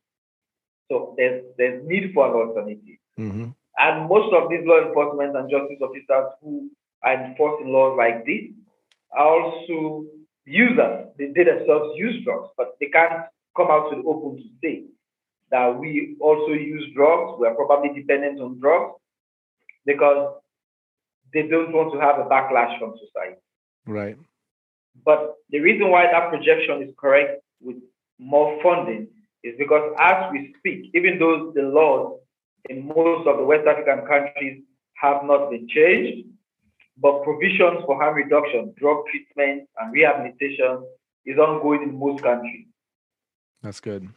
So 0.90 1.16
there's 1.18 1.44
there's 1.58 1.86
need 1.86 2.14
for 2.14 2.28
an 2.28 2.48
alternative. 2.48 3.02
Mm-hmm. 3.20 3.50
And 3.78 4.10
most 4.10 4.34
of 4.34 4.50
these 4.50 4.66
law 4.66 4.82
enforcement 4.82 5.36
and 5.36 5.50
justice 5.50 5.78
officers 5.82 6.34
who 6.42 6.70
are 7.04 7.14
enforcing 7.14 7.72
laws 7.72 7.96
like 7.98 8.26
this 8.26 8.50
are 9.12 9.42
also 9.42 10.06
users. 10.46 11.08
They, 11.18 11.28
they 11.36 11.44
themselves 11.44 11.94
use 11.96 12.24
drugs, 12.24 12.50
but 12.58 12.76
they 12.80 12.88
can't 12.88 13.26
come 13.58 13.68
out 13.70 13.90
to 13.90 13.98
the 13.98 14.08
open 14.08 14.38
to 14.38 14.44
say 14.64 14.84
that 15.52 15.78
we 15.78 16.16
also 16.20 16.52
use 16.52 16.86
drugs. 16.96 17.40
We 17.40 17.48
are 17.48 17.56
probably 17.56 17.94
dependent 17.94 18.40
on 18.40 18.60
drugs 18.60 19.00
because 19.86 20.36
they 21.34 21.48
don't 21.48 21.74
want 21.74 21.94
to 21.94 22.00
have 22.00 22.20
a 22.20 22.30
backlash 22.30 22.78
from 22.80 22.94
society. 22.98 23.42
Right. 23.86 24.18
But 25.06 25.36
the 25.50 25.60
reason 25.60 25.90
why 25.90 26.06
that 26.12 26.30
projection 26.30 26.84
is 26.84 26.94
correct 27.00 27.42
with 27.62 27.78
more 28.20 28.62
funding 28.64 29.08
is 29.44 29.56
because 29.58 29.96
as 30.00 30.32
we 30.32 30.54
speak, 30.60 30.92
even 30.94 31.20
though 31.20 31.52
the 31.56 31.64
laws 31.64 32.20
in 32.70 32.88
most 32.88 33.28
of 33.28 33.38
the 33.38 33.44
West 33.44 33.68
African 33.68 34.06
countries 34.06 34.64
have 34.96 35.24
not 35.24 35.50
been 35.52 35.68
changed, 35.70 36.28
but 37.00 37.24
provisions 37.24 37.84
for 37.86 37.96
harm 37.96 38.16
reduction, 38.16 38.74
drug 38.78 39.04
treatment, 39.12 39.70
and 39.80 39.94
rehabilitation 39.94 40.84
is 41.26 41.38
ongoing 41.38 41.84
in 41.84 42.00
most 42.00 42.24
countries. 42.24 42.66
That's 43.62 43.80
good. 43.80 44.08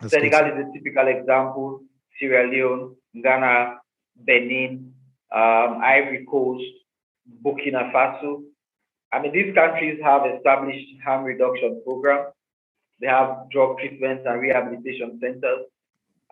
That's 0.00 0.12
good. 0.12 0.32
Senegal 0.32 0.58
is 0.58 0.66
a 0.66 0.72
typical 0.72 1.08
example, 1.08 1.82
Sierra 2.18 2.48
Leone, 2.48 2.96
Ghana, 3.22 3.78
Benin, 4.16 4.94
um, 5.32 5.80
Ivory 5.82 6.26
Coast, 6.30 6.64
Burkina 7.44 7.92
Faso. 7.92 8.42
I 9.12 9.20
mean, 9.20 9.32
these 9.32 9.54
countries 9.54 10.00
have 10.02 10.22
established 10.26 10.88
harm 11.04 11.24
reduction 11.24 11.82
programs. 11.84 12.32
They 13.00 13.06
have 13.08 13.50
drug 13.50 13.78
treatment 13.78 14.26
and 14.26 14.40
rehabilitation 14.40 15.18
centers. 15.20 15.66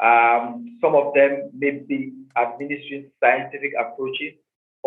Um, 0.02 0.78
some 0.80 0.94
of 0.94 1.12
them 1.14 1.50
may 1.52 1.82
be 1.86 2.12
administering 2.36 3.10
scientific 3.22 3.72
approaches. 3.78 4.34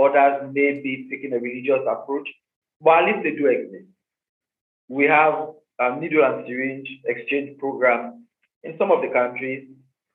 Others 0.01 0.51
may 0.53 0.81
be 0.81 1.07
taking 1.09 1.33
a 1.33 1.39
religious 1.39 1.85
approach, 1.87 2.27
but 2.81 3.03
at 3.03 3.05
least 3.05 3.23
they 3.23 3.35
do 3.35 3.45
exist. 3.45 3.85
We 4.87 5.05
have 5.05 5.49
a 5.79 5.99
needle 5.99 6.23
and 6.23 6.45
syringe 6.47 6.87
exchange 7.05 7.57
program 7.57 8.25
in 8.63 8.77
some 8.77 8.91
of 8.91 9.01
the 9.01 9.09
countries. 9.09 9.67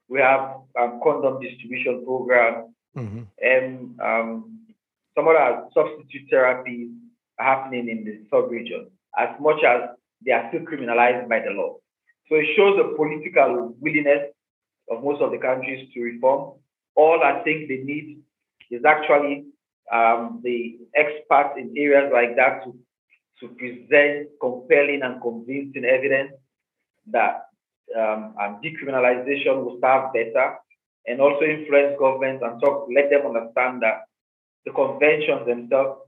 We 0.08 0.20
have 0.20 0.56
um, 0.78 1.00
condom 1.02 1.40
distribution 1.40 2.04
program 2.04 2.74
Mhm. 2.96 3.26
and 3.42 4.00
um, 4.00 4.66
some 5.14 5.28
other 5.28 5.66
substitute 5.74 6.30
therapies 6.32 6.90
are 7.38 7.44
happening 7.44 7.88
in 7.88 8.04
the 8.04 8.26
sub-region 8.30 8.90
as 9.16 9.28
much 9.40 9.62
as 9.62 9.90
they 10.24 10.32
are 10.32 10.48
still 10.48 10.62
criminalized 10.62 11.28
by 11.28 11.40
the 11.40 11.50
law. 11.50 11.76
So 12.28 12.36
it 12.36 12.46
shows 12.56 12.76
the 12.76 12.94
political 12.96 13.74
willingness 13.80 14.32
of 14.90 15.04
most 15.04 15.20
of 15.22 15.30
the 15.30 15.38
countries 15.38 15.88
to 15.92 16.02
reform. 16.02 16.58
All 16.94 17.22
I 17.22 17.42
think 17.42 17.68
they 17.68 17.78
need 17.84 18.18
is 18.70 18.84
actually 18.84 19.44
um, 19.92 20.40
the 20.42 20.78
experts 20.94 21.54
in 21.56 21.74
areas 21.76 22.10
like 22.12 22.36
that 22.36 22.64
to, 22.64 22.76
to 23.40 23.48
present 23.48 24.28
compelling 24.40 25.02
and 25.02 25.20
convincing 25.22 25.84
evidence 25.84 26.32
that 27.10 27.46
um, 27.96 28.34
decriminalization 28.62 29.64
will 29.64 29.78
serve 29.80 30.12
better 30.12 30.56
and 31.06 31.20
also 31.20 31.44
influence 31.44 31.96
governments 31.98 32.42
and 32.44 32.60
talk, 32.60 32.86
let 32.94 33.10
them 33.10 33.26
understand 33.26 33.82
that 33.82 34.02
the 34.66 34.72
conventions 34.72 35.46
themselves 35.46 36.00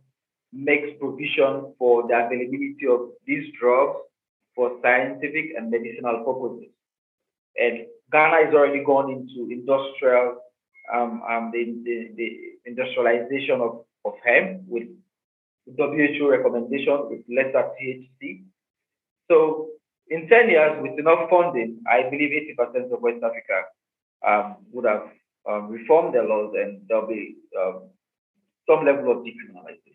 makes 0.53 0.89
provision 0.99 1.73
for 1.79 2.07
the 2.09 2.15
availability 2.15 2.87
of 2.91 3.11
these 3.27 3.47
drugs 3.59 4.01
for 4.55 4.79
scientific 4.83 5.53
and 5.57 5.71
medicinal 5.71 6.25
purposes. 6.25 6.73
And 7.57 7.87
Ghana 8.13 8.47
has 8.47 8.55
already 8.55 8.85
gone 8.85 9.11
into 9.11 9.51
industrial, 9.51 10.39
um, 10.93 11.23
um, 11.29 11.51
the, 11.53 11.65
the, 11.85 12.11
the 12.17 12.39
industrialization 12.67 13.61
of, 13.61 13.85
of 14.05 14.15
hemp 14.25 14.63
with 14.67 14.89
WHO 15.77 16.29
recommendation 16.29 17.09
with 17.09 17.21
lesser 17.29 17.71
THC. 17.81 18.45
So 19.31 19.69
in 20.09 20.29
10 20.29 20.51
years, 20.51 20.83
with 20.83 20.99
enough 20.99 21.31
funding, 21.31 21.81
I 21.89 22.09
believe 22.11 22.31
80% 22.59 22.93
of 22.93 23.01
West 23.01 23.23
Africa 23.23 23.63
um, 24.27 24.57
would 24.73 24.85
have 24.85 25.09
um, 25.49 25.69
reform 25.69 26.13
their 26.13 26.25
laws 26.25 26.53
and 26.57 26.83
there'll 26.89 27.07
be 27.07 27.37
um, 27.59 27.89
some 28.69 28.85
level 28.85 29.13
of 29.13 29.19
decriminalization. 29.19 29.91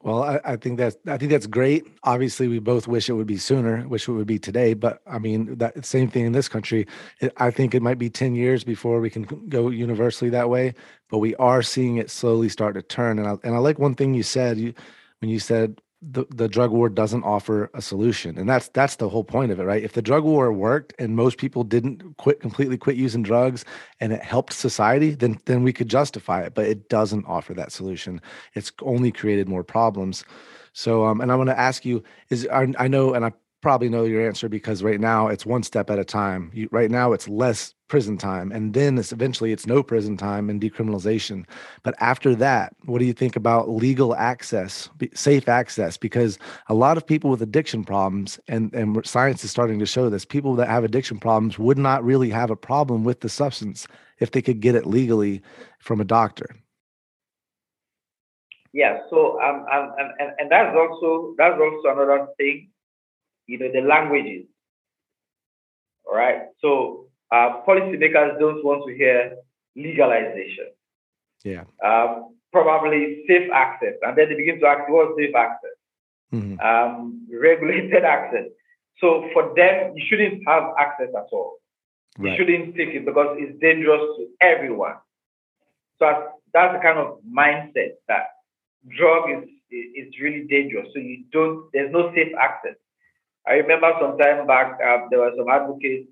Well, 0.00 0.22
I, 0.22 0.40
I, 0.44 0.56
think 0.56 0.78
that's 0.78 0.96
I 1.08 1.16
think 1.16 1.32
that's 1.32 1.48
great. 1.48 1.84
Obviously, 2.04 2.46
we 2.46 2.60
both 2.60 2.86
wish 2.86 3.08
it 3.08 3.14
would 3.14 3.26
be 3.26 3.36
sooner, 3.36 3.86
wish 3.88 4.06
it 4.06 4.12
would 4.12 4.28
be 4.28 4.38
today. 4.38 4.74
But 4.74 5.00
I 5.08 5.18
mean, 5.18 5.58
that 5.58 5.84
same 5.84 6.08
thing 6.08 6.24
in 6.24 6.32
this 6.32 6.48
country. 6.48 6.86
I 7.38 7.50
think 7.50 7.74
it 7.74 7.82
might 7.82 7.98
be 7.98 8.08
ten 8.08 8.36
years 8.36 8.62
before 8.62 9.00
we 9.00 9.10
can 9.10 9.24
go 9.48 9.70
universally 9.70 10.30
that 10.30 10.50
way. 10.50 10.74
But 11.10 11.18
we 11.18 11.34
are 11.36 11.62
seeing 11.62 11.96
it 11.96 12.10
slowly 12.10 12.48
start 12.48 12.74
to 12.76 12.82
turn. 12.82 13.18
And 13.18 13.26
I, 13.26 13.34
and 13.42 13.56
I 13.56 13.58
like 13.58 13.80
one 13.80 13.96
thing 13.96 14.14
you 14.14 14.22
said 14.22 14.56
you, 14.56 14.72
when 15.20 15.30
you 15.30 15.38
said 15.38 15.80
the, 16.00 16.24
the 16.30 16.48
drug 16.48 16.70
war 16.70 16.88
doesn't 16.88 17.24
offer 17.24 17.70
a 17.74 17.82
solution. 17.82 18.38
And 18.38 18.48
that's 18.48 18.68
that's 18.68 18.96
the 18.96 19.08
whole 19.08 19.24
point 19.24 19.50
of 19.50 19.58
it 19.58 19.64
right? 19.64 19.82
If 19.82 19.94
the 19.94 20.02
drug 20.02 20.22
war 20.22 20.52
worked 20.52 20.94
and 20.98 21.16
most 21.16 21.38
people 21.38 21.64
didn't 21.64 22.16
quit 22.18 22.40
completely 22.40 22.78
quit 22.78 22.96
using 22.96 23.22
drugs 23.22 23.64
and 23.98 24.12
it 24.12 24.22
helped 24.22 24.52
society 24.52 25.10
then 25.10 25.38
then 25.46 25.62
we 25.64 25.72
could 25.72 25.88
justify 25.88 26.42
it. 26.42 26.54
But 26.54 26.66
it 26.66 26.88
doesn't 26.88 27.26
offer 27.26 27.52
that 27.54 27.72
solution. 27.72 28.20
It's 28.54 28.70
only 28.82 29.10
created 29.10 29.48
more 29.48 29.64
problems. 29.64 30.24
So 30.72 31.04
um 31.04 31.20
and 31.20 31.32
i 31.32 31.34
want 31.34 31.50
to 31.50 31.58
ask 31.58 31.84
you 31.84 32.04
is 32.30 32.46
I, 32.52 32.72
I 32.78 32.86
know 32.86 33.14
and 33.14 33.24
i 33.24 33.32
probably 33.60 33.88
know 33.88 34.04
your 34.04 34.26
answer 34.26 34.48
because 34.48 34.82
right 34.82 35.00
now 35.00 35.28
it's 35.28 35.44
one 35.44 35.62
step 35.62 35.90
at 35.90 35.98
a 35.98 36.04
time. 36.04 36.50
You, 36.54 36.68
right 36.70 36.90
now 36.90 37.12
it's 37.12 37.28
less 37.28 37.74
prison 37.88 38.16
time, 38.18 38.52
and 38.52 38.74
then 38.74 38.98
it's 38.98 39.12
eventually 39.12 39.50
it's 39.52 39.66
no 39.66 39.82
prison 39.82 40.16
time 40.16 40.48
and 40.48 40.60
decriminalization. 40.60 41.44
But 41.82 41.94
after 42.00 42.34
that, 42.36 42.74
what 42.84 42.98
do 42.98 43.04
you 43.04 43.12
think 43.12 43.34
about 43.34 43.68
legal 43.68 44.14
access, 44.14 44.88
safe 45.14 45.48
access? 45.48 45.96
Because 45.96 46.38
a 46.68 46.74
lot 46.74 46.96
of 46.96 47.06
people 47.06 47.30
with 47.30 47.42
addiction 47.42 47.84
problems, 47.84 48.38
and 48.48 48.72
and 48.74 49.04
science 49.06 49.42
is 49.42 49.50
starting 49.50 49.78
to 49.80 49.86
show 49.86 50.08
this, 50.08 50.24
people 50.24 50.54
that 50.56 50.68
have 50.68 50.84
addiction 50.84 51.18
problems 51.18 51.58
would 51.58 51.78
not 51.78 52.04
really 52.04 52.30
have 52.30 52.50
a 52.50 52.56
problem 52.56 53.04
with 53.04 53.20
the 53.20 53.28
substance 53.28 53.88
if 54.18 54.30
they 54.30 54.42
could 54.42 54.60
get 54.60 54.74
it 54.74 54.86
legally 54.86 55.42
from 55.80 56.00
a 56.00 56.04
doctor. 56.04 56.48
Yeah. 58.72 58.98
So 59.10 59.40
um, 59.40 59.66
um 59.72 59.94
and, 59.98 60.10
and 60.20 60.30
and 60.38 60.52
that's 60.52 60.76
also 60.76 61.34
that's 61.38 61.58
also 61.58 61.88
another 61.88 62.28
thing 62.36 62.68
you 63.48 63.58
know, 63.58 63.72
the 63.72 63.80
languages. 63.80 64.46
All 66.06 66.16
right. 66.16 66.42
So 66.60 67.06
uh, 67.32 67.62
policymakers 67.66 68.38
don't 68.38 68.64
want 68.64 68.86
to 68.86 68.94
hear 68.94 69.36
legalization. 69.74 70.68
Yeah. 71.44 71.64
Um, 71.84 72.36
probably 72.52 73.24
safe 73.26 73.50
access. 73.52 73.94
And 74.02 74.16
then 74.16 74.28
they 74.28 74.36
begin 74.36 74.60
to 74.60 74.66
ask 74.66 74.88
what 74.88 75.16
safe 75.18 75.34
access? 75.34 75.76
Mm-hmm. 76.32 76.60
Um, 76.60 77.26
regulated 77.32 78.04
access. 78.04 78.46
So 79.00 79.28
for 79.32 79.54
them, 79.56 79.94
you 79.96 80.04
shouldn't 80.08 80.42
have 80.46 80.74
access 80.78 81.08
at 81.16 81.26
all. 81.32 81.56
Right. 82.18 82.32
You 82.32 82.36
shouldn't 82.36 82.76
take 82.76 82.90
it 82.90 83.04
because 83.06 83.36
it's 83.38 83.58
dangerous 83.60 84.02
to 84.18 84.26
everyone. 84.40 84.96
So 85.98 86.06
that's 86.52 86.74
the 86.74 86.80
kind 86.80 86.98
of 86.98 87.18
mindset 87.24 87.98
that 88.08 88.26
drug 88.96 89.30
is 89.30 89.48
is 89.70 90.14
really 90.20 90.46
dangerous. 90.48 90.88
So 90.94 90.98
you 90.98 91.24
don't 91.30 91.68
there's 91.72 91.92
no 91.92 92.12
safe 92.14 92.32
access. 92.40 92.74
I 93.48 93.54
remember 93.54 93.92
some 94.00 94.18
time 94.18 94.46
back, 94.46 94.78
uh, 94.84 95.06
there 95.10 95.20
were 95.20 95.32
some 95.36 95.48
advocates 95.48 96.08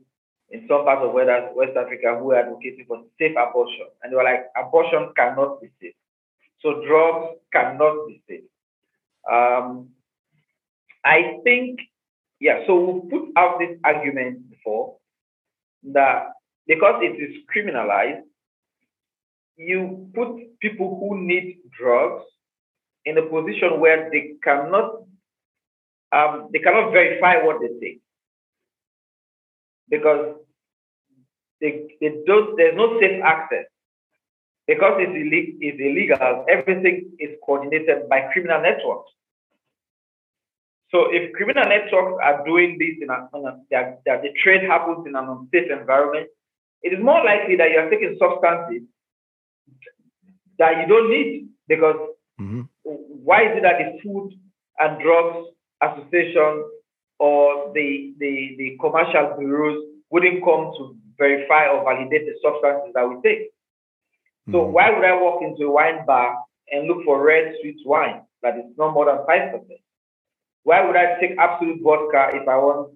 in 0.51 0.61
some 0.69 0.85
parts 0.85 1.03
of 1.05 1.13
West 1.13 1.77
Africa 1.77 2.17
who 2.19 2.27
were 2.27 2.37
advocating 2.37 2.85
for 2.89 3.03
safe 3.19 3.37
abortion. 3.37 3.87
And 4.03 4.13
they 4.13 4.17
were 4.17 4.25
like, 4.25 4.47
abortion 4.57 5.13
cannot 5.17 5.61
be 5.61 5.69
safe. 5.81 5.95
So 6.63 6.83
drugs 6.87 7.37
cannot 7.53 8.07
be 8.09 8.23
safe. 8.29 8.45
Um, 9.31 9.91
I 11.05 11.39
think, 11.45 11.81
yeah, 12.41 12.61
so 12.67 12.75
we 13.03 13.11
put 13.11 13.29
out 13.37 13.59
this 13.59 13.77
argument 13.85 14.49
before 14.51 14.97
that 15.93 16.33
because 16.67 17.03
it 17.03 17.21
is 17.21 17.37
criminalized, 17.55 18.23
you 19.57 20.11
put 20.15 20.59
people 20.61 20.99
who 21.01 21.19
need 21.27 21.59
drugs 21.79 22.25
in 23.05 23.17
a 23.19 23.23
position 23.23 23.81
where 23.81 24.11
they 24.11 24.35
cannot 24.43 25.06
um, 26.13 26.49
they 26.53 26.59
cannot 26.59 26.93
verify 26.93 27.43
what 27.45 27.61
they 27.61 27.69
take 27.81 28.01
because 29.89 30.37
they, 31.61 31.87
they 32.01 32.15
don't, 32.27 32.57
there's 32.57 32.77
no 32.77 32.99
safe 33.01 33.23
access. 33.23 33.67
Because 34.67 34.99
it's, 34.99 35.15
illegal, 35.15 35.55
it's 35.61 35.81
illegal, 35.81 36.45
everything 36.49 37.13
is 37.21 37.31
coordinated 37.45 38.09
by 38.09 38.29
criminal 38.33 38.61
networks. 38.61 39.13
So 40.91 41.07
if 41.13 41.33
criminal 41.33 41.69
networks 41.69 42.19
are 42.23 42.45
doing 42.45 42.77
this 42.79 42.97
in 43.01 43.11
a, 43.11 43.29
a 43.37 43.59
that, 43.71 44.01
that 44.07 44.23
the 44.23 44.31
trade 44.43 44.63
happens 44.63 45.07
in 45.07 45.15
an 45.15 45.29
unsafe 45.29 45.71
environment, 45.71 46.29
it 46.83 46.93
is 46.93 47.03
more 47.03 47.25
likely 47.25 47.57
that 47.57 47.71
you 47.71 47.79
are 47.79 47.91
taking 47.91 48.17
substances 48.19 48.83
that 50.59 50.81
you 50.81 50.87
don't 50.87 51.11
need 51.11 51.49
because 51.69 51.97
mm-hmm. 52.41 52.63
why 52.83 53.43
is 53.43 53.59
it 53.59 53.63
that 53.63 53.79
the 53.79 53.99
food 54.03 54.33
and 54.79 55.01
drugs 55.01 55.49
association 55.83 56.65
or 57.19 57.73
the, 57.75 58.15
the, 58.19 58.55
the 58.59 58.77
commercial 58.81 59.37
bureaus 59.39 59.83
wouldn't 60.11 60.45
come 60.45 60.73
to 60.77 60.97
verify 61.19 61.67
or 61.69 61.85
validate 61.85 62.27
the 62.27 62.35
substances 62.43 62.93
that 62.95 63.09
we 63.09 63.17
take. 63.23 63.51
So 64.53 64.59
mm-hmm. 64.59 64.73
why 64.73 64.91
would 64.91 65.05
I 65.05 65.21
walk 65.21 65.43
into 65.43 65.65
a 65.65 65.71
wine 65.71 66.07
bar 66.07 66.37
and 66.71 66.87
look 66.87 67.05
for 67.05 67.25
red 67.25 67.55
sweet 67.61 67.79
wine 67.85 68.23
that 68.43 68.57
is 68.57 68.65
no 68.79 68.93
more 68.93 69.07
than 69.07 69.25
five 69.27 69.53
percent? 69.53 69.81
Why 70.63 70.85
would 70.87 70.97
I 70.97 71.19
take 71.21 71.39
Absolut 71.39 71.81
vodka 71.83 72.37
if 72.37 72.49
I 72.49 72.57
want 72.57 72.93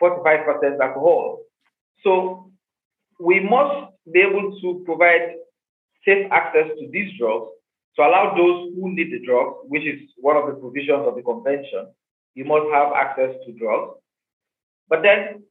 45% 0.00 0.78
alcohol? 0.80 1.40
So 2.02 2.50
we 3.18 3.40
must 3.40 3.92
be 4.12 4.20
able 4.20 4.58
to 4.60 4.82
provide 4.84 5.34
safe 6.04 6.26
access 6.30 6.68
to 6.78 6.88
these 6.90 7.10
drugs 7.18 7.50
to 7.96 8.02
allow 8.02 8.34
those 8.36 8.72
who 8.74 8.94
need 8.94 9.10
the 9.12 9.24
drugs, 9.24 9.56
which 9.68 9.84
is 9.84 10.00
one 10.18 10.36
of 10.36 10.46
the 10.46 10.60
provisions 10.60 11.08
of 11.08 11.16
the 11.16 11.22
convention, 11.22 11.88
you 12.34 12.44
must 12.44 12.66
have 12.72 12.92
access 12.92 13.34
to 13.46 13.52
drugs. 13.52 13.98
But 14.88 15.02
then 15.02 15.42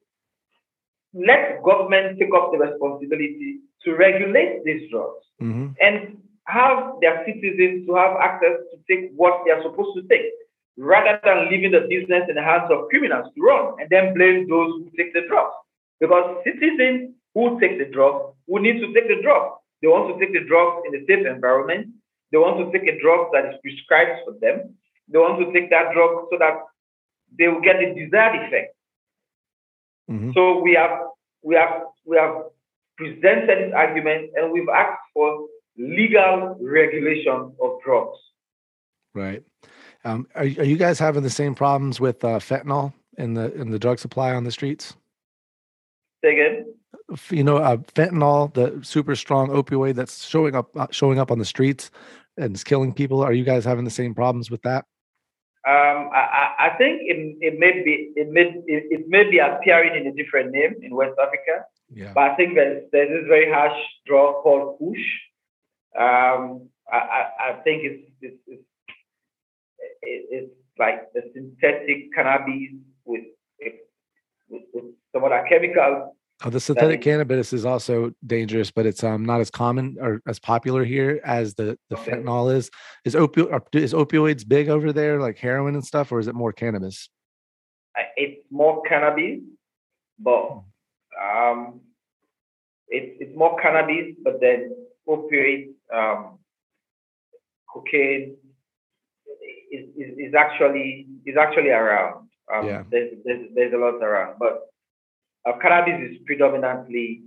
let 1.14 1.64
government 1.64 2.20
take 2.20 2.30
up 2.36 2.52
the 2.52 2.60
responsibility 2.60 3.62
to 3.84 3.96
regulate 3.96 4.64
these 4.64 4.90
drugs 4.92 5.26
mm-hmm. 5.42 5.74
and 5.82 6.18
have 6.48 7.02
their 7.02 7.26
citizens 7.26 7.88
to 7.88 7.96
have 7.96 8.18
access 8.22 8.62
to 8.72 8.78
take 8.88 9.12
what 9.16 9.42
they 9.46 9.52
are 9.52 9.64
supposed 9.64 9.98
to 9.98 10.04
take, 10.08 10.30
rather 10.78 11.20
than 11.24 11.50
leaving 11.50 11.72
the 11.72 11.88
business 11.90 12.30
in 12.30 12.36
the 12.36 12.44
hands 12.44 12.70
of 12.70 12.88
criminals 12.90 13.32
to 13.34 13.42
run 13.42 13.74
and 13.80 13.90
then 13.90 14.14
blame 14.14 14.48
those 14.48 14.70
who 14.78 14.92
take 14.98 15.14
the 15.14 15.26
drugs. 15.28 15.56
Because 16.00 16.44
citizens 16.46 17.16
who 17.34 17.60
take 17.60 17.80
the 17.80 17.86
drugs 17.86 18.36
who 18.48 18.60
need 18.60 18.80
to 18.80 18.94
take 18.94 19.08
the 19.08 19.22
drugs. 19.22 19.58
They 19.82 19.88
want 19.88 20.14
to 20.14 20.20
take 20.24 20.34
the 20.34 20.48
drugs 20.48 20.86
in 20.88 20.96
a 20.96 21.06
safe 21.06 21.26
environment 21.26 21.88
they 22.32 22.38
want 22.38 22.58
to 22.60 22.78
take 22.78 22.88
a 22.88 23.00
drug 23.00 23.28
that 23.34 23.46
is 23.46 23.56
prescribed 23.62 24.22
for 24.26 24.34
them. 24.42 24.76
They 25.08 25.18
want 25.18 25.40
to 25.40 25.52
take 25.54 25.70
that 25.70 25.94
drug 25.94 26.28
so 26.32 26.38
that 26.40 26.56
they 27.38 27.48
will 27.48 27.62
get 27.62 27.78
the 27.80 27.94
desired 28.00 28.48
effect. 28.48 28.76
Mm-hmm. 30.10 30.32
So 30.34 30.62
we 30.62 30.74
have 30.74 31.00
we 31.44 31.56
have 31.56 31.84
we 32.06 32.18
have 32.18 32.36
presented 32.98 33.48
this 33.48 33.74
argument 33.76 34.32
and 34.36 34.52
we've 34.52 34.70
asked 34.70 35.02
for 35.14 35.48
legal 35.78 36.58
regulation 36.62 37.54
of 37.62 37.80
drugs. 37.84 38.18
Right. 39.14 39.44
Um, 40.04 40.28
are, 40.36 40.44
are 40.44 40.46
you 40.46 40.78
guys 40.78 41.00
having 41.00 41.24
the 41.24 41.30
same 41.30 41.56
problems 41.56 42.00
with 42.00 42.24
uh, 42.24 42.40
fentanyl 42.40 42.94
in 43.18 43.34
the 43.34 43.54
in 43.54 43.72
the 43.72 43.80
drug 43.80 44.00
supply 44.00 44.34
on 44.34 44.44
the 44.44 44.52
streets? 44.52 44.96
Say 46.24 46.34
again 46.34 46.75
you 47.30 47.44
know, 47.44 47.58
uh, 47.58 47.78
fentanyl, 47.78 48.54
the 48.54 48.84
super 48.84 49.16
strong 49.16 49.50
opioid 49.50 49.96
that's 49.96 50.26
showing 50.26 50.56
up 50.56 50.76
uh, 50.76 50.88
showing 50.92 51.20
up 51.20 51.32
on 51.32 51.40
the 51.40 51.46
streets 51.46 51.92
and 52.38 52.56
is 52.56 52.64
killing 52.64 52.94
people. 52.94 53.22
Are 53.22 53.34
you 53.34 53.44
guys 53.44 53.66
having 53.66 53.86
the 53.86 53.92
same 53.92 54.14
problems 54.14 54.50
with 54.50 54.62
that? 54.64 54.86
Um, 55.68 56.10
I, 56.14 56.54
I, 56.60 56.70
think 56.78 57.02
it, 57.06 57.38
it 57.42 57.60
may 57.60 57.84
be 57.84 58.12
it 58.16 58.30
may 58.30 58.42
it, 58.68 58.84
it, 58.92 59.06
may 59.08 59.28
be 59.28 59.40
appearing 59.40 60.00
in 60.00 60.06
a 60.06 60.14
different 60.14 60.52
name 60.52 60.76
in 60.84 60.94
West 60.94 61.16
Africa. 61.20 61.66
Yeah. 61.92 62.12
But 62.14 62.32
I 62.32 62.36
think 62.36 62.54
there's 62.54 62.84
there's 62.92 63.10
this 63.10 63.28
very 63.28 63.52
harsh 63.52 63.80
drug 64.06 64.44
called 64.44 64.78
Kush. 64.78 65.06
Um, 65.98 66.70
I, 66.92 66.98
I, 66.98 67.30
I 67.40 67.54
think 67.64 67.84
it's 67.84 68.12
it's, 68.22 68.38
it's 68.48 68.64
it's 70.02 70.54
like 70.78 71.12
the 71.14 71.24
synthetic 71.34 72.14
cannabis 72.14 72.70
with, 73.06 73.24
with, 74.50 74.62
with 74.74 74.86
some 75.14 75.24
other 75.24 75.46
chemicals 75.50 76.15
Oh, 76.44 76.50
the 76.50 76.60
synthetic 76.60 77.02
cannabis 77.02 77.54
is 77.54 77.66
also 77.66 78.12
dangerous, 78.26 78.70
but 78.70 78.86
it's 78.86 79.04
um 79.04 79.24
not 79.24 79.40
as 79.40 79.50
common 79.50 79.96
or 80.02 80.22
as 80.28 80.38
popular 80.38 80.84
here 80.84 81.22
as 81.24 81.56
the 81.56 81.78
the 81.90 81.98
okay. 81.98 82.12
fentanyl 82.12 82.54
is. 82.54 82.70
Is 83.06 83.16
opio 83.16 83.62
is 83.74 83.94
opioids 83.94 84.48
big 84.48 84.68
over 84.68 84.92
there, 84.92 85.22
like 85.22 85.38
heroin 85.38 85.76
and 85.76 85.86
stuff, 85.86 86.12
or 86.12 86.20
is 86.20 86.28
it 86.28 86.36
more 86.36 86.52
cannabis? 86.52 87.10
It's 88.18 88.42
more 88.52 88.82
cannabis, 88.84 89.40
but 90.20 90.62
um, 91.22 91.80
it's 92.90 93.18
it's 93.22 93.38
more 93.38 93.58
cannabis, 93.62 94.16
but 94.22 94.42
then 94.42 94.76
opioids, 95.08 95.74
um, 95.94 96.40
cocaine 97.72 98.36
is, 99.72 99.86
is, 99.98 100.18
is 100.18 100.34
actually 100.34 101.08
is 101.26 101.38
actually 101.38 101.70
around. 101.70 102.28
Um, 102.54 102.68
yeah. 102.68 102.84
there's, 102.92 103.14
there's 103.24 103.48
there's 103.56 103.74
a 103.74 103.78
lot 103.78 104.04
around, 104.04 104.36
but 104.38 104.68
uh, 105.46 105.58
cannabis 105.62 106.12
is 106.12 106.18
predominantly 106.26 107.24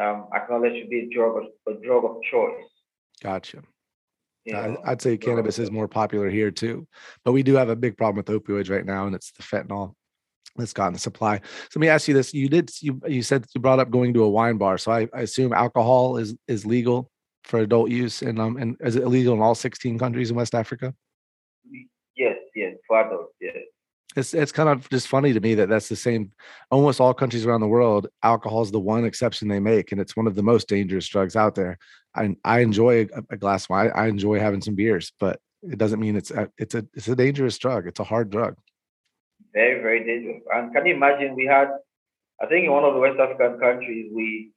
um, 0.00 0.28
acknowledged 0.34 0.82
to 0.82 0.88
be 0.88 1.00
a 1.00 1.14
drug, 1.14 1.44
a 1.68 1.74
drug 1.84 2.04
of 2.04 2.16
choice. 2.30 2.64
Gotcha. 3.22 3.62
know, 4.52 4.82
I'd 4.84 5.02
say 5.02 5.16
cannabis 5.16 5.58
is 5.58 5.70
more 5.70 5.88
popular 5.88 6.30
here 6.30 6.50
too, 6.50 6.86
but 7.24 7.32
we 7.32 7.42
do 7.42 7.54
have 7.54 7.68
a 7.68 7.76
big 7.76 7.96
problem 7.96 8.16
with 8.16 8.26
opioids 8.26 8.70
right 8.70 8.86
now, 8.86 9.06
and 9.06 9.14
it's 9.14 9.32
the 9.32 9.42
fentanyl 9.42 9.94
that's 10.56 10.72
gotten 10.72 10.92
the 10.92 10.98
supply. 10.98 11.38
So 11.38 11.78
let 11.78 11.80
me 11.80 11.88
ask 11.88 12.06
you 12.06 12.14
this: 12.14 12.32
you 12.32 12.48
did 12.48 12.70
you 12.80 13.00
you 13.08 13.22
said 13.22 13.44
you 13.54 13.60
brought 13.60 13.80
up 13.80 13.90
going 13.90 14.14
to 14.14 14.22
a 14.22 14.28
wine 14.28 14.56
bar, 14.56 14.78
so 14.78 14.92
I, 14.92 15.08
I 15.12 15.22
assume 15.22 15.52
alcohol 15.52 16.16
is 16.16 16.36
is 16.46 16.64
legal 16.64 17.10
for 17.44 17.58
adult 17.58 17.90
use, 17.90 18.22
and 18.22 18.38
um 18.38 18.56
and 18.56 18.76
is 18.80 18.94
it 18.94 19.02
illegal 19.02 19.34
in 19.34 19.40
all 19.40 19.56
sixteen 19.56 19.98
countries 19.98 20.30
in 20.30 20.36
West 20.36 20.54
Africa? 20.54 20.94
Yes, 22.16 22.36
yes, 22.54 22.74
for 22.86 23.00
adults, 23.00 23.34
yes. 23.40 23.56
It's 24.16 24.32
it's 24.32 24.52
kind 24.52 24.68
of 24.68 24.88
just 24.88 25.08
funny 25.08 25.32
to 25.32 25.40
me 25.40 25.54
that 25.56 25.68
that's 25.68 25.88
the 25.88 25.96
same. 25.96 26.32
Almost 26.70 27.00
all 27.00 27.14
countries 27.14 27.44
around 27.44 27.60
the 27.60 27.68
world, 27.68 28.08
alcohol 28.22 28.62
is 28.62 28.70
the 28.70 28.80
one 28.80 29.04
exception 29.04 29.48
they 29.48 29.60
make, 29.60 29.92
and 29.92 30.00
it's 30.00 30.16
one 30.16 30.26
of 30.26 30.34
the 30.34 30.42
most 30.42 30.68
dangerous 30.68 31.06
drugs 31.06 31.36
out 31.36 31.54
there. 31.54 31.78
I 32.14 32.34
I 32.44 32.60
enjoy 32.60 33.06
a, 33.30 33.36
glass 33.36 33.64
of 33.64 33.70
wine. 33.70 33.90
I 33.94 34.06
enjoy 34.06 34.40
having 34.40 34.62
some 34.62 34.74
beers, 34.74 35.12
but 35.20 35.38
it 35.62 35.78
doesn't 35.78 36.00
mean 36.00 36.16
it's 36.16 36.30
a, 36.30 36.50
it's 36.58 36.74
a 36.74 36.86
it's 36.94 37.08
a 37.08 37.16
dangerous 37.16 37.58
drug. 37.58 37.86
It's 37.86 38.00
a 38.00 38.04
hard 38.04 38.30
drug. 38.30 38.56
Very, 39.52 39.80
very 39.80 40.04
dangerous. 40.04 40.42
And 40.54 40.72
can 40.74 40.86
you 40.86 40.94
imagine? 40.94 41.34
We 41.34 41.46
had, 41.46 41.68
I 42.42 42.46
think, 42.46 42.64
in 42.64 42.72
one 42.72 42.84
of 42.84 42.94
the 42.94 43.00
West 43.00 43.18
African 43.18 43.58
countries, 43.58 44.10
we 44.14 44.52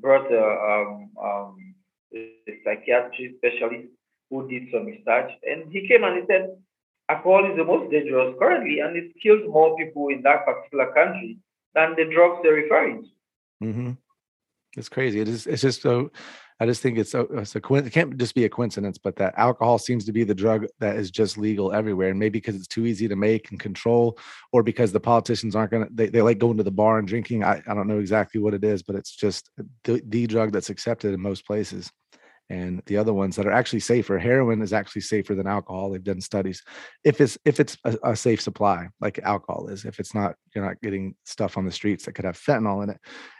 brought 0.00 0.30
a, 0.32 0.44
um, 0.70 1.10
um, 1.22 1.74
a 2.14 2.32
psychiatrist 2.64 3.36
specialist 3.36 3.88
who 4.30 4.48
did 4.48 4.68
some 4.72 4.86
research, 4.86 5.30
and 5.42 5.70
he 5.70 5.86
came 5.88 6.04
and 6.04 6.20
he 6.20 6.26
said, 6.26 6.56
alcohol 7.10 7.50
is 7.50 7.56
the 7.56 7.64
most 7.64 7.90
dangerous 7.90 8.34
currently, 8.38 8.80
and 8.80 8.96
it 8.96 9.12
kills 9.22 9.42
more 9.48 9.76
people 9.76 10.08
in 10.08 10.22
that 10.22 10.44
particular 10.46 10.92
country 10.92 11.38
than 11.74 11.94
the 11.96 12.04
drugs 12.04 12.40
they're 12.42 12.54
referring 12.54 13.02
to. 13.04 13.66
Mm-hmm. 13.66 13.90
It's 14.76 14.88
crazy. 14.88 15.20
It 15.20 15.28
is. 15.28 15.46
It's 15.46 15.62
just 15.62 15.82
so. 15.82 16.10
I 16.62 16.66
just 16.66 16.82
think 16.82 16.98
it's 16.98 17.14
a, 17.14 17.20
it's 17.38 17.56
a 17.56 17.74
It 17.74 17.90
can't 17.90 18.18
just 18.18 18.34
be 18.34 18.44
a 18.44 18.48
coincidence, 18.50 18.98
but 18.98 19.16
that 19.16 19.32
alcohol 19.38 19.78
seems 19.78 20.04
to 20.04 20.12
be 20.12 20.24
the 20.24 20.34
drug 20.34 20.66
that 20.78 20.96
is 20.96 21.10
just 21.10 21.38
legal 21.38 21.72
everywhere, 21.72 22.10
and 22.10 22.18
maybe 22.18 22.38
because 22.38 22.54
it's 22.54 22.66
too 22.66 22.84
easy 22.84 23.08
to 23.08 23.16
make 23.16 23.50
and 23.50 23.58
control, 23.58 24.18
or 24.52 24.62
because 24.62 24.92
the 24.92 25.00
politicians 25.00 25.56
aren't 25.56 25.72
gonna. 25.72 25.88
They, 25.90 26.08
they 26.08 26.22
like 26.22 26.38
going 26.38 26.58
to 26.58 26.62
the 26.62 26.70
bar 26.70 26.98
and 26.98 27.08
drinking. 27.08 27.44
I, 27.44 27.62
I 27.66 27.74
don't 27.74 27.88
know 27.88 27.98
exactly 27.98 28.40
what 28.40 28.54
it 28.54 28.62
is, 28.62 28.82
but 28.82 28.94
it's 28.94 29.16
just 29.16 29.50
the, 29.84 30.02
the 30.06 30.26
drug 30.26 30.52
that's 30.52 30.70
accepted 30.70 31.14
in 31.14 31.20
most 31.20 31.46
places. 31.46 31.90
And 32.50 32.82
the 32.86 32.96
other 32.98 33.14
ones 33.14 33.36
that 33.36 33.46
are 33.46 33.52
actually 33.52 33.80
safer, 33.80 34.18
heroin 34.18 34.60
is 34.60 34.72
actually 34.72 35.02
safer 35.02 35.34
than 35.36 35.46
alcohol. 35.46 35.90
They've 35.90 36.02
done 36.02 36.20
studies. 36.20 36.62
If 37.04 37.20
it's 37.20 37.38
if 37.44 37.60
it's 37.60 37.78
a, 37.84 37.96
a 38.02 38.16
safe 38.16 38.40
supply, 38.40 38.88
like 39.00 39.20
alcohol 39.20 39.68
is, 39.68 39.84
if 39.84 40.00
it's 40.00 40.14
not, 40.14 40.34
you're 40.54 40.66
not 40.66 40.80
getting 40.82 41.14
stuff 41.24 41.56
on 41.56 41.64
the 41.64 41.70
streets 41.70 42.04
that 42.04 42.12
could 42.14 42.24
have 42.24 42.36
fentanyl 42.36 42.82
in 42.82 42.90
it 42.90 42.98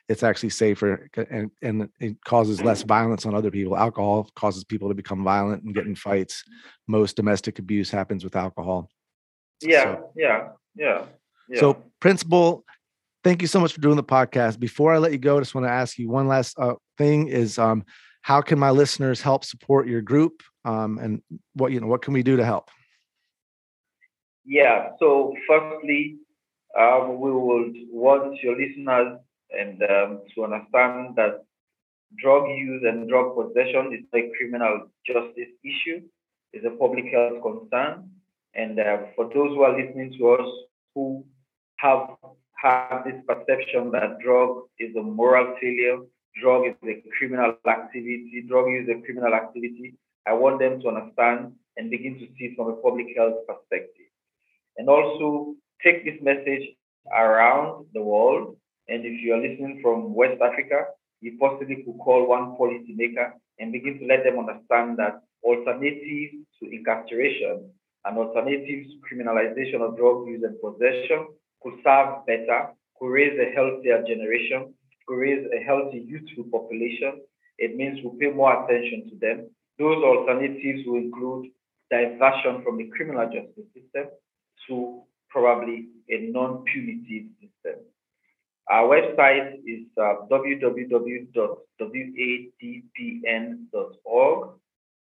it's 0.09 0.25
actually 0.25 0.51
safer 0.51 1.09
and 1.31 1.51
and 1.63 1.89
it 2.01 2.17
causes 2.25 2.61
less 2.63 2.83
violence 2.83 3.25
on 3.27 3.35
other 3.35 3.51
people 3.51 3.77
alcohol 3.77 4.29
causes 4.35 4.65
people 4.65 4.89
to 4.89 4.95
become 4.95 5.23
violent 5.23 5.63
and 5.63 5.73
get 5.75 5.87
in 5.87 5.95
fights 5.95 6.43
most 6.89 7.15
domestic 7.15 7.61
abuse 7.61 7.91
happens 7.91 8.25
with 8.25 8.35
alcohol 8.35 8.89
Yeah, 9.63 9.85
So- 9.85 10.11
yeah, 10.17 10.49
yeah. 10.75 11.05
yeah. 11.49 11.61
so 11.61 11.77
Prince 12.01 12.25
Bull 12.25 12.65
thank 13.23 13.41
you 13.41 13.47
so 13.49 13.61
much 13.61 13.73
for 13.73 13.81
doing 13.81 13.97
the 13.97 14.03
podcast 14.03 14.59
before 14.59 14.93
i 14.93 14.99
let 14.99 15.13
you 15.13 15.19
go 15.19 15.37
i 15.37 15.41
just 15.41 15.55
want 15.55 15.67
to 15.67 15.71
ask 15.73 15.97
you 15.97 16.11
one 16.11 16.27
last 16.27 16.59
uh, 16.59 16.75
thing 16.99 17.29
is 17.29 17.57
um 17.59 17.85
how 18.23 18.41
can 18.41 18.59
my 18.59 18.71
listeners 18.71 19.21
help 19.21 19.45
support 19.45 19.89
your 19.89 20.03
group 20.03 20.43
um 20.65 20.99
and 20.99 21.23
what 21.55 21.73
you 21.73 21.81
know 21.81 21.87
what 21.87 22.03
can 22.03 22.15
we 22.15 22.23
do 22.23 22.37
to 22.37 22.45
help 22.45 22.71
Yeah. 24.45 24.91
So, 24.99 25.35
firstly, 25.47 26.17
um, 26.79 27.21
we 27.21 27.31
would 27.31 27.77
want 27.91 28.43
your 28.43 28.57
listeners 28.57 29.19
and 29.51 29.83
um, 29.83 30.23
to 30.35 30.45
understand 30.45 31.17
that 31.17 31.45
drug 32.19 32.49
use 32.49 32.83
and 32.87 33.09
drug 33.09 33.37
possession 33.37 33.93
is 33.93 34.05
a 34.15 34.31
criminal 34.37 34.89
justice 35.07 35.53
issue, 35.65 36.03
is 36.53 36.65
a 36.65 36.71
public 36.71 37.07
health 37.13 37.43
concern, 37.43 38.11
and 38.55 38.79
uh, 38.79 38.99
for 39.15 39.27
those 39.27 39.51
who 39.55 39.63
are 39.63 39.81
listening 39.81 40.15
to 40.19 40.31
us 40.31 40.49
who 40.95 41.25
have 41.77 42.11
had 42.57 43.03
this 43.05 43.21
perception 43.27 43.91
that 43.93 44.19
drug 44.19 44.65
is 44.79 44.95
a 44.97 45.03
moral 45.03 45.55
failure, 45.61 45.99
drug 46.41 46.67
is 46.67 46.75
a 46.85 47.03
criminal 47.19 47.55
activity, 47.67 48.45
drug 48.49 48.69
use 48.69 48.89
is 48.89 48.97
a 48.97 49.05
criminal 49.05 49.35
activity, 49.35 49.95
I 50.27 50.35
want 50.35 50.61
them 50.61 50.81
to 50.81 50.89
understand 50.89 51.53
and 51.77 51.91
begin 51.91 52.19
to 52.19 52.27
see 52.39 52.55
from 52.57 52.69
a 52.69 52.77
public 52.77 53.07
health 53.17 53.47
perspective 53.49 54.07
and 54.77 54.89
also 54.89 55.55
take 55.83 56.05
this 56.05 56.21
message 56.23 56.69
around 57.13 57.87
the 57.95 58.03
world. 58.03 58.57
And 58.89 59.05
if 59.05 59.23
you 59.23 59.35
are 59.35 59.41
listening 59.41 59.81
from 59.83 60.15
West 60.15 60.41
Africa, 60.43 60.87
you 61.21 61.37
possibly 61.39 61.77
could 61.77 61.99
call 61.99 62.27
one 62.27 62.57
policymaker 62.57 63.33
and 63.59 63.73
begin 63.73 63.99
to 64.01 64.07
let 64.07 64.25
them 64.25 64.39
understand 64.39 64.99
that 64.99 65.23
alternatives 65.43 66.35
to 66.59 66.71
incarceration 66.71 67.71
and 68.05 68.19
alternatives 68.19 68.89
to 68.91 69.01
criminalization 69.05 69.81
of 69.81 69.97
drug 69.97 70.27
use 70.29 70.43
and 70.43 70.61
possession 70.61 71.29
could 71.63 71.75
serve 71.85 72.27
better, 72.27 72.71
could 72.99 73.09
raise 73.09 73.39
a 73.39 73.55
healthier 73.55 74.03
generation, 74.07 74.73
raise 75.15 75.47
a 75.53 75.63
healthy 75.63 76.05
youthful 76.07 76.45
population. 76.51 77.21
It 77.59 77.77
means 77.77 77.99
we 78.05 78.11
pay 78.19 78.33
more 78.35 78.65
attention 78.65 79.11
to 79.11 79.17
them. 79.17 79.51
Those 79.79 80.03
alternatives 80.03 80.83
will 80.87 80.97
include 80.97 81.51
diversion 81.91 82.63
from 82.63 82.79
the 82.79 82.89
criminal 82.97 83.27
justice 83.27 83.67
system 83.75 84.07
to 84.69 85.03
probably 85.29 85.89
a 86.09 86.19
non-punitive 86.31 87.27
system. 87.41 87.81
Our 88.69 88.87
website 88.89 89.59
is 89.67 89.87
uh, 90.01 90.27
www.wadpn.org. 90.31 91.31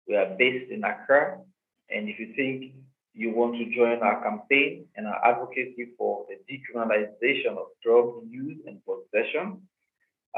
We 0.09 0.14
are 0.16 0.36
based 0.38 0.70
in 0.70 0.84
Accra, 0.84 1.38
and 1.90 2.09
if 2.09 2.18
you 2.18 2.34
think 2.36 2.74
you 3.14 3.30
want 3.30 3.57
to 3.57 3.64
join 3.74 4.03
our 4.03 4.22
campaign 4.22 4.84
and 4.94 5.07
our 5.07 5.24
advocacy 5.24 5.88
for 5.97 6.26
the 6.28 6.36
decriminalization 6.53 7.57
of 7.57 7.68
drug 7.82 8.22
use 8.28 8.59
and 8.66 8.78
possession, 8.84 9.62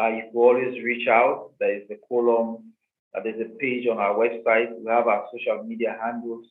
uh, 0.01 0.09
you 0.09 0.23
can 0.31 0.35
always 0.35 0.83
reach 0.83 1.09
out. 1.09 1.51
There 1.59 1.77
is 1.77 1.83
a 1.91 1.97
column, 2.09 2.73
uh, 3.15 3.21
there's 3.23 3.41
a 3.41 3.59
page 3.59 3.87
on 3.89 3.99
our 3.99 4.15
website. 4.15 4.71
We 4.79 4.91
have 4.91 5.09
our 5.09 5.27
social 5.33 5.65
media 5.65 5.97
handles. 6.03 6.47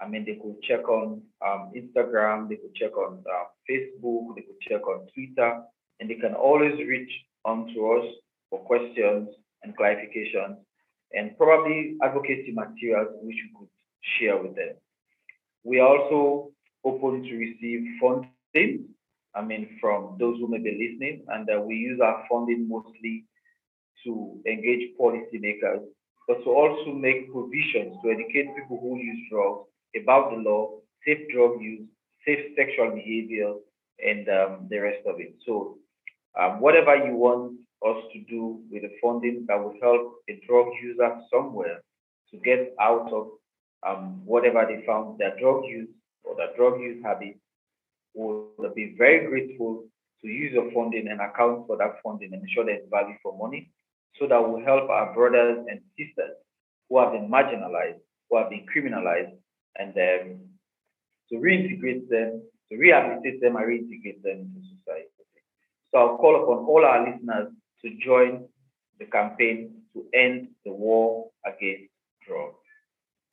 I 0.00 0.08
mean, 0.08 0.24
they 0.24 0.36
could 0.42 0.62
check 0.62 0.88
on 0.88 1.20
um, 1.46 1.72
Instagram, 1.76 2.48
they 2.48 2.56
could 2.56 2.74
check 2.74 2.96
on 2.96 3.22
uh, 3.30 3.44
Facebook, 3.68 4.34
they 4.34 4.42
could 4.42 4.60
check 4.62 4.86
on 4.86 5.06
Twitter, 5.14 5.60
and 6.00 6.08
they 6.08 6.14
can 6.14 6.32
always 6.34 6.72
reach 6.78 7.10
onto 7.44 7.86
us 7.92 8.06
for 8.48 8.60
questions 8.60 9.28
and 9.62 9.76
clarifications 9.76 10.56
and 11.12 11.36
probably 11.36 11.96
advocacy 12.02 12.52
materials 12.52 13.08
which 13.22 13.36
we 13.36 13.50
could 13.58 13.68
share 14.18 14.40
with 14.40 14.54
them. 14.56 14.74
We 15.64 15.80
are 15.80 15.98
also 15.98 16.50
open 16.84 17.22
to 17.22 17.36
receive 17.36 17.84
funding, 18.00 18.88
I 19.34 19.42
mean, 19.42 19.78
from 19.80 20.16
those 20.18 20.38
who 20.38 20.48
may 20.48 20.58
be 20.58 20.72
listening, 20.72 21.24
and 21.28 21.48
uh, 21.48 21.60
we 21.60 21.76
use 21.76 22.00
our 22.00 22.24
funding 22.28 22.68
mostly 22.68 23.24
to 24.04 24.40
engage 24.46 24.90
policymakers, 24.98 25.84
but 26.26 26.42
to 26.44 26.50
also 26.50 26.92
make 26.92 27.32
provisions 27.32 27.96
to 28.02 28.10
educate 28.10 28.54
people 28.56 28.78
who 28.80 28.98
use 28.98 29.28
drugs 29.30 29.68
about 29.96 30.30
the 30.30 30.36
law, 30.38 30.78
safe 31.06 31.28
drug 31.32 31.60
use, 31.60 31.86
safe 32.26 32.52
sexual 32.56 32.90
behavior, 32.90 33.54
and 34.04 34.28
um, 34.28 34.66
the 34.70 34.78
rest 34.78 35.06
of 35.06 35.20
it. 35.20 35.34
So, 35.46 35.78
um, 36.38 36.60
whatever 36.60 36.96
you 36.96 37.14
want 37.14 37.58
us 37.86 38.02
to 38.12 38.20
do 38.20 38.60
with 38.70 38.82
the 38.82 38.92
funding 39.02 39.44
that 39.48 39.58
will 39.58 39.74
help 39.80 40.16
a 40.28 40.40
drug 40.46 40.66
user 40.82 41.16
somewhere 41.32 41.80
to 42.30 42.36
get 42.38 42.74
out 42.80 43.10
of 43.12 43.28
um, 43.86 44.22
whatever 44.24 44.66
they 44.66 44.84
found 44.86 45.18
their 45.18 45.36
drug 45.38 45.64
use 45.64 45.88
or 46.24 46.36
their 46.36 46.54
drug 46.56 46.80
use 46.80 47.02
habit, 47.02 47.36
we'll 48.14 48.74
be 48.74 48.94
very 48.96 49.26
grateful 49.26 49.84
to 50.22 50.28
use 50.28 50.52
your 50.52 50.70
funding 50.72 51.08
and 51.08 51.20
account 51.20 51.66
for 51.66 51.76
that 51.78 51.96
funding 52.02 52.32
and 52.32 52.42
ensure 52.42 52.64
there's 52.64 52.88
value 52.90 53.16
for 53.22 53.36
money 53.36 53.70
so 54.18 54.26
that 54.26 54.40
will 54.40 54.62
help 54.62 54.90
our 54.90 55.14
brothers 55.14 55.64
and 55.70 55.80
sisters 55.96 56.36
who 56.88 56.98
have 56.98 57.12
been 57.12 57.30
marginalized, 57.30 58.00
who 58.28 58.38
have 58.38 58.50
been 58.50 58.66
criminalized, 58.66 59.32
and 59.78 59.90
um, 59.96 60.40
to 61.30 61.36
reintegrate 61.36 62.08
them, 62.08 62.42
to 62.70 62.76
rehabilitate 62.76 63.40
them 63.40 63.56
and 63.56 63.64
reintegrate 63.66 64.22
them 64.22 64.40
into 64.40 64.60
society. 64.76 65.08
So 65.90 65.98
I'll 65.98 66.16
call 66.18 66.42
upon 66.42 66.64
all 66.66 66.84
our 66.84 67.10
listeners 67.10 67.52
to 67.82 67.90
join 68.04 68.46
the 68.98 69.06
campaign 69.06 69.82
to 69.94 70.04
end 70.14 70.48
the 70.64 70.72
war 70.72 71.30
against 71.44 71.90
drugs. 72.26 72.59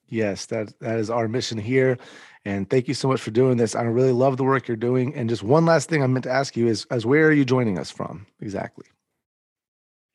Yes, 0.09 0.45
that 0.47 0.77
that 0.79 0.99
is 0.99 1.09
our 1.09 1.27
mission 1.27 1.57
here. 1.57 1.97
And 2.45 2.69
thank 2.69 2.87
you 2.87 2.93
so 2.93 3.07
much 3.09 3.21
for 3.21 3.31
doing 3.31 3.57
this. 3.57 3.75
I 3.75 3.83
really 3.83 4.13
love 4.13 4.37
the 4.37 4.43
work 4.45 4.67
you're 4.67 4.77
doing. 4.77 5.13
And 5.15 5.29
just 5.29 5.43
one 5.43 5.65
last 5.65 5.89
thing 5.89 6.01
I 6.03 6.07
meant 6.07 6.23
to 6.23 6.31
ask 6.31 6.55
you 6.55 6.67
is 6.67 6.85
as 6.91 7.05
where 7.05 7.27
are 7.27 7.33
you 7.33 7.43
joining 7.45 7.77
us 7.77 7.91
from 7.91 8.25
exactly? 8.39 8.85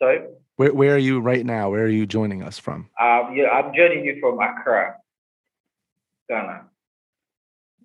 Sorry? 0.01 0.21
Where 0.57 0.73
where 0.75 0.95
are 0.95 0.99
you 0.99 1.21
right 1.21 1.45
now? 1.45 1.71
Where 1.71 1.85
are 1.85 1.89
you 1.89 2.07
joining 2.07 2.43
us 2.43 2.59
from? 2.59 2.89
Um, 3.01 3.35
yeah, 3.35 3.49
I'm 3.49 3.75
joining 3.75 4.05
you 4.05 4.19
from 4.21 4.39
Accra, 4.41 4.97
Ghana. 6.29 6.65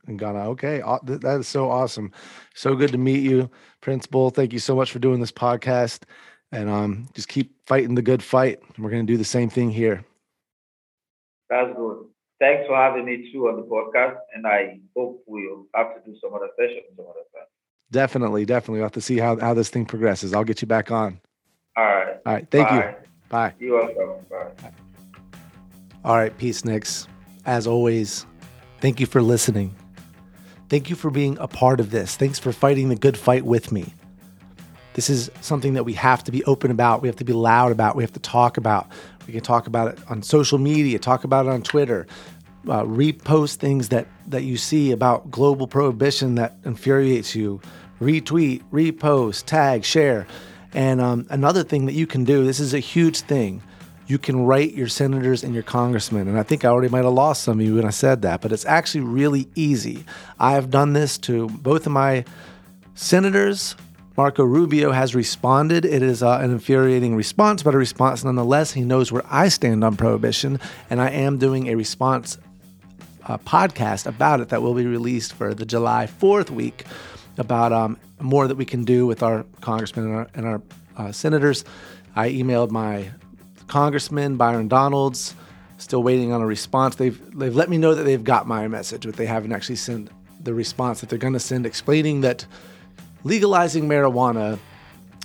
In 0.07 0.17
Ghana. 0.17 0.49
Okay. 0.51 0.81
That 1.03 1.37
is 1.41 1.47
so 1.47 1.69
awesome. 1.69 2.11
So 2.55 2.75
good 2.75 2.91
to 2.93 2.97
meet 2.97 3.23
you, 3.23 3.49
Prince 3.81 4.07
Bull. 4.07 4.29
Thank 4.29 4.53
you 4.53 4.59
so 4.59 4.75
much 4.75 4.91
for 4.91 4.99
doing 4.99 5.19
this 5.19 5.31
podcast. 5.33 6.03
and 6.51 6.69
um, 6.69 7.09
just 7.13 7.27
keep 7.27 7.53
fighting 7.65 7.95
the 7.95 8.01
good 8.01 8.23
fight. 8.23 8.59
We're 8.77 8.89
going 8.89 9.05
to 9.05 9.11
do 9.13 9.17
the 9.17 9.25
same 9.25 9.49
thing 9.49 9.69
here. 9.69 10.05
That's 11.49 11.75
good. 11.75 12.05
Thanks 12.39 12.67
for 12.67 12.75
having 12.75 13.05
me 13.05 13.31
too 13.31 13.47
on 13.47 13.55
the 13.55 13.63
podcast, 13.63 14.17
and 14.35 14.45
I 14.45 14.79
hope 14.95 15.23
we'll 15.25 15.65
have 15.75 15.95
to 15.95 16.01
do 16.05 16.15
some 16.21 16.33
other 16.33 16.49
sessions 16.57 16.83
some 16.95 17.05
other 17.05 17.25
time. 17.33 17.47
Definitely, 17.89 18.45
definitely. 18.45 18.79
We'll 18.79 18.85
have 18.85 18.91
to 18.93 19.01
see 19.01 19.17
how, 19.17 19.39
how 19.39 19.53
this 19.53 19.69
thing 19.69 19.85
progresses. 19.85 20.33
I'll 20.33 20.43
get 20.43 20.61
you 20.61 20.67
back 20.67 20.91
on. 20.91 21.19
All 21.75 21.85
right. 21.85 22.17
All 22.25 22.33
right. 22.33 22.51
Thank 22.51 22.67
Bye. 22.67 22.75
you. 22.77 23.07
Bye. 23.29 23.53
You're 23.59 23.95
welcome. 23.95 24.25
Bye. 24.29 24.71
All 26.03 26.15
right, 26.15 26.37
Peace 26.37 26.63
Nicks. 26.63 27.07
As 27.45 27.65
always, 27.65 28.25
thank 28.81 28.99
you 28.99 29.05
for 29.05 29.21
listening. 29.21 29.75
Thank 30.69 30.89
you 30.89 30.95
for 30.95 31.09
being 31.09 31.37
a 31.39 31.47
part 31.47 31.79
of 31.79 31.91
this. 31.91 32.15
Thanks 32.15 32.39
for 32.39 32.51
fighting 32.51 32.89
the 32.89 32.95
good 32.95 33.17
fight 33.17 33.45
with 33.45 33.71
me. 33.71 33.93
This 34.97 35.11
is 35.11 35.29
something 35.41 35.75
that 35.75 35.83
we 35.83 35.93
have 35.93 36.23
to 36.23 36.31
be 36.31 36.43
open 36.45 36.71
about. 36.71 37.03
We 37.03 37.07
have 37.07 37.17
to 37.17 37.23
be 37.23 37.31
loud 37.31 37.71
about. 37.71 37.95
We 37.95 38.01
have 38.01 38.13
to 38.13 38.19
talk 38.19 38.57
about. 38.57 38.87
We 39.27 39.33
can 39.33 39.43
talk 39.43 39.67
about 39.67 39.93
it 39.93 39.99
on 40.09 40.23
social 40.23 40.57
media, 40.57 40.97
talk 40.97 41.23
about 41.23 41.45
it 41.45 41.49
on 41.49 41.61
Twitter, 41.61 42.07
uh, 42.67 42.81
repost 42.81 43.57
things 43.57 43.89
that, 43.89 44.07
that 44.25 44.41
you 44.41 44.57
see 44.57 44.89
about 44.91 45.29
global 45.29 45.67
prohibition 45.67 46.33
that 46.35 46.55
infuriates 46.65 47.35
you. 47.35 47.61
Retweet, 48.01 48.63
repost, 48.71 49.45
tag, 49.45 49.83
share. 49.83 50.25
And 50.73 50.99
um, 50.99 51.27
another 51.29 51.63
thing 51.63 51.85
that 51.85 51.93
you 51.93 52.07
can 52.07 52.23
do, 52.23 52.43
this 52.43 52.59
is 52.59 52.73
a 52.73 52.79
huge 52.79 53.19
thing 53.19 53.61
you 54.07 54.17
can 54.17 54.45
write 54.45 54.73
your 54.73 54.87
senators 54.87 55.43
and 55.43 55.53
your 55.53 55.63
congressmen. 55.63 56.27
And 56.27 56.39
I 56.39 56.43
think 56.43 56.65
I 56.65 56.69
already 56.69 56.89
might 56.89 57.03
have 57.03 57.13
lost 57.13 57.43
some 57.43 57.59
of 57.59 57.65
you 57.65 57.75
when 57.75 57.85
I 57.85 57.91
said 57.91 58.23
that, 58.23 58.41
but 58.41 58.51
it's 58.51 58.65
actually 58.65 59.01
really 59.01 59.47
easy. 59.53 60.05
I 60.39 60.53
have 60.53 60.71
done 60.71 60.93
this 60.93 61.17
to 61.19 61.49
both 61.49 61.85
of 61.85 61.91
my 61.91 62.23
senators. 62.95 63.75
Marco 64.17 64.43
Rubio 64.43 64.91
has 64.91 65.13
responded. 65.13 65.85
It 65.85 66.01
is 66.01 66.23
uh, 66.23 66.39
an 66.41 66.49
infuriating 66.49 67.15
response, 67.15 67.61
but 67.61 67.75
a 67.75 67.77
response 67.77 68.23
nonetheless. 68.23 68.71
He 68.73 68.81
knows 68.81 69.11
where 69.11 69.21
I 69.29 69.47
stand 69.49 69.83
on 69.83 69.95
prohibition, 69.95 70.59
and 70.89 70.99
I 70.99 71.11
am 71.11 71.37
doing 71.37 71.67
a 71.67 71.75
response 71.75 72.39
uh, 73.25 73.37
podcast 73.37 74.07
about 74.07 74.39
it 74.39 74.49
that 74.49 74.63
will 74.63 74.73
be 74.73 74.87
released 74.87 75.33
for 75.33 75.53
the 75.53 75.67
July 75.67 76.09
4th 76.19 76.49
week 76.49 76.85
about 77.37 77.71
um, 77.71 77.99
more 78.19 78.47
that 78.47 78.55
we 78.55 78.65
can 78.65 78.85
do 78.85 79.05
with 79.05 79.21
our 79.21 79.45
congressmen 79.61 80.05
and 80.05 80.15
our, 80.15 80.27
and 80.33 80.45
our 80.47 80.61
uh, 80.97 81.11
senators. 81.11 81.63
I 82.15 82.31
emailed 82.31 82.71
my 82.71 83.11
Congressman 83.67 84.35
Byron 84.35 84.67
Donalds. 84.67 85.35
Still 85.77 86.01
waiting 86.01 86.31
on 86.31 86.41
a 86.41 86.45
response. 86.47 86.95
They've 86.95 87.21
they've 87.37 87.55
let 87.55 87.69
me 87.69 87.77
know 87.77 87.93
that 87.93 88.01
they've 88.01 88.23
got 88.23 88.47
my 88.47 88.67
message, 88.67 89.05
but 89.05 89.15
they 89.15 89.27
haven't 89.27 89.51
actually 89.51 89.75
sent 89.75 90.09
the 90.43 90.55
response 90.55 91.01
that 91.01 91.09
they're 91.09 91.19
going 91.19 91.33
to 91.33 91.39
send, 91.39 91.67
explaining 91.67 92.21
that 92.21 92.47
legalizing 93.27 93.87
marijuana 93.87 94.59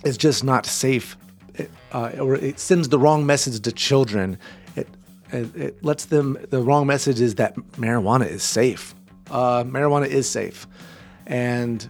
is 0.04 0.16
just 0.16 0.44
not 0.44 0.66
safe, 0.66 1.16
it, 1.54 1.70
uh, 1.92 2.12
or 2.20 2.34
it 2.34 2.58
sends 2.58 2.88
the 2.88 2.98
wrong 2.98 3.24
message 3.24 3.60
to 3.60 3.72
children. 3.72 4.38
It, 4.76 4.88
it, 5.30 5.56
it 5.56 5.84
lets 5.84 6.06
them 6.06 6.38
the 6.50 6.60
wrong 6.60 6.86
message 6.86 7.20
is 7.20 7.36
that 7.36 7.54
marijuana 7.76 8.28
is 8.28 8.42
safe. 8.42 8.94
Uh, 9.30 9.64
marijuana 9.64 10.06
is 10.06 10.28
safe, 10.28 10.66
and 11.26 11.88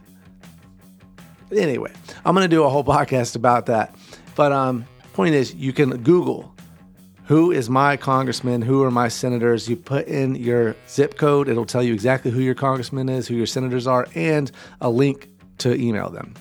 anyway, 1.51 1.93
I'm 2.25 2.35
going 2.35 2.49
to 2.49 2.55
do 2.57 2.63
a 2.63 2.69
whole 2.69 2.85
podcast 2.85 3.35
about 3.35 3.67
that. 3.67 3.97
But 4.37 4.53
um, 4.53 4.87
point 5.13 5.35
is, 5.35 5.55
you 5.55 5.73
can 5.73 6.03
Google 6.03 6.53
who 7.33 7.51
is 7.51 7.71
my 7.71 7.97
congressman, 7.97 8.61
who 8.63 8.83
are 8.83 8.91
my 8.91 9.09
senators. 9.09 9.69
You 9.69 9.77
put 9.77 10.07
in 10.07 10.35
your 10.35 10.77
zip 10.89 11.17
code, 11.17 11.49
it'll 11.49 11.65
tell 11.65 11.83
you 11.83 11.95
exactly 11.95 12.31
who 12.31 12.41
your 12.41 12.55
congressman 12.55 13.09
is, 13.09 13.29
who 13.29 13.35
your 13.35 13.47
senators 13.47 13.87
are, 13.87 14.07
and 14.15 14.51
a 14.81 14.91
link 14.91 15.29
to 15.63 15.81
email 15.81 16.11
them. 16.11 16.35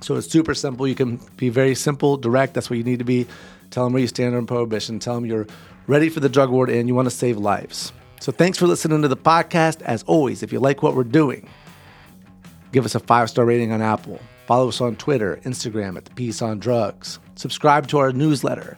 So 0.00 0.16
it's 0.16 0.30
super 0.30 0.54
simple. 0.54 0.86
You 0.86 0.94
can 0.94 1.18
be 1.36 1.48
very 1.48 1.74
simple, 1.74 2.18
direct. 2.18 2.52
That's 2.54 2.68
what 2.68 2.76
you 2.76 2.84
need 2.84 2.98
to 2.98 3.04
be. 3.04 3.26
Tell 3.70 3.84
them 3.84 3.94
where 3.94 4.02
you 4.02 4.08
stand 4.08 4.34
on 4.34 4.46
prohibition. 4.46 4.98
Tell 4.98 5.14
them 5.14 5.24
you're 5.24 5.46
ready 5.86 6.08
for 6.08 6.20
the 6.20 6.28
drug 6.28 6.50
war 6.50 6.68
and 6.68 6.88
you 6.88 6.94
want 6.94 7.06
to 7.06 7.10
save 7.10 7.38
lives. 7.38 7.92
So 8.20 8.32
thanks 8.32 8.58
for 8.58 8.66
listening 8.66 9.02
to 9.02 9.08
the 9.08 9.16
podcast. 9.16 9.82
As 9.82 10.02
always, 10.04 10.42
if 10.42 10.52
you 10.52 10.60
like 10.60 10.82
what 10.82 10.94
we're 10.94 11.04
doing, 11.04 11.48
give 12.72 12.84
us 12.84 12.94
a 12.94 13.00
five 13.00 13.30
star 13.30 13.44
rating 13.44 13.72
on 13.72 13.82
Apple. 13.82 14.20
Follow 14.46 14.68
us 14.68 14.80
on 14.80 14.96
Twitter, 14.96 15.40
Instagram 15.44 15.96
at 15.96 16.04
The 16.04 16.10
Peace 16.12 16.42
on 16.42 16.58
Drugs. 16.58 17.18
Subscribe 17.34 17.88
to 17.88 17.98
our 17.98 18.12
newsletter, 18.12 18.76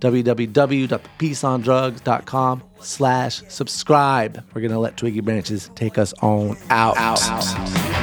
www.thepeaceondrugs.com 0.00 2.62
slash 2.80 3.42
subscribe. 3.48 4.44
We're 4.54 4.60
going 4.60 4.72
to 4.72 4.78
let 4.78 4.98
Twiggy 4.98 5.20
Branches 5.20 5.70
take 5.74 5.96
us 5.96 6.12
on 6.20 6.58
out. 6.68 6.98
out, 6.98 7.22
out, 7.22 7.58
out. 7.58 7.95